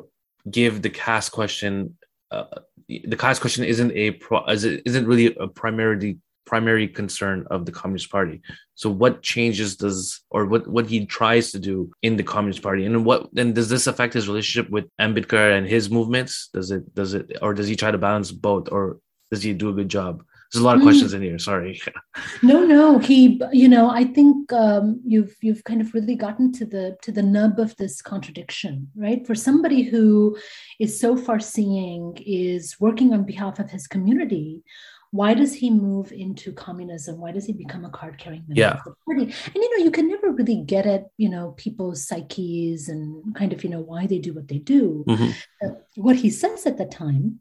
give 0.48 0.82
the 0.82 0.90
caste 0.90 1.32
question? 1.32 1.96
Uh, 2.30 2.44
the 2.88 3.16
caste 3.16 3.40
question 3.40 3.64
isn't 3.64 3.92
a 3.92 4.12
pro, 4.12 4.46
isn't 4.48 5.06
really 5.06 5.34
a 5.36 5.48
primarily 5.48 6.18
primary 6.50 6.88
concern 6.88 7.46
of 7.54 7.64
the 7.64 7.72
Communist 7.80 8.10
Party. 8.10 8.42
So 8.74 8.90
what 8.90 9.22
changes 9.22 9.76
does 9.76 10.00
or 10.30 10.46
what 10.46 10.66
what 10.66 10.86
he 10.92 11.06
tries 11.06 11.52
to 11.52 11.60
do 11.70 11.76
in 12.02 12.16
the 12.16 12.28
Communist 12.34 12.62
Party 12.68 12.82
and 12.84 13.04
what 13.08 13.20
then 13.32 13.52
does 13.58 13.68
this 13.68 13.86
affect 13.86 14.14
his 14.14 14.26
relationship 14.26 14.68
with 14.70 14.86
Ambedkar 15.00 15.56
and 15.56 15.64
his 15.76 15.84
movements? 15.90 16.32
Does 16.52 16.72
it 16.76 16.82
does 17.00 17.14
it 17.14 17.24
or 17.40 17.54
does 17.54 17.68
he 17.68 17.76
try 17.76 17.90
to 17.92 18.04
balance 18.08 18.32
both 18.32 18.66
or 18.72 18.98
does 19.30 19.42
he 19.44 19.52
do 19.52 19.68
a 19.70 19.78
good 19.80 19.88
job? 19.88 20.24
There's 20.50 20.64
a 20.64 20.66
lot 20.66 20.74
of 20.74 20.82
mm. 20.82 20.86
questions 20.86 21.14
in 21.14 21.22
here. 21.22 21.38
Sorry. 21.38 21.80
no, 22.42 22.64
no. 22.64 22.98
He, 22.98 23.40
you 23.52 23.68
know, 23.68 23.88
I 23.88 24.02
think 24.02 24.52
um, 24.52 25.00
you've 25.12 25.36
you've 25.40 25.62
kind 25.62 25.80
of 25.80 25.94
really 25.94 26.16
gotten 26.16 26.50
to 26.58 26.64
the 26.66 26.96
to 27.02 27.12
the 27.12 27.22
nub 27.22 27.60
of 27.60 27.76
this 27.76 28.02
contradiction, 28.02 28.90
right? 28.96 29.24
For 29.24 29.36
somebody 29.36 29.82
who 29.82 30.36
is 30.80 30.98
so 30.98 31.16
far 31.16 31.38
seeing, 31.38 32.18
is 32.26 32.80
working 32.80 33.12
on 33.12 33.30
behalf 33.32 33.60
of 33.60 33.70
his 33.70 33.86
community, 33.86 34.64
why 35.12 35.34
does 35.34 35.52
he 35.52 35.70
move 35.70 36.12
into 36.12 36.52
communism 36.52 37.18
why 37.18 37.32
does 37.32 37.44
he 37.44 37.52
become 37.52 37.84
a 37.84 37.90
card 37.90 38.18
carrying 38.18 38.44
member 38.46 38.60
yeah. 38.60 38.74
of 38.74 38.84
the 38.84 38.94
party 39.06 39.22
and 39.24 39.54
you 39.54 39.78
know 39.78 39.84
you 39.84 39.90
can 39.90 40.08
never 40.08 40.30
really 40.30 40.62
get 40.62 40.86
at 40.86 41.06
you 41.16 41.28
know 41.28 41.54
people's 41.56 42.06
psyches 42.06 42.88
and 42.88 43.34
kind 43.34 43.52
of 43.52 43.62
you 43.64 43.70
know 43.70 43.80
why 43.80 44.06
they 44.06 44.18
do 44.18 44.32
what 44.32 44.48
they 44.48 44.58
do 44.58 45.04
mm-hmm. 45.08 45.70
what 45.96 46.16
he 46.16 46.30
says 46.30 46.66
at 46.66 46.78
the 46.78 46.86
time 46.86 47.40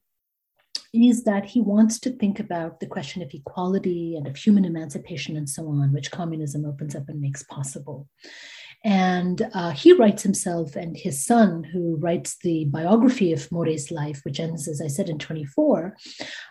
is 0.92 1.24
that 1.24 1.46
he 1.46 1.62
wants 1.62 2.00
to 2.00 2.10
think 2.10 2.40
about 2.40 2.80
the 2.80 2.88
question 2.88 3.22
of 3.22 3.32
equality 3.32 4.16
and 4.16 4.26
of 4.26 4.36
human 4.36 4.66
emancipation 4.66 5.38
and 5.38 5.48
so 5.48 5.68
on 5.68 5.94
which 5.94 6.12
communism 6.12 6.66
opens 6.66 6.96
up 6.96 7.08
and 7.10 7.22
makes 7.22 7.44
possible 7.44 8.08
and 8.84 9.50
uh, 9.54 9.72
he 9.72 9.92
writes 9.94 10.24
himself 10.24 10.76
and 10.76 10.96
his 10.96 11.24
son, 11.26 11.64
who 11.64 11.98
writes 11.98 12.38
the 12.38 12.66
biography 12.66 13.34
of 13.34 13.52
More's 13.52 13.92
life, 13.92 14.22
which 14.24 14.40
ends, 14.40 14.68
as 14.68 14.82
I 14.82 14.88
said, 14.88 15.10
in 15.10 15.20
24, 15.20 15.98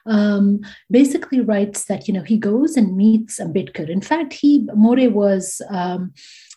um, 0.06 0.60
basically 0.90 1.40
writes 1.40 1.86
that, 1.86 2.06
you 2.06 2.12
know, 2.12 2.22
he 2.22 2.36
goes 2.36 2.76
and 2.76 2.96
meets 2.96 3.40
Ambedkar. 3.40 3.88
In 3.88 4.02
fact, 4.02 4.34
he, 4.34 4.68
More 4.74 4.98
was. 5.08 5.62
Um, 5.70 6.12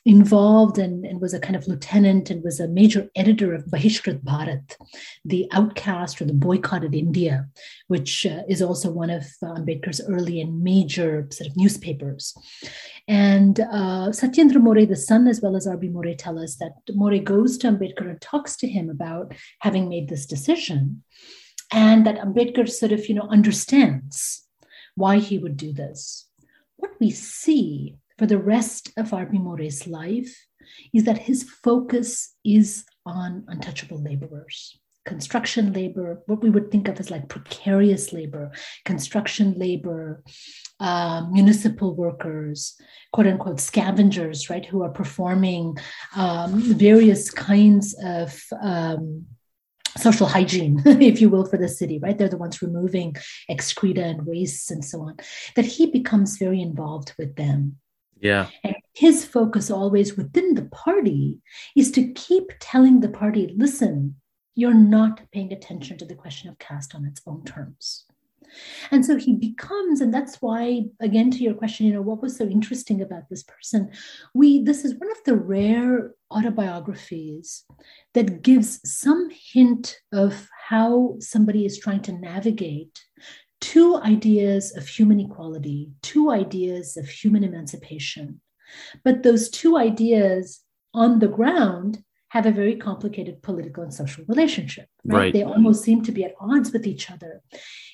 involved 0.06 0.80
and, 0.80 1.06
and, 1.06 1.22
was 1.22 1.34
a 1.34 1.40
kind 1.40 1.56
of 1.56 1.68
lieutenant 1.68 2.32
and 2.32 2.44
was 2.44 2.60
a 2.60 2.68
major 2.68 3.10
editor 3.16 3.54
of 3.54 3.66
Bahishkrit 3.66 4.24
Bharat, 4.24 4.76
the 5.24 5.48
outcast 5.52 6.20
or 6.20 6.26
the 6.26 6.34
boycotted 6.34 6.96
India, 6.96 7.46
which 7.88 8.26
uh, 8.26 8.42
is 8.50 8.62
also 8.64 8.90
one 8.90 9.12
of 9.12 9.24
uh, 9.44 9.54
Ambedkar's 9.54 10.02
early 10.08 10.42
and 10.42 10.64
major 10.64 11.28
sort 11.30 11.50
of 11.50 11.56
newspapers. 11.56 12.34
And 13.08 13.60
uh, 13.60 14.10
Satyendra 14.10 14.60
More, 14.60 14.86
the 14.86 14.96
son, 14.96 15.28
as 15.28 15.40
well 15.40 15.56
as 15.56 15.68
R.B. 15.68 15.90
More, 15.90 16.04
tell 16.18 16.40
us 16.40 16.56
that 16.56 16.74
More 16.94 17.18
goes 17.20 17.58
to 17.60 17.68
Ambedkar 17.68 18.10
and 18.10 18.22
talks 18.22 18.56
to 18.58 18.68
him 18.68 18.90
about 18.90 19.34
having 19.60 19.88
made 19.88 20.10
this 20.10 20.26
decision, 20.26 21.04
and 21.72 22.08
that 22.08 22.18
Ambedkar 22.18 22.68
sort 22.68 22.92
of, 22.92 23.08
you 23.08 23.16
know, 23.16 23.28
understands 23.30 24.48
why 24.96 25.20
he 25.20 25.38
would 25.38 25.58
do 25.58 25.72
this. 25.74 26.28
What 26.78 26.92
we 27.00 27.12
see 27.12 27.98
for 28.22 28.28
the 28.28 28.38
rest 28.38 28.92
of 28.98 29.12
R.B. 29.16 29.40
More's 29.40 29.88
life 29.88 30.46
is 30.94 31.06
that 31.06 31.18
his 31.18 31.42
focus 31.42 32.36
is 32.46 32.86
on 33.04 33.44
untouchable 33.48 34.00
laborers 34.00 34.78
construction 35.08 35.74
labor, 35.74 36.22
what 36.28 36.44
we 36.44 36.52
would 36.52 36.70
think 36.70 36.88
of 36.88 37.00
as 37.00 37.10
like 37.10 37.28
precarious 37.28 38.14
labor, 38.14 38.52
construction 38.86 39.56
labor, 39.58 40.24
uh, 40.80 41.26
municipal 41.32 41.96
workers, 41.96 42.80
quote 43.12 43.26
unquote 43.26 43.60
scavengers, 43.60 44.48
right, 44.52 44.68
who 44.68 44.84
are 44.84 44.92
performing 44.92 45.76
um, 46.16 46.62
various 46.62 47.32
kinds 47.32 47.96
of 48.04 48.40
um, 48.62 49.26
social 49.98 50.28
hygiene, 50.28 50.84
if 50.86 51.20
you 51.20 51.32
will, 51.32 51.48
for 51.48 51.58
the 51.58 51.68
city, 51.68 51.98
right? 51.98 52.16
They're 52.16 52.30
the 52.30 52.38
ones 52.38 52.62
removing 52.62 53.16
excreta 53.50 54.04
and 54.04 54.28
wastes 54.28 54.70
and 54.70 54.86
so 54.86 55.02
on, 55.02 55.18
that 55.56 55.66
he 55.66 55.88
becomes 55.88 56.38
very 56.38 56.62
involved 56.62 57.14
with 57.18 57.36
them. 57.38 57.78
Yeah. 58.22 58.50
And 58.64 58.76
his 58.94 59.26
focus 59.26 59.72
always 59.72 60.16
within 60.16 60.54
the 60.54 60.66
party 60.66 61.40
is 61.76 61.92
to 61.92 62.14
keep 62.14 62.52
telling 62.60 63.00
the 63.00 63.10
party, 63.10 63.54
listen, 63.58 64.16
you're 64.56 64.74
not 64.74 65.22
paying 65.32 65.52
attention 65.52 65.98
to 65.98 66.06
the 66.06 66.16
question 66.16 66.50
of 66.50 66.60
caste 66.60 66.94
on 66.94 67.06
its 67.06 67.22
own 67.26 67.44
terms. 67.44 68.06
And 68.92 69.06
so 69.06 69.18
he 69.18 69.34
becomes, 69.34 70.02
and 70.02 70.14
that's 70.14 70.42
why, 70.42 70.84
again, 71.00 71.32
to 71.32 71.38
your 71.38 71.54
question, 71.54 71.86
you 71.86 71.94
know, 71.94 72.02
what 72.02 72.22
was 72.22 72.38
so 72.38 72.46
interesting 72.46 73.02
about 73.02 73.30
this 73.30 73.44
person? 73.44 73.92
We, 74.34 74.62
this 74.62 74.84
is 74.84 74.96
one 74.96 75.10
of 75.10 75.24
the 75.26 75.36
rare 75.36 76.12
autobiographies 76.30 77.64
that 78.14 78.42
gives 78.42 78.82
some 78.84 79.30
hint 79.54 79.98
of 80.12 80.50
how 80.68 81.16
somebody 81.20 81.66
is 81.66 81.80
trying 81.80 82.02
to 82.02 82.12
navigate 82.12 83.00
two 83.62 83.98
ideas 83.98 84.76
of 84.76 84.88
human 84.88 85.20
equality, 85.20 85.92
two 86.02 86.32
ideas 86.32 86.98
of 86.98 87.08
human 87.08 87.44
emancipation. 87.44 88.42
But 89.04 89.24
those 89.24 89.50
two 89.50 89.78
ideas 89.78 90.62
on 90.94 91.20
the 91.20 91.28
ground 91.28 92.04
have 92.30 92.46
a 92.46 92.52
very 92.52 92.76
complicated 92.76 93.42
political 93.42 93.84
and 93.84 93.94
social 93.94 94.24
relationship. 94.28 94.88
Right? 95.04 95.18
right? 95.18 95.34
They 95.34 95.44
almost 95.44 95.84
seem 95.84 96.02
to 96.04 96.12
be 96.12 96.24
at 96.24 96.34
odds 96.40 96.72
with 96.72 96.88
each 96.88 97.12
other. 97.12 97.42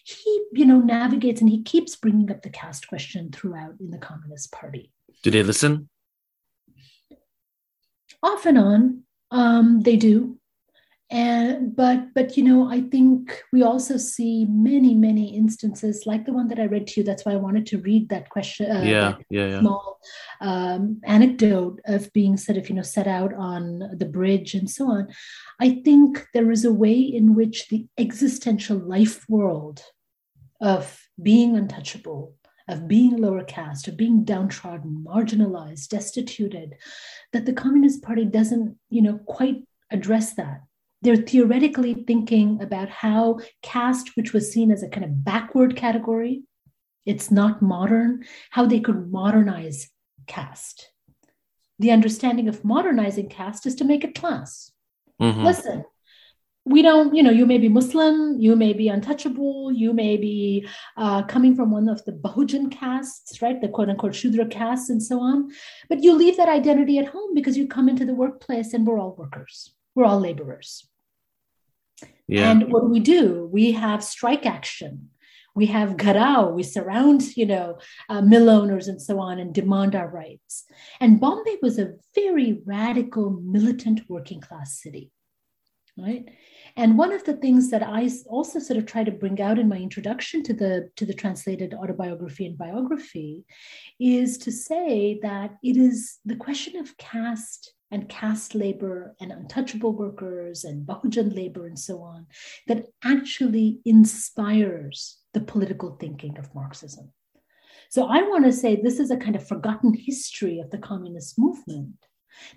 He, 0.03 0.43
you 0.53 0.65
know, 0.65 0.79
navigates 0.79 1.41
and 1.41 1.49
he 1.49 1.63
keeps 1.63 1.95
bringing 1.95 2.29
up 2.31 2.43
the 2.43 2.51
caste 2.51 2.87
question 2.87 3.31
throughout 3.31 3.75
in 3.79 3.89
the 3.89 3.97
Communist 3.97 4.51
Party. 4.51 4.91
Do 5.23 5.31
they 5.31 5.41
listen? 5.41 5.89
Off 8.21 8.45
and 8.45 8.57
on, 8.57 9.03
um, 9.31 9.81
they 9.81 9.95
do 9.95 10.37
and 11.09 11.73
but 11.73 12.13
but 12.13 12.35
you 12.35 12.43
know 12.43 12.69
i 12.69 12.81
think 12.81 13.41
we 13.53 13.63
also 13.63 13.95
see 13.95 14.45
many 14.49 14.93
many 14.93 15.33
instances 15.37 16.03
like 16.05 16.25
the 16.25 16.33
one 16.33 16.49
that 16.49 16.59
i 16.59 16.65
read 16.65 16.85
to 16.85 16.99
you 16.99 17.03
that's 17.05 17.23
why 17.23 17.31
i 17.31 17.37
wanted 17.37 17.65
to 17.65 17.77
read 17.79 18.09
that 18.09 18.29
question 18.29 18.69
uh, 18.69 18.81
yeah, 18.81 19.11
that 19.11 19.25
yeah, 19.29 19.47
yeah. 19.47 19.59
small 19.61 19.99
um, 20.41 20.99
anecdote 21.05 21.79
of 21.85 22.11
being 22.13 22.35
sort 22.37 22.57
of 22.57 22.67
you 22.69 22.75
know 22.75 22.81
set 22.81 23.07
out 23.07 23.33
on 23.33 23.79
the 23.97 24.05
bridge 24.05 24.53
and 24.53 24.69
so 24.69 24.89
on. 24.89 25.07
I 25.59 25.81
think 25.83 26.27
there 26.33 26.51
is 26.51 26.65
a 26.65 26.73
way 26.73 26.99
in 26.99 27.35
which 27.35 27.67
the 27.69 27.87
existential 27.97 28.77
life 28.77 29.25
world 29.29 29.81
of 30.61 31.07
being 31.21 31.55
untouchable 31.55 32.33
of 32.69 32.85
being 32.85 33.15
lower 33.15 33.45
caste, 33.45 33.87
of 33.87 33.95
being 33.95 34.25
downtrodden, 34.25 35.05
marginalized, 35.07 35.87
destituted, 35.87 36.75
that 37.31 37.45
the 37.45 37.53
Communist 37.53 38.03
Party 38.03 38.25
doesn't, 38.25 38.75
you 38.89 39.01
know, 39.01 39.19
quite 39.19 39.63
address 39.89 40.33
that 40.33 40.63
they're 41.01 41.15
theoretically 41.15 41.93
thinking 41.93 42.61
about 42.61 42.89
how 42.89 43.39
caste, 43.61 44.15
which 44.15 44.33
was 44.33 44.51
seen 44.51 44.71
as 44.71 44.83
a 44.83 44.89
kind 44.89 45.05
of 45.05 45.23
backward 45.23 45.75
category, 45.75 46.43
it's 47.05 47.31
not 47.31 47.61
modern, 47.61 48.25
how 48.51 48.65
they 48.65 48.79
could 48.79 49.11
modernize 49.11 49.89
caste. 50.25 50.91
The 51.79 51.91
understanding 51.91 52.47
of 52.47 52.65
modernizing 52.65 53.29
caste 53.29 53.65
is 53.65 53.75
to 53.75 53.85
make 53.85 54.03
it 54.03 54.15
class. 54.15 54.71
Mm-hmm. 55.21 55.43
Listen, 55.43 55.85
we 56.65 56.81
don't, 56.81 57.15
you 57.15 57.23
know, 57.23 57.31
you 57.31 57.45
may 57.45 57.59
be 57.59 57.69
Muslim, 57.69 58.39
you 58.39 58.55
may 58.55 58.73
be 58.73 58.89
untouchable, 58.89 59.71
you 59.71 59.93
may 59.93 60.17
be 60.17 60.67
uh, 60.97 61.23
coming 61.23 61.55
from 61.55 61.71
one 61.71 61.87
of 61.87 62.03
the 62.05 62.11
Bahujan 62.11 62.71
castes, 62.71 63.41
right? 63.41 63.61
The 63.61 63.69
quote 63.69 63.89
unquote 63.89 64.15
Shudra 64.15 64.47
castes 64.47 64.89
and 64.89 65.01
so 65.01 65.19
on. 65.21 65.49
But 65.87 66.03
you 66.03 66.13
leave 66.13 66.35
that 66.37 66.49
identity 66.49 66.97
at 66.97 67.07
home 67.07 67.35
because 67.35 67.55
you 67.55 67.67
come 67.67 67.87
into 67.87 68.05
the 68.05 68.15
workplace 68.15 68.73
and 68.73 68.85
we're 68.85 68.99
all 68.99 69.15
workers 69.15 69.71
we're 69.97 70.05
all 70.05 70.19
laborers. 70.19 70.87
Yeah. 72.27 72.51
And 72.51 72.71
what 72.71 72.83
do 72.83 72.89
we 72.89 72.99
do? 72.99 73.49
We 73.51 73.71
have 73.71 74.03
strike 74.03 74.45
action. 74.45 75.09
We 75.55 75.65
have 75.67 75.97
gherao. 75.97 76.53
We 76.53 76.61
surround, 76.61 77.35
you 77.35 77.47
know, 77.47 77.79
uh, 78.07 78.21
mill 78.21 78.47
owners 78.47 78.87
and 78.87 79.01
so 79.01 79.19
on, 79.19 79.39
and 79.39 79.55
demand 79.55 79.95
our 79.95 80.07
rights. 80.07 80.65
And 80.99 81.19
Bombay 81.19 81.57
was 81.63 81.79
a 81.79 81.93
very 82.13 82.61
radical, 82.63 83.31
militant 83.31 84.01
working 84.07 84.39
class 84.39 84.79
city, 84.79 85.09
right? 85.97 86.25
And 86.75 86.95
one 86.95 87.11
of 87.11 87.23
the 87.23 87.37
things 87.37 87.71
that 87.71 87.81
I 87.81 88.07
also 88.27 88.59
sort 88.59 88.77
of 88.77 88.85
try 88.85 89.03
to 89.03 89.11
bring 89.11 89.41
out 89.41 89.57
in 89.57 89.67
my 89.67 89.77
introduction 89.77 90.43
to 90.43 90.53
the 90.53 90.91
to 90.97 91.07
the 91.07 91.13
translated 91.15 91.73
autobiography 91.73 92.45
and 92.45 92.55
biography 92.55 93.45
is 93.99 94.37
to 94.39 94.51
say 94.51 95.19
that 95.23 95.55
it 95.63 95.75
is 95.75 96.19
the 96.23 96.35
question 96.35 96.77
of 96.77 96.95
caste 96.97 97.73
and 97.91 98.09
caste 98.09 98.53
labor 98.55 99.15
and 99.19 99.31
untouchable 99.31 99.93
workers 99.93 100.63
and 100.63 100.85
Bahujan 100.85 101.35
labor 101.35 101.65
and 101.65 101.79
so 101.79 102.01
on 102.01 102.27
that 102.67 102.85
actually 103.03 103.79
inspires 103.85 105.19
the 105.33 105.41
political 105.41 105.95
thinking 105.99 106.37
of 106.37 106.53
Marxism. 106.53 107.11
So 107.89 108.07
I 108.07 108.21
want 108.23 108.45
to 108.45 108.51
say 108.51 108.75
this 108.75 108.99
is 108.99 109.11
a 109.11 109.17
kind 109.17 109.35
of 109.35 109.47
forgotten 109.47 109.93
history 109.93 110.59
of 110.59 110.69
the 110.71 110.77
communist 110.77 111.39
movement 111.39 111.95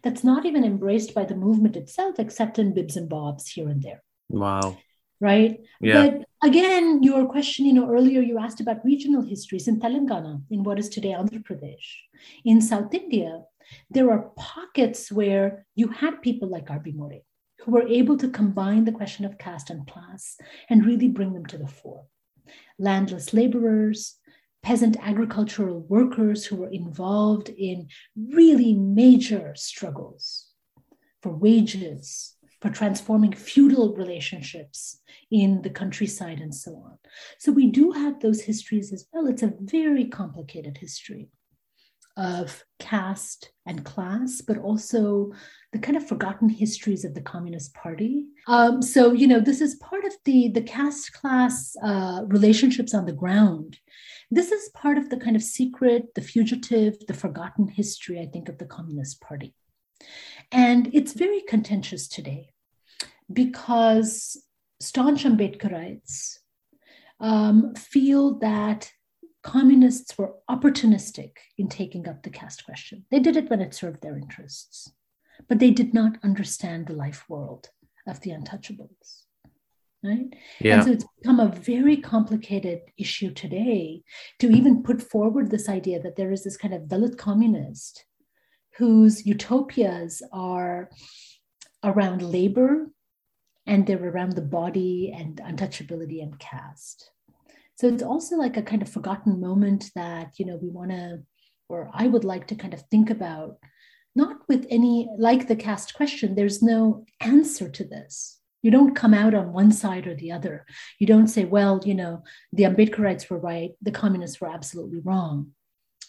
that's 0.02 0.24
not 0.24 0.44
even 0.44 0.64
embraced 0.64 1.14
by 1.14 1.24
the 1.24 1.36
movement 1.36 1.76
itself, 1.76 2.18
except 2.18 2.58
in 2.58 2.74
bibs 2.74 2.96
and 2.96 3.08
bobs 3.08 3.48
here 3.48 3.68
and 3.68 3.82
there. 3.82 4.02
Wow. 4.28 4.78
Right. 5.20 5.60
Yeah. 5.80 6.08
But 6.08 6.24
again, 6.42 7.02
your 7.02 7.26
question, 7.26 7.66
you 7.66 7.74
know, 7.74 7.90
earlier 7.90 8.22
you 8.22 8.38
asked 8.38 8.60
about 8.60 8.84
regional 8.84 9.22
histories 9.22 9.68
in 9.68 9.78
Telangana, 9.78 10.42
in 10.50 10.64
what 10.64 10.78
is 10.78 10.88
today 10.88 11.10
Andhra 11.10 11.42
Pradesh. 11.42 11.88
In 12.44 12.62
South 12.62 12.94
India, 12.94 13.42
there 13.90 14.10
are 14.10 14.30
pockets 14.36 15.10
where 15.10 15.66
you 15.74 15.88
had 15.88 16.22
people 16.22 16.48
like 16.48 16.70
R.B. 16.70 16.92
More 16.92 17.12
who 17.64 17.72
were 17.72 17.86
able 17.86 18.16
to 18.16 18.28
combine 18.28 18.84
the 18.84 18.92
question 18.92 19.24
of 19.24 19.38
caste 19.38 19.70
and 19.70 19.86
class 19.86 20.36
and 20.68 20.86
really 20.86 21.08
bring 21.08 21.32
them 21.32 21.46
to 21.46 21.58
the 21.58 21.68
fore. 21.68 22.06
Landless 22.78 23.34
laborers, 23.34 24.16
peasant 24.62 24.96
agricultural 25.00 25.80
workers 25.80 26.46
who 26.46 26.56
were 26.56 26.70
involved 26.70 27.48
in 27.50 27.88
really 28.16 28.74
major 28.74 29.52
struggles 29.54 30.48
for 31.22 31.32
wages, 31.32 32.34
for 32.60 32.70
transforming 32.70 33.32
feudal 33.32 33.94
relationships 33.94 35.00
in 35.30 35.62
the 35.62 35.70
countryside 35.70 36.40
and 36.40 36.54
so 36.54 36.72
on. 36.72 36.98
So 37.38 37.52
we 37.52 37.70
do 37.70 37.90
have 37.92 38.20
those 38.20 38.42
histories 38.42 38.92
as 38.92 39.06
well. 39.12 39.26
It's 39.26 39.42
a 39.42 39.54
very 39.60 40.06
complicated 40.06 40.78
history 40.78 41.28
of 42.20 42.62
caste 42.78 43.50
and 43.64 43.82
class, 43.82 44.42
but 44.46 44.58
also 44.58 45.32
the 45.72 45.78
kind 45.78 45.96
of 45.96 46.06
forgotten 46.06 46.50
histories 46.50 47.04
of 47.04 47.14
the 47.14 47.22
Communist 47.22 47.72
Party. 47.72 48.26
Um, 48.46 48.82
so, 48.82 49.12
you 49.12 49.26
know, 49.26 49.40
this 49.40 49.62
is 49.62 49.76
part 49.76 50.04
of 50.04 50.12
the, 50.26 50.48
the 50.48 50.60
caste 50.60 51.14
class 51.14 51.74
uh, 51.82 52.22
relationships 52.26 52.92
on 52.92 53.06
the 53.06 53.12
ground. 53.12 53.78
This 54.30 54.52
is 54.52 54.68
part 54.74 54.98
of 54.98 55.08
the 55.08 55.16
kind 55.16 55.34
of 55.34 55.42
secret, 55.42 56.14
the 56.14 56.20
fugitive, 56.20 56.94
the 57.06 57.14
forgotten 57.14 57.68
history, 57.68 58.20
I 58.20 58.26
think, 58.26 58.50
of 58.50 58.58
the 58.58 58.66
Communist 58.66 59.22
Party. 59.22 59.54
And 60.52 60.90
it's 60.92 61.14
very 61.14 61.40
contentious 61.48 62.06
today 62.06 62.50
because 63.32 64.36
staunch 64.78 65.24
Ambedkarites 65.24 66.38
um, 67.18 67.74
feel 67.74 68.38
that 68.40 68.90
communists 69.42 70.16
were 70.18 70.34
opportunistic 70.50 71.32
in 71.58 71.68
taking 71.68 72.08
up 72.08 72.22
the 72.22 72.30
caste 72.30 72.64
question. 72.64 73.04
They 73.10 73.20
did 73.20 73.36
it 73.36 73.48
when 73.48 73.60
it 73.60 73.74
served 73.74 74.02
their 74.02 74.16
interests, 74.16 74.92
but 75.48 75.58
they 75.58 75.70
did 75.70 75.94
not 75.94 76.18
understand 76.22 76.86
the 76.86 76.92
life 76.94 77.24
world 77.28 77.70
of 78.06 78.20
the 78.20 78.30
untouchables. 78.30 79.22
Right? 80.02 80.34
Yeah. 80.60 80.76
And 80.76 80.84
so 80.84 80.90
it's 80.92 81.04
become 81.20 81.40
a 81.40 81.48
very 81.48 81.98
complicated 81.98 82.80
issue 82.96 83.32
today 83.32 84.02
to 84.38 84.50
even 84.50 84.82
put 84.82 85.02
forward 85.02 85.50
this 85.50 85.68
idea 85.68 86.00
that 86.00 86.16
there 86.16 86.32
is 86.32 86.42
this 86.42 86.56
kind 86.56 86.72
of 86.72 86.84
Dalit 86.84 87.18
communist 87.18 88.06
whose 88.78 89.26
utopias 89.26 90.22
are 90.32 90.88
around 91.84 92.22
labor 92.22 92.86
and 93.66 93.86
they're 93.86 94.02
around 94.02 94.32
the 94.32 94.42
body 94.42 95.14
and 95.14 95.36
untouchability 95.36 96.22
and 96.22 96.38
caste. 96.38 97.10
So 97.80 97.88
it's 97.88 98.02
also 98.02 98.36
like 98.36 98.58
a 98.58 98.62
kind 98.62 98.82
of 98.82 98.90
forgotten 98.90 99.40
moment 99.40 99.90
that, 99.94 100.38
you 100.38 100.44
know, 100.44 100.58
we 100.60 100.68
want 100.68 100.90
to, 100.90 101.22
or 101.70 101.90
I 101.94 102.08
would 102.08 102.24
like 102.24 102.46
to 102.48 102.54
kind 102.54 102.74
of 102.74 102.82
think 102.90 103.08
about, 103.08 103.56
not 104.14 104.36
with 104.50 104.66
any, 104.68 105.08
like 105.16 105.48
the 105.48 105.56
caste 105.56 105.94
question, 105.94 106.34
there's 106.34 106.62
no 106.62 107.06
answer 107.20 107.70
to 107.70 107.82
this. 107.82 108.38
You 108.60 108.70
don't 108.70 108.94
come 108.94 109.14
out 109.14 109.32
on 109.32 109.54
one 109.54 109.72
side 109.72 110.06
or 110.06 110.14
the 110.14 110.30
other. 110.30 110.66
You 110.98 111.06
don't 111.06 111.28
say, 111.28 111.46
well, 111.46 111.80
you 111.82 111.94
know, 111.94 112.22
the 112.52 112.64
Ambedkarites 112.64 113.30
were 113.30 113.38
right, 113.38 113.70
the 113.80 113.92
communists 113.92 114.42
were 114.42 114.50
absolutely 114.50 115.00
wrong. 115.02 115.52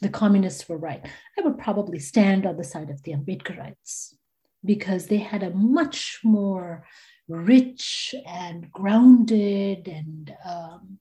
The 0.02 0.10
communists 0.10 0.68
were 0.68 0.78
right. 0.78 1.06
I 1.40 1.42
would 1.42 1.58
probably 1.58 2.00
stand 2.00 2.46
on 2.46 2.58
the 2.58 2.66
side 2.66 2.90
of 2.90 3.02
the 3.04 3.14
Ambedkarites 3.14 4.16
because 4.66 5.08
they 5.08 5.20
had 5.20 5.42
a 5.42 5.52
much 5.52 6.20
more 6.22 6.86
rich 7.30 8.14
and 8.28 8.70
grounded 8.74 9.88
and 9.88 10.36
um, 10.46 11.00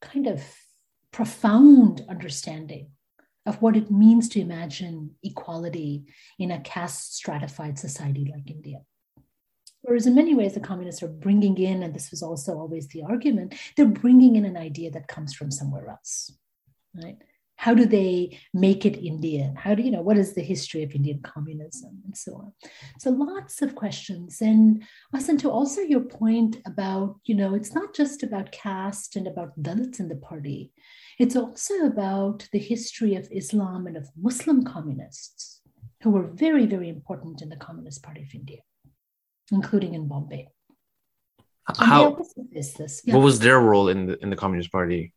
kind 0.00 0.26
of 0.26 0.42
profound 1.12 2.04
understanding 2.08 2.90
of 3.46 3.62
what 3.62 3.76
it 3.76 3.90
means 3.90 4.28
to 4.28 4.40
imagine 4.40 5.12
equality 5.22 6.04
in 6.38 6.50
a 6.50 6.60
caste 6.60 7.16
stratified 7.16 7.78
society 7.78 8.30
like 8.34 8.50
India. 8.50 8.80
Whereas 9.82 10.06
in 10.06 10.16
many 10.16 10.34
ways, 10.34 10.54
the 10.54 10.60
communists 10.60 11.02
are 11.04 11.08
bringing 11.08 11.56
in, 11.58 11.84
and 11.84 11.94
this 11.94 12.10
was 12.10 12.22
also 12.22 12.58
always 12.58 12.88
the 12.88 13.02
argument, 13.02 13.54
they're 13.76 13.86
bringing 13.86 14.34
in 14.34 14.44
an 14.44 14.56
idea 14.56 14.90
that 14.90 15.06
comes 15.06 15.32
from 15.32 15.52
somewhere 15.52 15.88
else, 15.88 16.32
right? 16.92 17.16
How 17.56 17.74
do 17.74 17.86
they 17.86 18.38
make 18.52 18.84
it 18.84 19.04
indian? 19.04 19.56
How 19.56 19.74
do 19.74 19.82
you 19.82 19.90
know 19.90 20.02
what 20.02 20.18
is 20.18 20.34
the 20.34 20.42
history 20.42 20.82
of 20.82 20.92
indian 20.92 21.20
communism 21.22 22.00
and 22.04 22.16
so 22.16 22.34
on? 22.34 22.52
So 22.98 23.10
lots 23.10 23.62
of 23.62 23.74
questions. 23.74 24.40
And 24.40 24.82
Asan, 25.14 25.38
to 25.38 25.50
also 25.50 25.80
your 25.80 26.02
point 26.02 26.58
about 26.66 27.16
you 27.24 27.34
know 27.34 27.54
it's 27.54 27.74
not 27.74 27.94
just 27.94 28.22
about 28.22 28.52
caste 28.52 29.16
and 29.16 29.26
about 29.26 29.60
dalits 29.60 30.00
in 30.00 30.08
the 30.08 30.16
party. 30.16 30.72
It's 31.18 31.36
also 31.36 31.74
about 31.86 32.46
the 32.52 32.58
history 32.58 33.14
of 33.14 33.28
islam 33.32 33.86
and 33.86 33.96
of 33.96 34.08
muslim 34.20 34.62
communists 34.64 35.62
who 36.02 36.10
were 36.10 36.26
very 36.26 36.66
very 36.66 36.88
important 36.90 37.40
in 37.40 37.48
the 37.48 37.56
communist 37.56 38.02
party 38.02 38.22
of 38.22 38.34
india 38.34 38.60
including 39.52 39.94
in 39.94 40.08
bombay. 40.08 40.48
How 41.78 42.16
this, 42.52 43.02
yeah. 43.04 43.14
what 43.14 43.24
was 43.24 43.40
their 43.40 43.58
role 43.58 43.88
in 43.88 44.06
the 44.06 44.16
in 44.22 44.30
the 44.30 44.36
communist 44.36 44.70
party 44.70 45.12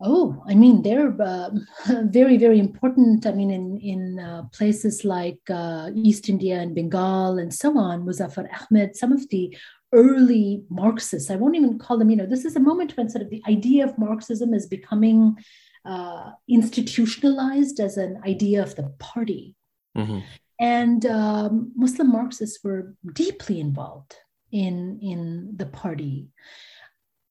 Oh, 0.00 0.42
I 0.48 0.54
mean, 0.54 0.82
they're 0.82 1.14
uh, 1.20 1.50
very, 2.04 2.36
very 2.36 2.58
important. 2.58 3.26
I 3.26 3.32
mean, 3.32 3.50
in 3.50 3.78
in 3.78 4.18
uh, 4.18 4.42
places 4.52 5.04
like 5.04 5.40
uh, 5.48 5.90
East 5.94 6.28
India 6.28 6.58
and 6.58 6.74
Bengal 6.74 7.38
and 7.38 7.54
so 7.54 7.78
on, 7.78 8.04
Muzaffar 8.04 8.48
Ahmed, 8.60 8.96
some 8.96 9.12
of 9.12 9.28
the 9.30 9.56
early 9.92 10.64
Marxists. 10.68 11.30
I 11.30 11.36
won't 11.36 11.56
even 11.56 11.78
call 11.78 11.96
them. 11.96 12.10
You 12.10 12.16
know, 12.16 12.26
this 12.26 12.44
is 12.44 12.56
a 12.56 12.60
moment 12.60 12.96
when 12.96 13.08
sort 13.08 13.22
of 13.22 13.30
the 13.30 13.42
idea 13.48 13.84
of 13.84 13.96
Marxism 13.96 14.52
is 14.52 14.66
becoming 14.66 15.36
uh, 15.84 16.32
institutionalized 16.48 17.78
as 17.78 17.96
an 17.96 18.20
idea 18.26 18.62
of 18.62 18.74
the 18.74 18.92
party, 18.98 19.54
mm-hmm. 19.96 20.20
and 20.58 21.06
um, 21.06 21.72
Muslim 21.76 22.10
Marxists 22.10 22.58
were 22.64 22.94
deeply 23.12 23.60
involved 23.60 24.16
in 24.50 24.98
in 25.00 25.52
the 25.56 25.66
party. 25.66 26.28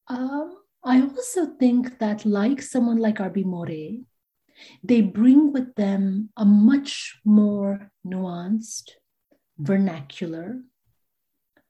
Um, 0.07 0.62
I 0.85 1.01
also 1.01 1.45
think 1.59 1.99
that, 1.99 2.25
like 2.25 2.61
someone 2.61 2.97
like 2.97 3.19
R.B. 3.19 3.43
More, 3.43 3.67
they 4.83 5.01
bring 5.01 5.53
with 5.53 5.75
them 5.75 6.29
a 6.35 6.45
much 6.45 7.19
more 7.23 7.91
nuanced, 8.05 8.91
vernacular, 9.57 10.61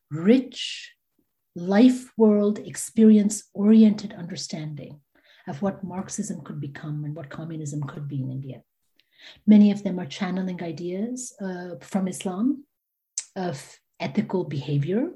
rich, 0.09 0.93
life 1.55 2.11
world 2.18 2.59
experience 2.59 3.43
oriented 3.53 4.14
understanding 4.14 4.99
of 5.47 5.61
what 5.61 5.84
Marxism 5.84 6.41
could 6.41 6.59
become 6.59 7.05
and 7.05 7.16
what 7.16 7.30
communism 7.30 7.84
could 7.84 8.07
be 8.07 8.22
in 8.22 8.32
India. 8.32 8.64
Many 9.45 9.72
of 9.72 9.84
them 9.84 9.99
are 9.99 10.05
channeling 10.05 10.64
ideas 10.64 11.36
uh, 11.41 11.76
from 11.82 12.07
Islam 12.07 12.66
of 13.36 13.80
ethical 13.99 14.43
behavior, 14.43 15.11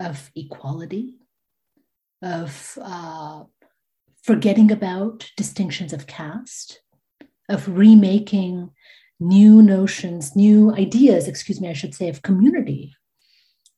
of 0.00 0.30
equality, 0.36 1.17
of 2.22 2.78
uh, 2.82 3.44
forgetting 4.22 4.70
about 4.70 5.30
distinctions 5.36 5.92
of 5.92 6.06
caste, 6.06 6.80
of 7.48 7.68
remaking 7.68 8.70
new 9.20 9.62
notions, 9.62 10.36
new 10.36 10.72
ideas, 10.74 11.26
excuse 11.26 11.60
me, 11.60 11.68
I 11.68 11.72
should 11.72 11.94
say, 11.94 12.08
of 12.08 12.22
community. 12.22 12.94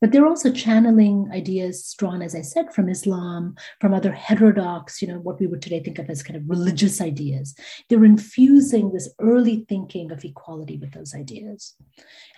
But 0.01 0.12
they're 0.12 0.26
also 0.26 0.51
channeling 0.51 1.28
ideas 1.30 1.95
drawn, 1.99 2.22
as 2.22 2.34
I 2.34 2.41
said, 2.41 2.72
from 2.72 2.88
Islam, 2.88 3.55
from 3.80 3.93
other 3.93 4.12
heterodox, 4.12 5.03
you 5.03 5.09
know, 5.09 5.18
what 5.18 5.38
we 5.38 5.47
would 5.47 5.61
today 5.61 5.80
think 5.80 5.99
of 5.99 6.09
as 6.09 6.22
kind 6.22 6.38
of 6.38 6.49
religious 6.49 7.03
ideas. 7.03 7.55
They're 7.88 8.05
infusing 8.05 8.93
this 8.93 9.11
early 9.18 9.66
thinking 9.68 10.11
of 10.11 10.24
equality 10.24 10.78
with 10.78 10.93
those 10.93 11.14
ideas. 11.14 11.74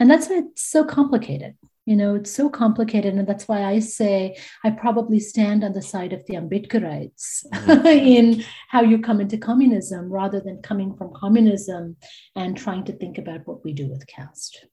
And 0.00 0.10
that's 0.10 0.28
why 0.28 0.38
it's 0.38 0.62
so 0.62 0.84
complicated 0.84 1.54
you 1.84 1.96
know, 1.96 2.14
it's 2.14 2.30
so 2.30 2.48
complicated. 2.48 3.14
And 3.14 3.26
that's 3.26 3.48
why 3.48 3.64
I 3.64 3.80
say 3.80 4.36
I 4.64 4.70
probably 4.70 5.18
stand 5.18 5.64
on 5.64 5.72
the 5.72 5.82
side 5.82 6.12
of 6.12 6.24
the 6.26 6.34
Ambedkarites 6.34 7.44
mm-hmm. 7.52 7.86
in 7.86 8.44
how 8.68 8.82
you 8.82 8.98
come 8.98 9.20
into 9.20 9.36
communism 9.36 10.10
rather 10.10 10.40
than 10.40 10.62
coming 10.62 10.94
from 10.94 11.12
communism 11.14 11.96
and 12.36 12.56
trying 12.56 12.84
to 12.84 12.92
think 12.92 13.18
about 13.18 13.46
what 13.46 13.64
we 13.64 13.72
do 13.72 13.88
with 13.88 14.06
caste. 14.06 14.66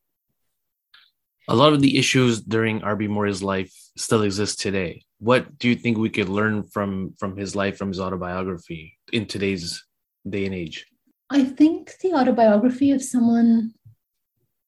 A 1.47 1.55
lot 1.55 1.73
of 1.73 1.81
the 1.81 1.97
issues 1.97 2.41
during 2.41 2.83
R.B. 2.83 3.07
More's 3.07 3.41
life 3.41 3.73
still 3.97 4.21
exist 4.21 4.59
today. 4.59 5.03
What 5.17 5.57
do 5.57 5.67
you 5.67 5.75
think 5.75 5.97
we 5.97 6.11
could 6.11 6.29
learn 6.29 6.63
from 6.63 7.15
from 7.17 7.35
his 7.35 7.55
life, 7.55 7.75
from 7.75 7.87
his 7.87 7.99
autobiography 7.99 8.97
in 9.11 9.25
today's 9.25 9.83
day 10.29 10.45
and 10.45 10.53
age? 10.53 10.85
I 11.31 11.43
think 11.43 11.93
the 12.01 12.13
autobiography 12.13 12.91
of 12.91 13.03
someone 13.03 13.73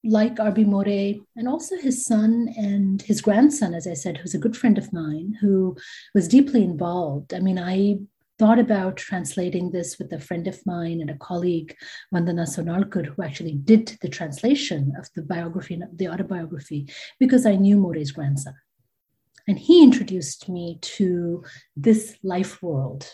like 0.03 0.39
R.B. 0.39 0.63
More 0.63 0.87
and 0.87 1.47
also 1.47 1.77
his 1.77 2.05
son 2.05 2.53
and 2.57 3.01
his 3.01 3.21
grandson, 3.21 3.73
as 3.73 3.87
I 3.87 3.93
said, 3.93 4.17
who's 4.17 4.33
a 4.33 4.39
good 4.39 4.57
friend 4.57 4.77
of 4.77 4.91
mine, 4.91 5.37
who 5.39 5.77
was 6.15 6.27
deeply 6.27 6.63
involved. 6.63 7.33
I 7.33 7.39
mean, 7.39 7.59
I 7.59 7.99
thought 8.39 8.57
about 8.57 8.97
translating 8.97 9.69
this 9.69 9.99
with 9.99 10.11
a 10.11 10.19
friend 10.19 10.47
of 10.47 10.59
mine 10.65 10.99
and 11.01 11.11
a 11.11 11.17
colleague, 11.17 11.75
Vandana 12.11 12.47
Sonalkar, 12.47 13.05
who 13.05 13.21
actually 13.21 13.53
did 13.53 13.97
the 14.01 14.09
translation 14.09 14.93
of 14.97 15.07
the 15.15 15.21
biography, 15.21 15.79
the 15.93 16.07
autobiography, 16.07 16.87
because 17.19 17.45
I 17.45 17.55
knew 17.55 17.77
More's 17.77 18.11
grandson. 18.11 18.55
And 19.47 19.59
he 19.59 19.83
introduced 19.83 20.49
me 20.49 20.79
to 20.81 21.43
this 21.75 22.17
life 22.23 22.63
world 22.63 23.07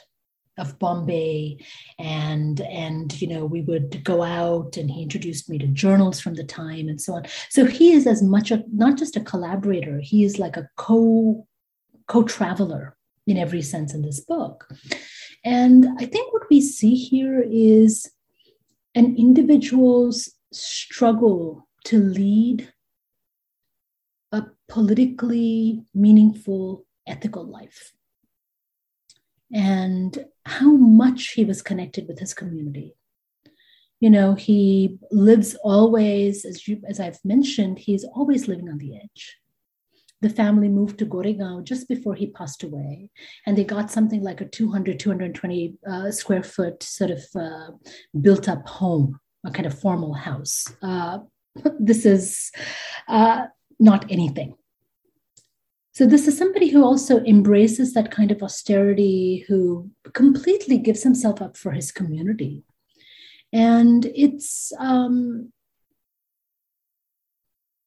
of 0.58 0.78
Bombay. 0.80 1.58
And 2.00 2.62
and 2.62 3.20
you 3.22 3.28
know 3.28 3.46
we 3.46 3.62
would 3.62 4.04
go 4.04 4.24
out 4.24 4.78
and 4.78 4.90
he 4.90 5.04
introduced 5.04 5.50
me 5.50 5.58
to 5.60 5.68
journals 5.68 6.20
from 6.20 6.36
the 6.36 6.44
time 6.44 6.88
and 6.90 7.00
so 7.00 7.14
on. 7.14 7.26
So 7.50 7.66
he 7.66 7.94
is 7.94 8.08
as 8.08 8.22
much 8.22 8.52
a 8.52 8.64
not 8.72 8.98
just 8.98 9.16
a 9.16 9.22
collaborator 9.22 10.00
he 10.00 10.24
is 10.24 10.40
like 10.40 10.58
a 10.58 10.70
co 10.78 11.48
co-traveler 12.08 12.96
in 13.26 13.38
every 13.38 13.62
sense 13.62 13.94
in 13.94 14.02
this 14.02 14.22
book. 14.22 14.70
And 15.44 15.88
I 16.00 16.06
think 16.06 16.34
what 16.34 16.50
we 16.50 16.62
see 16.62 16.96
here 16.96 17.44
is 17.46 18.10
an 18.96 19.16
individual's 19.18 20.34
struggle 20.52 21.68
to 21.86 22.00
lead 22.00 22.72
a 24.32 24.44
politically 24.68 25.84
meaningful 25.94 26.86
ethical 27.06 27.46
life 27.46 27.94
and 29.54 30.26
how 30.46 30.72
much 30.72 31.30
he 31.30 31.46
was 31.46 31.62
connected 31.62 32.08
with 32.08 32.20
his 32.20 32.34
community. 32.34 32.96
You 34.00 34.10
know, 34.10 34.36
he 34.36 35.00
lives 35.12 35.56
always, 35.64 36.46
as, 36.46 36.68
you, 36.68 36.82
as 36.88 37.00
I've 37.00 37.20
mentioned, 37.24 37.80
he's 37.80 38.04
always 38.04 38.48
living 38.48 38.70
on 38.70 38.78
the 38.78 38.96
edge. 38.96 39.38
The 40.22 40.30
family 40.30 40.68
moved 40.68 41.00
to 41.00 41.06
Goregaon 41.06 41.64
just 41.64 41.88
before 41.88 42.16
he 42.16 42.28
passed 42.28 42.64
away, 42.64 43.12
and 43.46 43.58
they 43.58 43.64
got 43.64 43.92
something 43.92 44.24
like 44.24 44.42
a 44.42 44.48
200, 44.48 45.00
220 45.00 45.76
uh, 45.88 46.12
square 46.12 46.44
foot 46.44 46.82
sort 46.82 47.12
of 47.12 47.24
uh, 47.36 47.72
built 48.20 48.50
up 48.50 48.68
home, 48.68 49.20
a 49.46 49.52
kind 49.52 49.68
of 49.68 49.80
formal 49.80 50.14
house. 50.14 50.66
Uh, 50.82 51.20
this 51.80 52.06
is 52.06 52.52
uh, 53.08 53.46
not 53.80 54.12
anything 54.12 54.56
so, 55.98 56.06
this 56.06 56.28
is 56.28 56.38
somebody 56.38 56.70
who 56.70 56.84
also 56.84 57.24
embraces 57.24 57.96
that 57.96 58.12
kind 58.12 58.30
of 58.30 58.44
austerity, 58.44 59.44
who 59.48 59.90
completely 60.14 60.78
gives 60.78 61.02
himself 61.02 61.42
up 61.42 61.58
for 61.58 61.72
his 61.72 61.92
community. 61.92 62.62
And 63.52 64.06
it's, 64.14 64.72
um, 64.78 65.52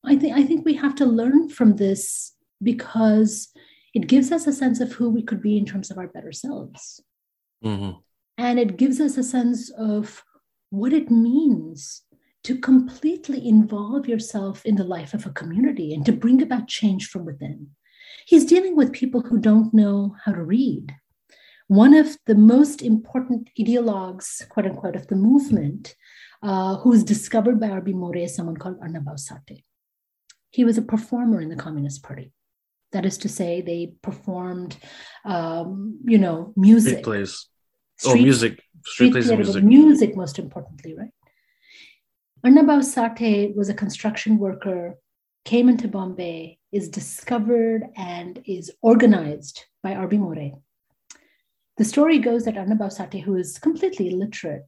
I, 0.05 0.17
think, 0.17 0.37
I 0.37 0.43
think 0.43 0.65
we 0.65 0.75
have 0.75 0.97
to 0.97 1.07
learn 1.07 1.51
from 1.51 1.77
this 1.77 2.33
because 2.61 3.53
it 3.95 4.09
gives 4.09 4.33
us 4.33 4.45
a 4.49 4.53
sense 4.53 4.81
of 4.81 4.91
who 4.91 5.09
we 5.09 5.23
could 5.23 5.41
be 5.41 5.57
in 5.57 5.65
terms 5.65 5.89
of 5.93 5.97
our 5.97 6.09
better 6.09 6.33
selves. 6.33 7.01
Mm-hmm. 7.65 7.93
And 8.39 8.59
it 8.59 8.77
gives 8.77 9.01
us 9.01 9.19
a 9.19 9.23
sense 9.23 9.71
of 9.79 10.25
what 10.71 10.93
it 10.93 11.13
means 11.13 12.03
to 12.43 12.59
completely 12.59 13.47
involve 13.47 14.09
yourself 14.09 14.67
in 14.67 14.75
the 14.75 14.83
life 14.83 15.15
of 15.15 15.27
a 15.27 15.31
community 15.31 15.95
and 15.95 16.05
to 16.07 16.13
bring 16.13 16.43
about 16.43 16.67
change 16.67 17.07
from 17.07 17.25
within 17.25 17.71
he's 18.31 18.45
dealing 18.45 18.77
with 18.77 18.93
people 18.93 19.23
who 19.23 19.39
don't 19.41 19.75
know 19.75 20.15
how 20.25 20.31
to 20.31 20.41
read. 20.41 20.95
One 21.67 21.95
of 21.95 22.17
the 22.27 22.37
most 22.37 22.81
important 22.81 23.51
ideologues, 23.59 24.49
quote 24.49 24.67
unquote, 24.67 24.95
of 24.95 25.09
the 25.09 25.17
movement, 25.17 25.97
uh, 26.41 26.77
who 26.77 26.91
was 26.91 27.03
discovered 27.03 27.59
by 27.59 27.71
R.B. 27.71 27.93
More, 27.93 28.17
is 28.17 28.37
someone 28.37 28.57
called 28.57 28.81
Annabhau 28.81 29.17
Sathe. 29.19 29.65
He 30.51 30.65
was 30.65 30.79
a 30.79 30.83
performer 30.83 31.41
in 31.41 31.49
the 31.49 31.57
Communist 31.57 32.05
Party. 32.05 32.33
That 32.93 33.05
is 33.05 33.19
to 33.19 33.29
say, 33.29 33.63
they 33.63 33.95
performed, 34.01 34.77
um, 35.25 35.99
you 36.05 36.19
know, 36.19 36.53
music. 36.57 36.99
Street 36.99 37.05
plays. 37.05 37.49
oh, 38.07 38.15
music. 38.15 38.63
Street, 38.85 39.13
plays 39.13 39.31
music. 39.31 39.65
Music, 39.65 40.17
most 40.17 40.39
importantly, 40.39 40.95
right? 40.97 41.15
Annabhau 42.47 42.81
Sathe 42.93 43.57
was 43.57 43.69
a 43.69 43.75
construction 43.75 44.39
worker, 44.39 44.95
came 45.45 45.69
into 45.69 45.89
Bombay, 45.89 46.60
is 46.73 46.89
discovered 46.89 47.85
and 47.97 48.43
is 48.47 48.71
organized 48.83 49.65
by 49.83 49.95
R.B. 49.95 50.19
More. 50.19 50.63
The 51.77 51.85
story 51.85 52.19
goes 52.19 52.45
that 52.45 52.57
Annabhau 52.57 52.91
Sathe, 52.95 53.23
who 53.23 53.37
is 53.37 53.59
completely 53.59 54.11
illiterate, 54.11 54.67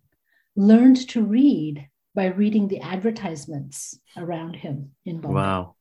learned 0.57 1.09
to 1.09 1.22
read 1.22 1.88
by 2.14 2.26
reading 2.26 2.68
the 2.68 2.80
advertisements 2.80 3.98
around 4.16 4.57
him 4.57 4.92
in 5.05 5.20
Bombay. 5.20 5.34
Wow. 5.34 5.74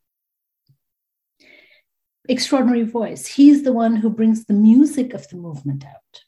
Extraordinary 2.29 2.83
voice. 2.83 3.25
He's 3.25 3.63
the 3.63 3.73
one 3.73 3.95
who 3.95 4.09
brings 4.09 4.45
the 4.45 4.53
music 4.53 5.13
of 5.13 5.27
the 5.29 5.37
movement 5.37 5.85
out. 5.85 6.21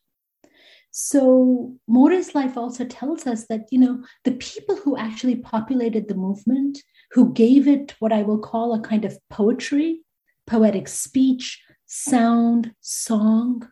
So 0.95 1.75
More's 1.87 2.35
life 2.35 2.55
also 2.55 2.85
tells 2.85 3.25
us 3.25 3.47
that, 3.47 3.65
you 3.71 3.79
know, 3.79 4.03
the 4.25 4.33
people 4.33 4.75
who 4.75 4.95
actually 4.95 5.37
populated 5.37 6.07
the 6.07 6.13
movement, 6.13 6.83
who 7.13 7.33
gave 7.33 7.67
it 7.67 7.95
what 7.97 8.13
I 8.13 8.21
will 8.21 8.37
call 8.37 8.75
a 8.75 8.79
kind 8.79 9.03
of 9.03 9.17
poetry, 9.31 10.01
poetic 10.45 10.87
speech, 10.87 11.59
sound, 11.87 12.75
song, 12.81 13.67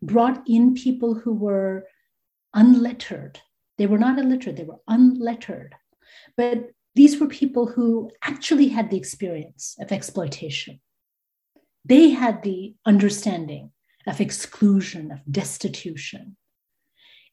brought 0.00 0.44
in 0.46 0.74
people 0.74 1.14
who 1.14 1.34
were 1.34 1.86
unlettered. 2.54 3.40
They 3.76 3.88
were 3.88 3.98
not 3.98 4.20
illiterate, 4.20 4.56
they 4.56 4.62
were 4.62 4.80
unlettered. 4.86 5.74
But 6.36 6.70
these 6.94 7.18
were 7.20 7.26
people 7.26 7.66
who 7.66 8.12
actually 8.22 8.68
had 8.68 8.90
the 8.90 8.96
experience 8.96 9.76
of 9.80 9.90
exploitation. 9.90 10.80
They 11.84 12.10
had 12.10 12.44
the 12.44 12.76
understanding 12.86 13.72
of 14.06 14.20
exclusion, 14.20 15.10
of 15.10 15.18
destitution. 15.28 16.36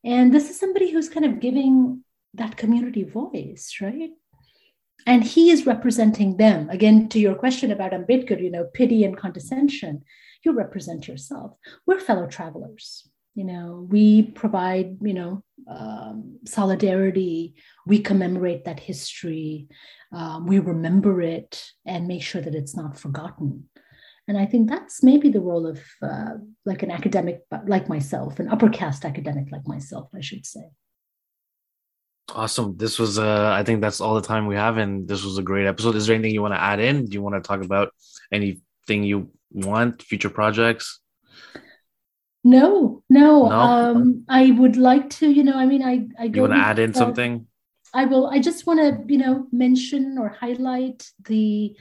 And 0.08 0.34
this 0.34 0.50
is 0.50 0.58
somebody 0.58 0.90
who's 0.90 1.10
kind 1.10 1.26
of 1.26 1.42
giving 1.42 2.02
that 2.34 2.56
community 2.56 3.04
voice, 3.04 3.76
right? 3.82 4.12
And 5.06 5.22
he 5.22 5.52
is 5.52 5.66
representing 5.66 6.38
them. 6.38 6.70
Again, 6.70 7.10
to 7.10 7.20
your 7.20 7.36
question 7.36 7.72
about 7.72 7.92
Ambedkar, 7.92 8.42
you 8.42 8.50
know, 8.50 8.70
pity 8.74 9.04
and 9.04 9.18
condescension, 9.18 10.04
you 10.46 10.54
represent 10.54 11.10
yourself. 11.10 11.58
We're 11.86 12.00
fellow 12.00 12.26
travelers. 12.26 13.06
You 13.36 13.44
know, 13.44 13.86
we 13.90 14.24
provide, 14.24 14.98
you 15.02 15.14
know, 15.14 15.44
um, 15.70 16.40
solidarity. 16.46 17.56
We 17.86 18.00
commemorate 18.00 18.64
that 18.64 18.80
history. 18.80 19.68
Um, 20.14 20.48
we 20.48 20.60
remember 20.60 21.22
it 21.22 21.70
and 21.86 22.08
make 22.08 22.24
sure 22.24 22.42
that 22.42 22.56
it's 22.56 22.78
not 22.78 22.98
forgotten. 22.98 23.66
And 24.28 24.38
I 24.38 24.46
think 24.46 24.70
that's 24.70 25.04
maybe 25.04 25.30
the 25.30 25.40
role 25.40 25.66
of 25.66 25.82
uh, 26.02 26.34
like 26.66 26.84
an 26.84 26.92
academic 26.92 27.44
like 27.66 27.88
myself, 27.88 28.40
an 28.40 28.50
upper 28.50 28.70
caste 28.70 29.06
academic 29.06 29.52
like 29.52 29.66
myself, 29.66 30.10
I 30.14 30.20
should 30.22 30.46
say. 30.46 30.70
Awesome. 32.36 32.76
This 32.76 33.00
was, 33.00 33.18
uh, 33.18 33.52
I 33.54 33.64
think 33.64 33.80
that's 33.80 34.02
all 34.02 34.16
the 34.16 34.22
time 34.22 34.48
we 34.48 34.56
have. 34.56 34.76
And 34.76 35.08
this 35.08 35.24
was 35.24 35.38
a 35.38 35.44
great 35.44 35.66
episode. 35.66 35.96
Is 35.96 36.08
there 36.08 36.16
anything 36.16 36.34
you 36.34 36.42
want 36.42 36.56
to 36.56 36.62
add 36.62 36.82
in? 36.82 37.06
Do 37.06 37.14
you 37.14 37.22
want 37.22 37.42
to 37.42 37.48
talk 37.48 37.64
about 37.64 37.94
anything 38.30 39.04
you 39.04 39.32
want, 39.50 40.02
future 40.02 40.30
projects? 40.30 41.00
No, 42.44 43.04
no. 43.10 43.48
no? 43.48 43.50
Um, 43.50 44.26
I 44.28 44.52
would 44.52 44.76
like 44.76 45.10
to, 45.12 45.32
you 45.32 45.46
know, 45.46 45.56
I 45.56 45.66
mean, 45.66 45.84
I, 45.84 46.08
I 46.20 46.26
You 46.26 46.42
want 46.42 46.54
to 46.54 46.60
add 46.60 46.80
in 46.80 46.92
uh, 46.92 46.94
something? 46.94 47.48
I 47.94 48.04
will, 48.04 48.28
I 48.28 48.40
just 48.40 48.68
want 48.68 48.82
to, 48.82 49.02
you 49.08 49.20
know, 49.20 49.48
mention 49.54 50.18
or 50.18 50.28
highlight 50.28 51.10
the, 51.24 51.78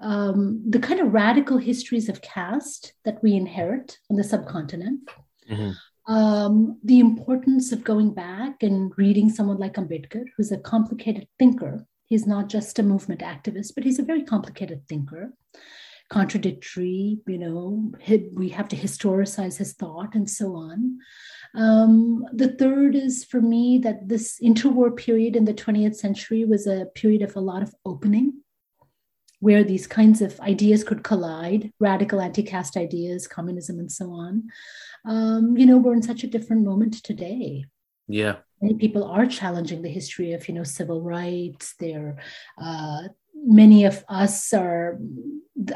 um, 0.00 0.62
the 0.68 0.78
kind 0.78 1.00
of 1.00 1.12
radical 1.12 1.58
histories 1.58 2.08
of 2.08 2.22
caste 2.22 2.94
that 3.04 3.22
we 3.22 3.34
inherit 3.34 3.98
on 4.10 4.16
the 4.16 4.24
subcontinent. 4.24 5.08
Mm-hmm 5.50 5.72
um, 6.06 6.78
the 6.82 7.00
importance 7.00 7.72
of 7.72 7.84
going 7.84 8.12
back 8.12 8.62
and 8.62 8.92
reading 8.96 9.30
someone 9.30 9.58
like 9.58 9.74
Ambedkar, 9.74 10.24
who's 10.36 10.52
a 10.52 10.58
complicated 10.58 11.28
thinker. 11.38 11.86
He's 12.06 12.26
not 12.26 12.48
just 12.48 12.78
a 12.78 12.82
movement 12.82 13.20
activist, 13.20 13.74
but 13.74 13.84
he's 13.84 13.98
a 13.98 14.04
very 14.04 14.22
complicated 14.22 14.82
thinker, 14.88 15.32
contradictory, 16.10 17.18
you 17.26 17.38
know, 17.38 17.92
we 18.34 18.48
have 18.50 18.68
to 18.68 18.76
historicize 18.76 19.56
his 19.56 19.74
thought 19.74 20.14
and 20.14 20.28
so 20.28 20.56
on. 20.56 20.98
Um, 21.54 22.24
the 22.32 22.52
third 22.56 22.96
is 22.96 23.24
for 23.24 23.40
me 23.40 23.78
that 23.78 24.08
this 24.08 24.38
interwar 24.42 24.94
period 24.96 25.36
in 25.36 25.44
the 25.44 25.54
20th 25.54 25.96
century 25.96 26.44
was 26.44 26.66
a 26.66 26.86
period 26.94 27.22
of 27.22 27.36
a 27.36 27.40
lot 27.40 27.62
of 27.62 27.74
opening 27.84 28.42
where 29.42 29.64
these 29.64 29.88
kinds 29.88 30.22
of 30.22 30.38
ideas 30.38 30.84
could 30.84 31.02
collide 31.02 31.72
radical 31.80 32.20
anti 32.20 32.44
caste 32.44 32.76
ideas, 32.76 33.26
communism, 33.26 33.80
and 33.80 33.90
so 33.90 34.12
on. 34.12 34.44
Um, 35.04 35.58
you 35.58 35.66
know, 35.66 35.78
we're 35.78 35.94
in 35.94 36.02
such 36.02 36.22
a 36.22 36.28
different 36.28 36.64
moment 36.64 37.02
today. 37.02 37.64
Yeah. 38.06 38.36
Many 38.60 38.74
people 38.74 39.02
are 39.02 39.26
challenging 39.26 39.82
the 39.82 39.88
history 39.88 40.32
of, 40.32 40.46
you 40.46 40.54
know, 40.54 40.62
civil 40.62 41.02
rights. 41.02 41.74
They're, 41.80 42.18
uh, 42.56 43.08
many 43.34 43.84
of 43.84 44.04
us 44.08 44.52
are 44.52 45.00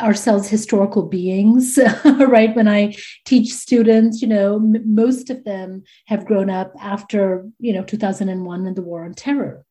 ourselves 0.01 0.49
historical 0.49 1.03
beings 1.03 1.79
right 2.05 2.55
when 2.57 2.67
i 2.67 2.95
teach 3.25 3.53
students 3.53 4.21
you 4.21 4.29
know 4.29 4.57
m- 4.57 4.95
most 4.95 5.31
of 5.31 5.45
them 5.45 5.83
have 6.07 6.27
grown 6.27 6.51
up 6.51 6.73
after 6.81 7.47
you 7.59 7.73
know 7.73 7.85
2001 7.85 8.67
and 8.67 8.77
the 8.77 8.83
war 8.83 9.05
on 9.05 9.15
terror 9.15 9.65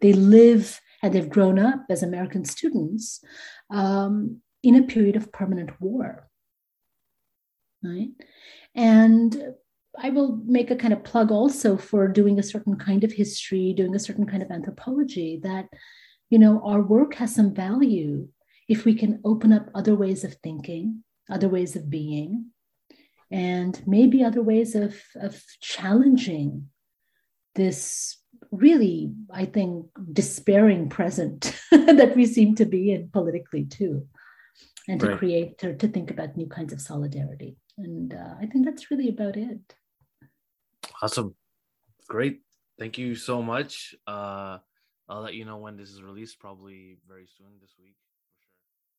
they 0.00 0.12
live 0.12 0.80
and 1.04 1.12
they've 1.12 1.28
grown 1.28 1.58
up 1.58 1.84
as 1.90 2.02
American 2.02 2.46
students 2.46 3.22
um, 3.70 4.40
in 4.62 4.74
a 4.74 4.82
period 4.84 5.16
of 5.16 5.30
permanent 5.30 5.78
war. 5.78 6.30
Right? 7.82 8.08
And 8.74 9.54
I 9.98 10.08
will 10.08 10.40
make 10.46 10.70
a 10.70 10.76
kind 10.76 10.94
of 10.94 11.04
plug 11.04 11.30
also 11.30 11.76
for 11.76 12.08
doing 12.08 12.38
a 12.38 12.42
certain 12.42 12.76
kind 12.76 13.04
of 13.04 13.12
history, 13.12 13.74
doing 13.74 13.94
a 13.94 13.98
certain 13.98 14.26
kind 14.26 14.42
of 14.42 14.50
anthropology 14.50 15.38
that, 15.42 15.66
you 16.30 16.38
know, 16.38 16.62
our 16.64 16.80
work 16.80 17.16
has 17.16 17.34
some 17.34 17.54
value 17.54 18.26
if 18.66 18.86
we 18.86 18.94
can 18.94 19.20
open 19.26 19.52
up 19.52 19.68
other 19.74 19.94
ways 19.94 20.24
of 20.24 20.32
thinking, 20.42 21.04
other 21.30 21.50
ways 21.50 21.76
of 21.76 21.90
being, 21.90 22.46
and 23.30 23.82
maybe 23.86 24.24
other 24.24 24.42
ways 24.42 24.74
of, 24.74 24.98
of 25.16 25.42
challenging 25.60 26.70
this 27.54 28.16
really, 28.50 29.12
I 29.30 29.44
think, 29.44 29.86
despairing 30.12 30.88
present 30.88 31.54
that 31.70 32.14
we 32.16 32.26
seem 32.26 32.54
to 32.56 32.64
be 32.64 32.92
in 32.92 33.08
politically 33.10 33.64
too, 33.64 34.06
and 34.88 35.00
to 35.00 35.08
right. 35.08 35.18
create 35.18 35.64
or 35.64 35.74
to 35.74 35.88
think 35.88 36.10
about 36.10 36.36
new 36.36 36.46
kinds 36.46 36.72
of 36.72 36.80
solidarity. 36.80 37.56
And 37.78 38.14
uh, 38.14 38.34
I 38.40 38.46
think 38.46 38.64
that's 38.64 38.90
really 38.90 39.08
about 39.08 39.36
it. 39.36 39.60
Awesome. 41.02 41.34
Great. 42.08 42.40
Thank 42.78 42.98
you 42.98 43.14
so 43.14 43.42
much. 43.42 43.94
Uh, 44.06 44.58
I'll 45.08 45.20
let 45.20 45.34
you 45.34 45.44
know 45.44 45.58
when 45.58 45.76
this 45.76 45.90
is 45.90 46.02
released, 46.02 46.38
probably 46.38 46.98
very 47.08 47.26
soon 47.38 47.52
this 47.60 47.74
week. 47.78 47.96